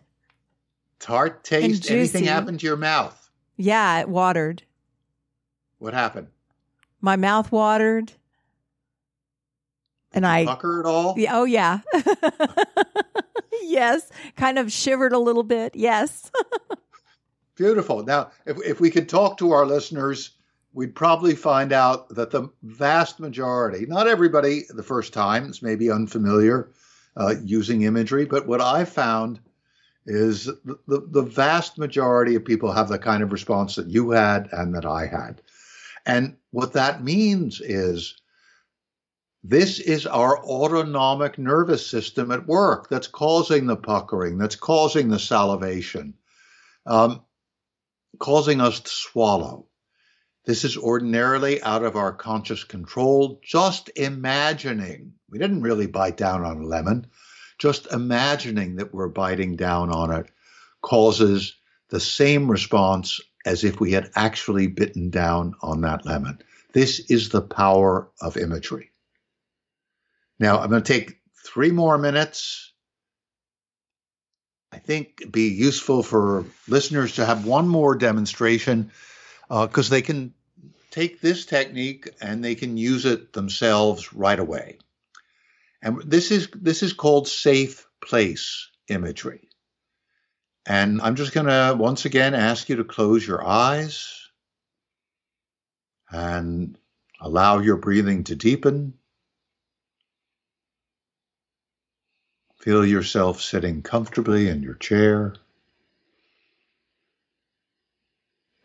Tart 1.00 1.44
taste? 1.44 1.90
Anything 1.92 2.26
happened 2.26 2.60
to 2.62 2.66
your 2.66 2.78
mouth? 2.78 3.30
Yeah, 3.56 4.00
it 4.00 4.10
watered. 4.10 4.64
What 5.80 5.94
happened? 5.94 6.28
My 7.02 7.16
mouth 7.16 7.52
watered. 7.52 8.14
And 10.14 10.26
I, 10.26 10.46
Pucker 10.46 10.80
at 10.80 10.86
all? 10.86 11.14
yeah, 11.18 11.38
oh, 11.38 11.44
yeah. 11.44 11.80
yes, 13.64 14.10
kind 14.36 14.58
of 14.58 14.72
shivered 14.72 15.14
a 15.14 15.20
little 15.20 15.44
bit. 15.44 15.76
Yes. 15.76 16.32
Beautiful. 17.56 18.04
Now, 18.04 18.32
if, 18.46 18.58
if 18.66 18.80
we 18.80 18.90
could 18.90 19.10
talk 19.10 19.38
to 19.38 19.52
our 19.52 19.66
listeners, 19.66 20.32
we'd 20.74 20.96
probably 20.96 21.36
find 21.36 21.74
out 21.74 22.10
that 22.10 22.32
the 22.32 22.50
vast 22.64 23.20
majority, 23.20 23.86
not 23.86 24.08
everybody 24.08 24.64
the 24.70 24.84
first 24.84 25.14
time, 25.14 25.46
it's 25.46 25.62
maybe 25.62 25.92
unfamiliar, 25.92 26.72
uh, 27.18 27.36
using 27.44 27.82
imagery. 27.82 28.26
But 28.26 28.48
what 28.48 28.62
I 28.62 28.86
found 28.86 29.40
is 30.06 30.46
the, 30.46 30.80
the, 30.88 31.02
the 31.10 31.22
vast 31.24 31.78
majority 31.78 32.36
of 32.36 32.46
people 32.46 32.72
have 32.72 32.88
the 32.88 33.00
kind 33.00 33.24
of 33.24 33.32
response 33.32 33.76
that 33.76 33.90
you 33.90 34.12
had 34.12 34.48
and 34.52 34.76
that 34.76 34.86
I 34.86 35.08
had. 35.08 35.42
And 36.06 36.38
what 36.52 36.74
that 36.74 37.04
means 37.04 37.60
is 37.60 38.16
this 39.44 39.80
is 39.80 40.06
our 40.06 40.38
autonomic 40.44 41.38
nervous 41.38 41.86
system 41.86 42.32
at 42.32 42.48
work 42.48 42.90
that's 42.90 43.08
causing 43.08 43.68
the 43.68 43.76
puckering, 43.76 44.38
that's 44.38 44.56
causing 44.56 45.10
the 45.10 45.20
salivation, 45.20 46.14
um, 46.86 47.22
causing 48.20 48.62
us 48.62 48.80
to 48.80 48.90
swallow. 48.90 49.66
This 50.46 50.64
is 50.64 50.78
ordinarily 50.78 51.62
out 51.62 51.84
of 51.84 51.98
our 51.98 52.14
conscious 52.14 52.64
control. 52.64 53.42
Just 53.44 53.90
imagining, 53.98 55.14
we 55.30 55.40
didn't 55.40 55.62
really 55.62 55.88
bite 55.88 56.18
down 56.18 56.44
on 56.44 56.62
a 56.62 56.66
lemon, 56.66 57.08
just 57.58 57.92
imagining 57.92 58.76
that 58.78 58.94
we're 58.94 59.08
biting 59.08 59.56
down 59.56 59.92
on 59.92 60.12
it 60.12 60.30
causes 60.82 61.56
the 61.90 62.00
same 62.00 62.50
response 62.50 63.20
as 63.46 63.64
if 63.64 63.80
we 63.80 63.92
had 63.92 64.12
actually 64.16 64.68
bitten 64.68 65.10
down 65.10 65.56
on 65.62 65.82
that 65.82 66.06
lemon. 66.06 66.40
This 66.74 67.00
is 67.10 67.30
the 67.30 67.42
power 67.42 68.10
of 68.22 68.38
imagery. 68.38 68.92
Now, 70.40 70.60
I'm 70.60 70.70
going 70.70 70.84
to 70.84 70.94
take 70.94 71.20
three 71.46 71.72
more 71.72 71.98
minutes. 71.98 72.74
I 74.72 74.78
think 74.78 75.20
it'd 75.22 75.32
be 75.32 75.50
useful 75.50 76.04
for 76.04 76.46
listeners 76.68 77.16
to 77.16 77.26
have 77.26 77.46
one 77.46 77.68
more 77.68 77.96
demonstration 77.96 78.92
because 79.50 79.90
uh, 79.90 79.92
they 79.92 80.02
can 80.02 80.34
take 80.92 81.22
this 81.22 81.46
technique 81.46 82.10
and 82.22 82.44
they 82.44 82.56
can 82.56 82.78
use 82.78 83.06
it 83.06 83.34
themselves 83.34 84.14
right 84.14 84.40
away. 84.40 84.78
And 85.82 86.02
this 86.04 86.32
is 86.32 86.50
this 86.54 86.84
is 86.84 86.94
called 86.94 87.28
safe 87.28 87.88
place 88.04 88.70
imagery. 88.88 89.50
And 90.66 91.02
I'm 91.02 91.16
just 91.16 91.34
going 91.34 91.48
to 91.48 91.76
once 91.78 92.06
again 92.06 92.34
ask 92.34 92.68
you 92.68 92.78
to 92.78 92.84
close 92.84 93.26
your 93.26 93.46
eyes 93.46 94.14
and 96.12 96.78
allow 97.22 97.60
your 97.60 97.78
breathing 97.78 98.26
to 98.26 98.36
deepen. 98.36 98.94
Feel 102.60 102.86
yourself 102.86 103.42
sitting 103.42 103.82
comfortably 103.82 104.50
in 104.50 104.62
your 104.62 104.74
chair. 104.74 105.36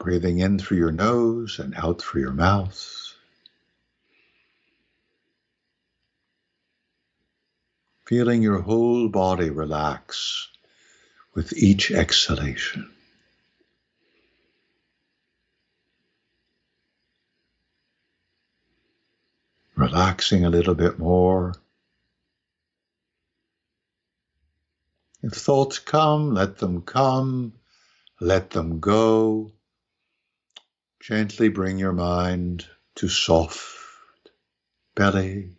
Breathing 0.00 0.40
in 0.40 0.58
through 0.58 0.78
your 0.78 0.90
nose 0.90 1.60
and 1.60 1.74
out 1.76 2.02
through 2.02 2.22
your 2.22 2.32
mouth. 2.32 3.01
Feeling 8.05 8.42
your 8.42 8.61
whole 8.61 9.09
body 9.09 9.50
relax 9.50 10.48
with 11.34 11.53
each 11.53 11.90
exhalation. 11.90 12.90
Relaxing 19.76 20.44
a 20.44 20.50
little 20.50 20.74
bit 20.74 20.98
more. 20.98 21.55
If 25.22 25.32
thoughts 25.34 25.78
come, 25.78 26.34
let 26.34 26.59
them 26.59 26.82
come, 26.82 27.53
let 28.20 28.50
them 28.50 28.80
go. 28.80 29.53
Gently 31.00 31.48
bring 31.48 31.78
your 31.78 31.92
mind 31.92 32.66
to 32.96 33.09
soft 33.09 33.61
belly. 34.94 35.53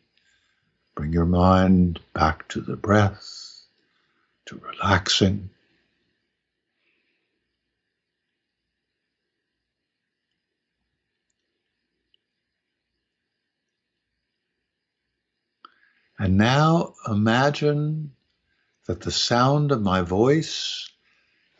Bring 0.95 1.11
your 1.11 1.25
mind 1.25 1.99
back 2.13 2.47
to 2.49 2.61
the 2.61 2.75
breath, 2.75 3.65
to 4.45 4.57
relaxing. 4.57 5.49
And 16.19 16.37
now 16.37 16.93
imagine 17.07 18.11
that 18.85 19.01
the 19.01 19.11
sound 19.11 19.71
of 19.71 19.81
my 19.81 20.01
voice 20.01 20.89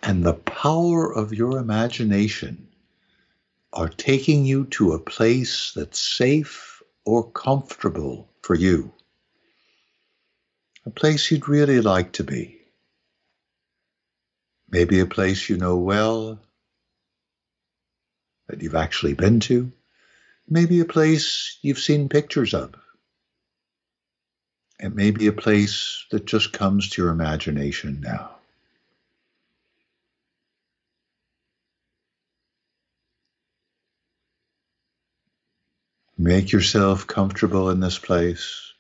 and 0.04 0.24
the 0.24 0.34
power 0.34 1.12
of 1.12 1.34
your 1.34 1.58
imagination 1.58 2.68
are 3.74 3.90
taking 3.90 4.46
you 4.46 4.66
to 4.66 4.92
a 4.92 5.00
place 5.00 5.74
that's 5.76 6.00
safe 6.00 6.84
or 7.04 7.32
comfortable 7.32 8.30
for 8.42 8.56
you. 8.56 8.94
A 10.86 10.90
place 10.90 11.32
you'd 11.32 11.48
really 11.48 11.80
like 11.80 12.14
to 12.14 12.24
be. 12.24 12.60
Maybe 14.70 15.00
a 15.00 15.06
place 15.06 15.48
you 15.50 15.58
know 15.58 15.78
well, 15.78 16.40
that 18.48 18.62
you've 18.62 18.76
actually 18.76 19.14
been 19.14 19.40
to. 19.42 19.72
Maybe 20.50 20.82
a 20.82 20.86
place 20.86 21.58
you've 21.62 21.80
seen 21.80 22.10
pictures 22.10 22.54
of. 22.54 22.76
It 24.80 24.94
may 24.94 25.12
be 25.12 25.28
a 25.28 25.34
place 25.34 26.06
that 26.12 26.26
just 26.26 26.52
comes 26.52 26.90
to 26.90 27.02
your 27.02 27.12
imagination 27.12 28.02
now. 28.02 28.32
Make 36.18 36.52
yourself 36.52 37.08
comfortable 37.08 37.70
in 37.70 37.80
this 37.80 37.98
place. 37.98 38.73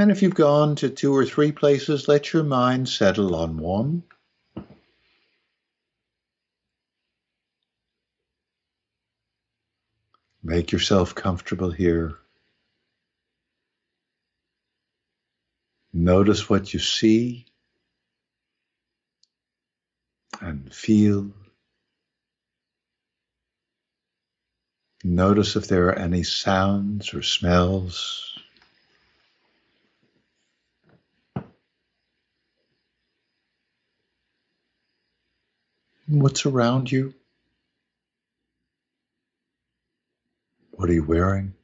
And 0.00 0.10
if 0.10 0.22
you've 0.22 0.34
gone 0.34 0.76
to 0.76 0.88
two 0.88 1.14
or 1.14 1.26
three 1.26 1.52
places, 1.52 2.08
let 2.08 2.32
your 2.32 2.42
mind 2.42 2.88
settle 2.88 3.34
on 3.34 3.58
one. 3.58 4.02
Make 10.42 10.72
yourself 10.72 11.14
comfortable 11.14 11.70
here. 11.70 12.16
Notice 15.92 16.48
what 16.48 16.72
you 16.72 16.80
see 16.80 17.44
and 20.40 20.74
feel. 20.74 21.30
Notice 25.04 25.56
if 25.56 25.68
there 25.68 25.88
are 25.88 25.98
any 25.98 26.22
sounds 26.22 27.12
or 27.12 27.20
smells. 27.20 28.29
What's 36.10 36.44
around 36.44 36.90
you? 36.90 37.14
What 40.72 40.90
are 40.90 40.92
you 40.92 41.04
wearing? 41.04 41.54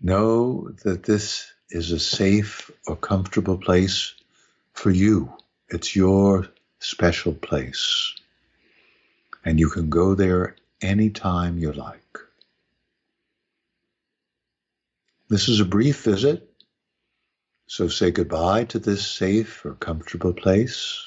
Know 0.00 0.70
that 0.84 1.02
this 1.02 1.52
is 1.68 1.92
a 1.92 1.98
safe 1.98 2.70
or 2.86 2.96
comfortable 2.96 3.58
place 3.58 4.14
for 4.72 4.90
you. 4.90 5.30
It's 5.68 5.94
your 5.94 6.46
special 6.78 7.34
place. 7.34 8.14
And 9.44 9.60
you 9.60 9.68
can 9.68 9.90
go 9.90 10.14
there 10.14 10.56
anytime 10.80 11.58
you 11.58 11.72
like. 11.72 12.18
This 15.28 15.48
is 15.48 15.60
a 15.60 15.66
brief 15.66 16.02
visit, 16.02 16.53
so 17.66 17.88
say 17.88 18.10
goodbye 18.10 18.64
to 18.64 18.78
this 18.78 19.06
safe 19.06 19.64
or 19.64 19.74
comfortable 19.74 20.32
place, 20.32 21.04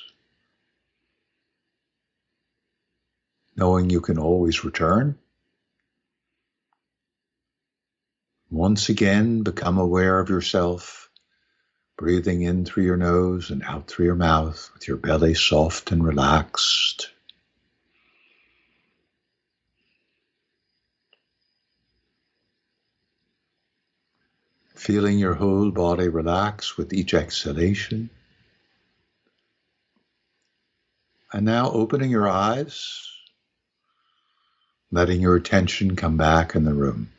knowing 3.55 3.89
you 3.89 4.01
can 4.01 4.17
always 4.17 4.63
return. 4.63 5.17
Once 8.49 8.89
again, 8.89 9.43
become 9.43 9.77
aware 9.77 10.19
of 10.19 10.29
yourself 10.29 11.09
breathing 11.97 12.43
in 12.43 12.63
through 12.63 12.83
your 12.83 12.97
nose 12.97 13.49
and 13.49 13.63
out 13.63 13.87
through 13.87 14.05
your 14.05 14.15
mouth 14.15 14.69
with 14.73 14.87
your 14.87 14.97
belly 14.97 15.33
soft 15.33 15.91
and 15.91 16.03
relaxed. 16.03 17.09
Feeling 24.77 25.17
your 25.17 25.33
whole 25.33 25.71
body 25.71 26.07
relax 26.07 26.77
with 26.77 26.93
each 26.93 27.15
exhalation. 27.15 28.11
And 31.33 31.45
now 31.45 31.71
opening 31.71 32.11
your 32.11 32.29
eyes, 32.29 33.09
letting 34.91 35.19
your 35.19 35.35
attention 35.35 35.95
come 35.95 36.15
back 36.15 36.53
in 36.53 36.63
the 36.63 36.75
room. 36.75 37.11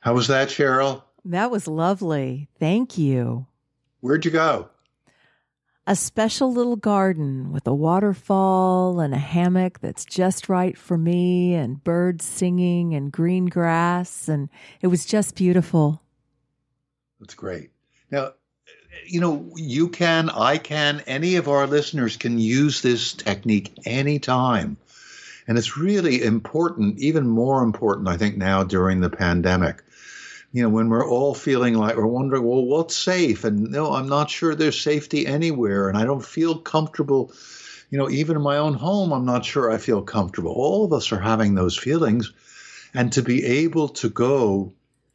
How 0.00 0.14
was 0.14 0.28
that, 0.28 0.48
Cheryl? 0.48 1.02
That 1.26 1.50
was 1.50 1.68
lovely. 1.68 2.48
Thank 2.58 2.96
you. 2.96 3.46
Where'd 4.00 4.24
you 4.24 4.30
go? 4.30 4.70
A 5.90 5.96
special 5.96 6.52
little 6.52 6.76
garden 6.76 7.50
with 7.50 7.66
a 7.66 7.74
waterfall 7.74 9.00
and 9.00 9.12
a 9.12 9.18
hammock 9.18 9.80
that's 9.80 10.04
just 10.04 10.48
right 10.48 10.78
for 10.78 10.96
me 10.96 11.54
and 11.54 11.82
birds 11.82 12.24
singing 12.24 12.94
and 12.94 13.10
green 13.10 13.46
grass. 13.46 14.28
And 14.28 14.48
it 14.80 14.86
was 14.86 15.04
just 15.04 15.34
beautiful. 15.34 16.00
That's 17.18 17.34
great. 17.34 17.70
Now, 18.08 18.34
you 19.04 19.20
know, 19.20 19.50
you 19.56 19.88
can, 19.88 20.30
I 20.30 20.58
can, 20.58 21.02
any 21.08 21.34
of 21.34 21.48
our 21.48 21.66
listeners 21.66 22.16
can 22.16 22.38
use 22.38 22.82
this 22.82 23.12
technique 23.12 23.72
anytime. 23.84 24.76
And 25.48 25.58
it's 25.58 25.76
really 25.76 26.22
important, 26.22 27.00
even 27.00 27.26
more 27.26 27.64
important, 27.64 28.06
I 28.06 28.16
think, 28.16 28.36
now 28.36 28.62
during 28.62 29.00
the 29.00 29.10
pandemic. 29.10 29.82
You 30.52 30.62
know, 30.62 30.68
when 30.68 30.88
we're 30.88 31.08
all 31.08 31.34
feeling 31.34 31.74
like 31.74 31.96
we're 31.96 32.06
wondering, 32.06 32.44
well, 32.44 32.64
what's 32.64 32.96
safe? 32.96 33.44
And 33.44 33.70
no, 33.70 33.92
I'm 33.92 34.08
not 34.08 34.30
sure 34.30 34.54
there's 34.54 34.80
safety 34.80 35.26
anywhere. 35.26 35.88
And 35.88 35.96
I 35.96 36.04
don't 36.04 36.24
feel 36.24 36.58
comfortable. 36.58 37.32
You 37.90 37.98
know, 37.98 38.10
even 38.10 38.36
in 38.36 38.42
my 38.42 38.56
own 38.56 38.74
home, 38.74 39.12
I'm 39.12 39.24
not 39.24 39.44
sure 39.44 39.70
I 39.70 39.78
feel 39.78 40.02
comfortable. 40.02 40.52
All 40.52 40.84
of 40.84 40.92
us 40.92 41.12
are 41.12 41.20
having 41.20 41.54
those 41.54 41.78
feelings. 41.78 42.32
And 42.94 43.12
to 43.12 43.22
be 43.22 43.44
able 43.44 43.88
to 43.88 44.08
go 44.08 44.72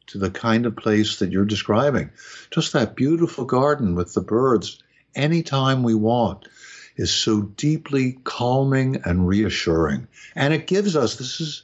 to 0.08 0.18
the 0.18 0.30
kind 0.30 0.66
of 0.66 0.76
place 0.76 1.18
that 1.18 1.32
you're 1.32 1.44
describing. 1.44 2.10
Just 2.50 2.72
that 2.72 2.96
beautiful 2.96 3.44
garden 3.44 3.94
with 3.94 4.14
the 4.14 4.20
birds 4.20 4.82
anytime 5.14 5.82
we 5.82 5.94
want 5.94 6.48
is 6.96 7.12
so 7.12 7.42
deeply 7.42 8.18
calming 8.24 9.02
and 9.04 9.26
reassuring. 9.26 10.06
And 10.34 10.54
it 10.54 10.66
gives 10.66 10.96
us 10.96 11.16
this 11.16 11.40
is 11.40 11.62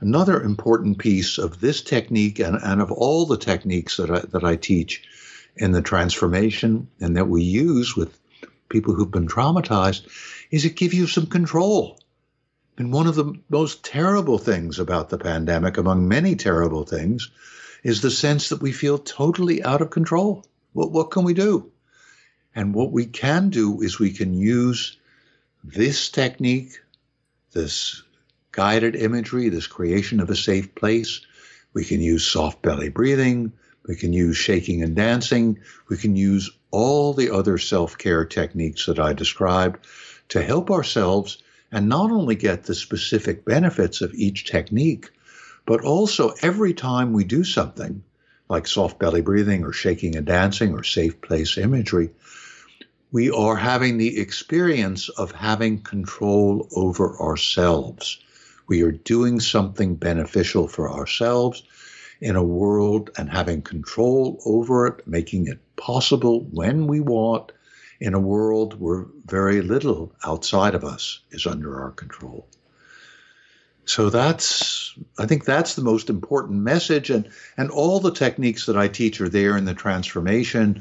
another 0.00 0.42
important 0.42 0.98
piece 0.98 1.38
of 1.38 1.60
this 1.60 1.82
technique 1.82 2.38
and, 2.38 2.58
and 2.62 2.80
of 2.80 2.90
all 2.90 3.26
the 3.26 3.36
techniques 3.36 3.98
that 3.98 4.10
I, 4.10 4.20
that 4.30 4.44
I 4.44 4.56
teach 4.56 5.02
in 5.56 5.72
the 5.72 5.82
transformation 5.82 6.88
and 7.00 7.16
that 7.16 7.28
we 7.28 7.42
use 7.42 7.96
with 7.96 8.18
people 8.68 8.94
who've 8.94 9.10
been 9.10 9.28
traumatized 9.28 10.06
is 10.50 10.64
it 10.64 10.76
gives 10.76 10.94
you 10.94 11.06
some 11.06 11.26
control. 11.26 11.98
And 12.78 12.92
one 12.92 13.06
of 13.06 13.14
the 13.14 13.34
most 13.50 13.84
terrible 13.84 14.38
things 14.38 14.78
about 14.78 15.10
the 15.10 15.18
pandemic, 15.18 15.76
among 15.76 16.08
many 16.08 16.34
terrible 16.34 16.84
things, 16.84 17.30
is 17.82 18.00
the 18.00 18.10
sense 18.10 18.48
that 18.48 18.62
we 18.62 18.72
feel 18.72 18.98
totally 18.98 19.62
out 19.62 19.82
of 19.82 19.90
control. 19.90 20.46
What, 20.72 20.90
what 20.90 21.10
can 21.10 21.24
we 21.24 21.34
do? 21.34 21.70
And 22.54 22.74
what 22.74 22.90
we 22.90 23.06
can 23.06 23.50
do 23.50 23.82
is 23.82 23.98
we 23.98 24.12
can 24.12 24.34
use 24.34 24.96
this 25.62 26.08
technique, 26.08 26.80
this 27.52 28.02
guided 28.52 28.96
imagery, 28.96 29.48
this 29.48 29.66
creation 29.66 30.20
of 30.20 30.30
a 30.30 30.36
safe 30.36 30.74
place. 30.74 31.20
We 31.72 31.84
can 31.84 32.00
use 32.00 32.26
soft 32.26 32.62
belly 32.62 32.88
breathing. 32.88 33.52
We 33.86 33.96
can 33.96 34.12
use 34.12 34.36
shaking 34.36 34.82
and 34.82 34.94
dancing. 34.94 35.58
We 35.88 35.96
can 35.96 36.16
use 36.16 36.50
all 36.70 37.12
the 37.12 37.30
other 37.30 37.58
self 37.58 37.98
care 37.98 38.24
techniques 38.24 38.86
that 38.86 38.98
I 38.98 39.12
described 39.12 39.86
to 40.28 40.42
help 40.42 40.70
ourselves 40.70 41.42
and 41.72 41.88
not 41.88 42.10
only 42.10 42.34
get 42.34 42.64
the 42.64 42.74
specific 42.74 43.44
benefits 43.44 44.00
of 44.00 44.14
each 44.14 44.44
technique, 44.44 45.10
but 45.66 45.82
also, 45.82 46.34
every 46.42 46.74
time 46.74 47.12
we 47.12 47.22
do 47.22 47.44
something 47.44 48.02
like 48.48 48.66
soft 48.66 48.98
belly 48.98 49.20
breathing 49.20 49.64
or 49.64 49.72
shaking 49.72 50.16
and 50.16 50.26
dancing 50.26 50.72
or 50.72 50.82
safe 50.82 51.20
place 51.20 51.56
imagery, 51.56 52.10
we 53.12 53.30
are 53.30 53.56
having 53.56 53.98
the 53.98 54.18
experience 54.18 55.08
of 55.08 55.32
having 55.32 55.82
control 55.82 56.68
over 56.74 57.20
ourselves. 57.20 58.18
We 58.70 58.82
are 58.84 58.92
doing 58.92 59.40
something 59.40 59.96
beneficial 59.96 60.68
for 60.68 60.88
ourselves 60.88 61.64
in 62.20 62.36
a 62.36 62.44
world 62.44 63.10
and 63.18 63.28
having 63.28 63.62
control 63.62 64.40
over 64.46 64.86
it, 64.86 65.04
making 65.08 65.48
it 65.48 65.58
possible 65.74 66.46
when 66.52 66.86
we 66.86 67.00
want 67.00 67.50
in 67.98 68.14
a 68.14 68.20
world 68.20 68.80
where 68.80 69.06
very 69.26 69.60
little 69.60 70.12
outside 70.24 70.76
of 70.76 70.84
us 70.84 71.18
is 71.32 71.46
under 71.46 71.82
our 71.82 71.90
control. 71.90 72.46
So 73.86 74.08
that's, 74.08 74.96
I 75.18 75.26
think 75.26 75.44
that's 75.44 75.74
the 75.74 75.82
most 75.82 76.08
important 76.08 76.60
message. 76.60 77.10
And, 77.10 77.28
and 77.56 77.72
all 77.72 77.98
the 77.98 78.14
techniques 78.14 78.66
that 78.66 78.78
I 78.78 78.86
teach 78.86 79.20
are 79.20 79.28
there 79.28 79.56
in 79.56 79.64
the 79.64 79.74
transformation, 79.74 80.80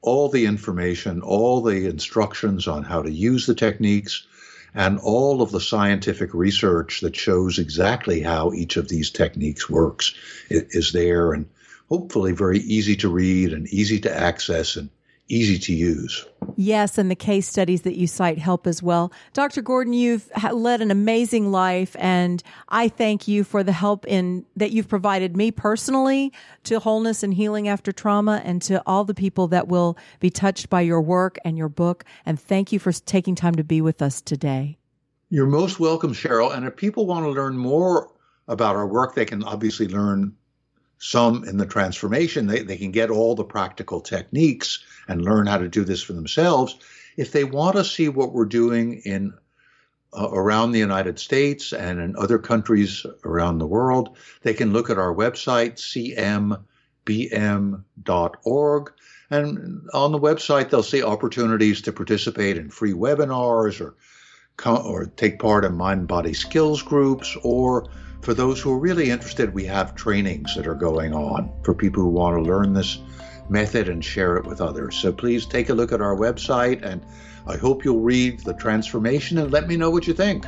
all 0.00 0.30
the 0.30 0.46
information, 0.46 1.20
all 1.20 1.60
the 1.60 1.84
instructions 1.88 2.66
on 2.66 2.84
how 2.84 3.02
to 3.02 3.10
use 3.10 3.44
the 3.44 3.54
techniques, 3.54 4.26
and 4.74 4.98
all 4.98 5.42
of 5.42 5.50
the 5.50 5.60
scientific 5.60 6.34
research 6.34 7.00
that 7.00 7.16
shows 7.16 7.58
exactly 7.58 8.20
how 8.20 8.52
each 8.52 8.76
of 8.76 8.88
these 8.88 9.10
techniques 9.10 9.68
works 9.68 10.14
is 10.50 10.92
there 10.92 11.32
and 11.32 11.46
hopefully 11.88 12.32
very 12.32 12.58
easy 12.60 12.96
to 12.96 13.08
read 13.08 13.52
and 13.52 13.66
easy 13.68 14.00
to 14.00 14.14
access 14.14 14.76
and 14.76 14.90
easy 15.28 15.58
to 15.58 15.74
use. 15.74 16.26
Yes, 16.56 16.98
and 16.98 17.10
the 17.10 17.14
case 17.14 17.46
studies 17.46 17.82
that 17.82 17.96
you 17.96 18.06
cite 18.06 18.38
help 18.38 18.66
as 18.66 18.82
well. 18.82 19.12
Dr. 19.32 19.62
Gordon, 19.62 19.92
you've 19.92 20.30
led 20.52 20.80
an 20.80 20.90
amazing 20.90 21.52
life, 21.52 21.94
and 21.98 22.42
I 22.68 22.88
thank 22.88 23.28
you 23.28 23.44
for 23.44 23.62
the 23.62 23.72
help 23.72 24.06
in 24.06 24.44
that 24.56 24.72
you've 24.72 24.88
provided 24.88 25.36
me 25.36 25.50
personally 25.50 26.32
to 26.64 26.80
wholeness 26.80 27.22
and 27.22 27.34
healing 27.34 27.68
after 27.68 27.92
trauma, 27.92 28.42
and 28.44 28.60
to 28.62 28.82
all 28.86 29.04
the 29.04 29.14
people 29.14 29.48
that 29.48 29.68
will 29.68 29.96
be 30.18 30.30
touched 30.30 30.68
by 30.70 30.80
your 30.80 31.00
work 31.00 31.38
and 31.44 31.56
your 31.58 31.68
book. 31.68 32.04
And 32.26 32.40
thank 32.40 32.72
you 32.72 32.78
for 32.78 32.92
taking 32.92 33.34
time 33.34 33.54
to 33.56 33.64
be 33.64 33.80
with 33.80 34.02
us 34.02 34.20
today. 34.20 34.78
You're 35.30 35.46
most 35.46 35.78
welcome, 35.78 36.14
Cheryl. 36.14 36.56
And 36.56 36.66
if 36.66 36.74
people 36.74 37.06
want 37.06 37.26
to 37.26 37.30
learn 37.30 37.58
more 37.58 38.10
about 38.48 38.76
our 38.76 38.86
work, 38.86 39.14
they 39.14 39.26
can 39.26 39.44
obviously 39.44 39.86
learn 39.86 40.34
some 40.98 41.44
in 41.44 41.56
the 41.56 41.66
transformation. 41.66 42.46
They, 42.46 42.62
they 42.62 42.76
can 42.76 42.90
get 42.90 43.10
all 43.10 43.34
the 43.34 43.44
practical 43.44 44.00
techniques 44.00 44.84
and 45.06 45.22
learn 45.22 45.46
how 45.46 45.58
to 45.58 45.68
do 45.68 45.84
this 45.84 46.02
for 46.02 46.12
themselves. 46.12 46.76
If 47.16 47.32
they 47.32 47.44
want 47.44 47.76
to 47.76 47.84
see 47.84 48.08
what 48.08 48.32
we're 48.32 48.44
doing 48.44 49.02
in 49.04 49.34
uh, 50.12 50.28
around 50.30 50.72
the 50.72 50.78
United 50.78 51.18
States 51.18 51.72
and 51.72 52.00
in 52.00 52.16
other 52.16 52.38
countries 52.38 53.04
around 53.24 53.58
the 53.58 53.66
world, 53.66 54.16
they 54.42 54.54
can 54.54 54.72
look 54.72 54.88
at 54.90 54.98
our 54.98 55.14
website, 55.14 55.74
cmbm.org. 57.04 58.92
And 59.30 59.88
on 59.92 60.12
the 60.12 60.18
website, 60.18 60.70
they'll 60.70 60.82
see 60.82 61.02
opportunities 61.02 61.82
to 61.82 61.92
participate 61.92 62.56
in 62.56 62.70
free 62.70 62.94
webinars 62.94 63.82
or, 63.82 63.96
or 64.66 65.04
take 65.04 65.38
part 65.38 65.66
in 65.66 65.74
mind 65.74 66.08
body 66.08 66.32
skills 66.32 66.80
groups 66.82 67.36
or 67.42 67.90
for 68.20 68.34
those 68.34 68.60
who 68.60 68.72
are 68.72 68.78
really 68.78 69.10
interested, 69.10 69.54
we 69.54 69.64
have 69.64 69.94
trainings 69.94 70.54
that 70.56 70.66
are 70.66 70.74
going 70.74 71.14
on 71.14 71.52
for 71.62 71.74
people 71.74 72.02
who 72.02 72.10
want 72.10 72.36
to 72.36 72.42
learn 72.42 72.72
this 72.72 72.98
method 73.48 73.88
and 73.88 74.04
share 74.04 74.36
it 74.36 74.44
with 74.44 74.60
others. 74.60 74.96
So 74.96 75.12
please 75.12 75.46
take 75.46 75.70
a 75.70 75.74
look 75.74 75.92
at 75.92 76.00
our 76.00 76.16
website 76.16 76.82
and 76.82 77.04
I 77.46 77.56
hope 77.56 77.84
you'll 77.84 78.00
read 78.00 78.40
The 78.40 78.54
Transformation 78.54 79.38
and 79.38 79.50
let 79.50 79.68
me 79.68 79.76
know 79.76 79.90
what 79.90 80.06
you 80.06 80.14
think. 80.14 80.44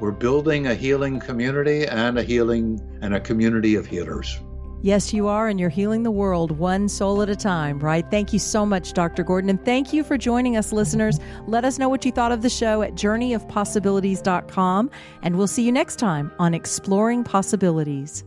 We're 0.00 0.12
building 0.12 0.66
a 0.66 0.74
healing 0.74 1.20
community 1.20 1.86
and 1.86 2.18
a 2.18 2.22
healing 2.22 2.80
and 3.02 3.14
a 3.14 3.20
community 3.20 3.74
of 3.74 3.86
healers. 3.86 4.40
Yes, 4.80 5.12
you 5.12 5.26
are, 5.26 5.48
and 5.48 5.58
you're 5.58 5.68
healing 5.68 6.04
the 6.04 6.10
world 6.10 6.52
one 6.52 6.88
soul 6.88 7.20
at 7.22 7.28
a 7.28 7.34
time, 7.36 7.80
right? 7.80 8.08
Thank 8.10 8.32
you 8.32 8.38
so 8.38 8.64
much, 8.64 8.92
Dr. 8.92 9.24
Gordon. 9.24 9.50
And 9.50 9.64
thank 9.64 9.92
you 9.92 10.04
for 10.04 10.16
joining 10.16 10.56
us, 10.56 10.72
listeners. 10.72 11.18
Let 11.46 11.64
us 11.64 11.78
know 11.78 11.88
what 11.88 12.04
you 12.04 12.12
thought 12.12 12.30
of 12.30 12.42
the 12.42 12.50
show 12.50 12.82
at 12.82 12.94
journeyofpossibilities.com. 12.94 14.90
And 15.22 15.36
we'll 15.36 15.48
see 15.48 15.64
you 15.64 15.72
next 15.72 15.96
time 15.96 16.30
on 16.38 16.54
Exploring 16.54 17.24
Possibilities. 17.24 18.24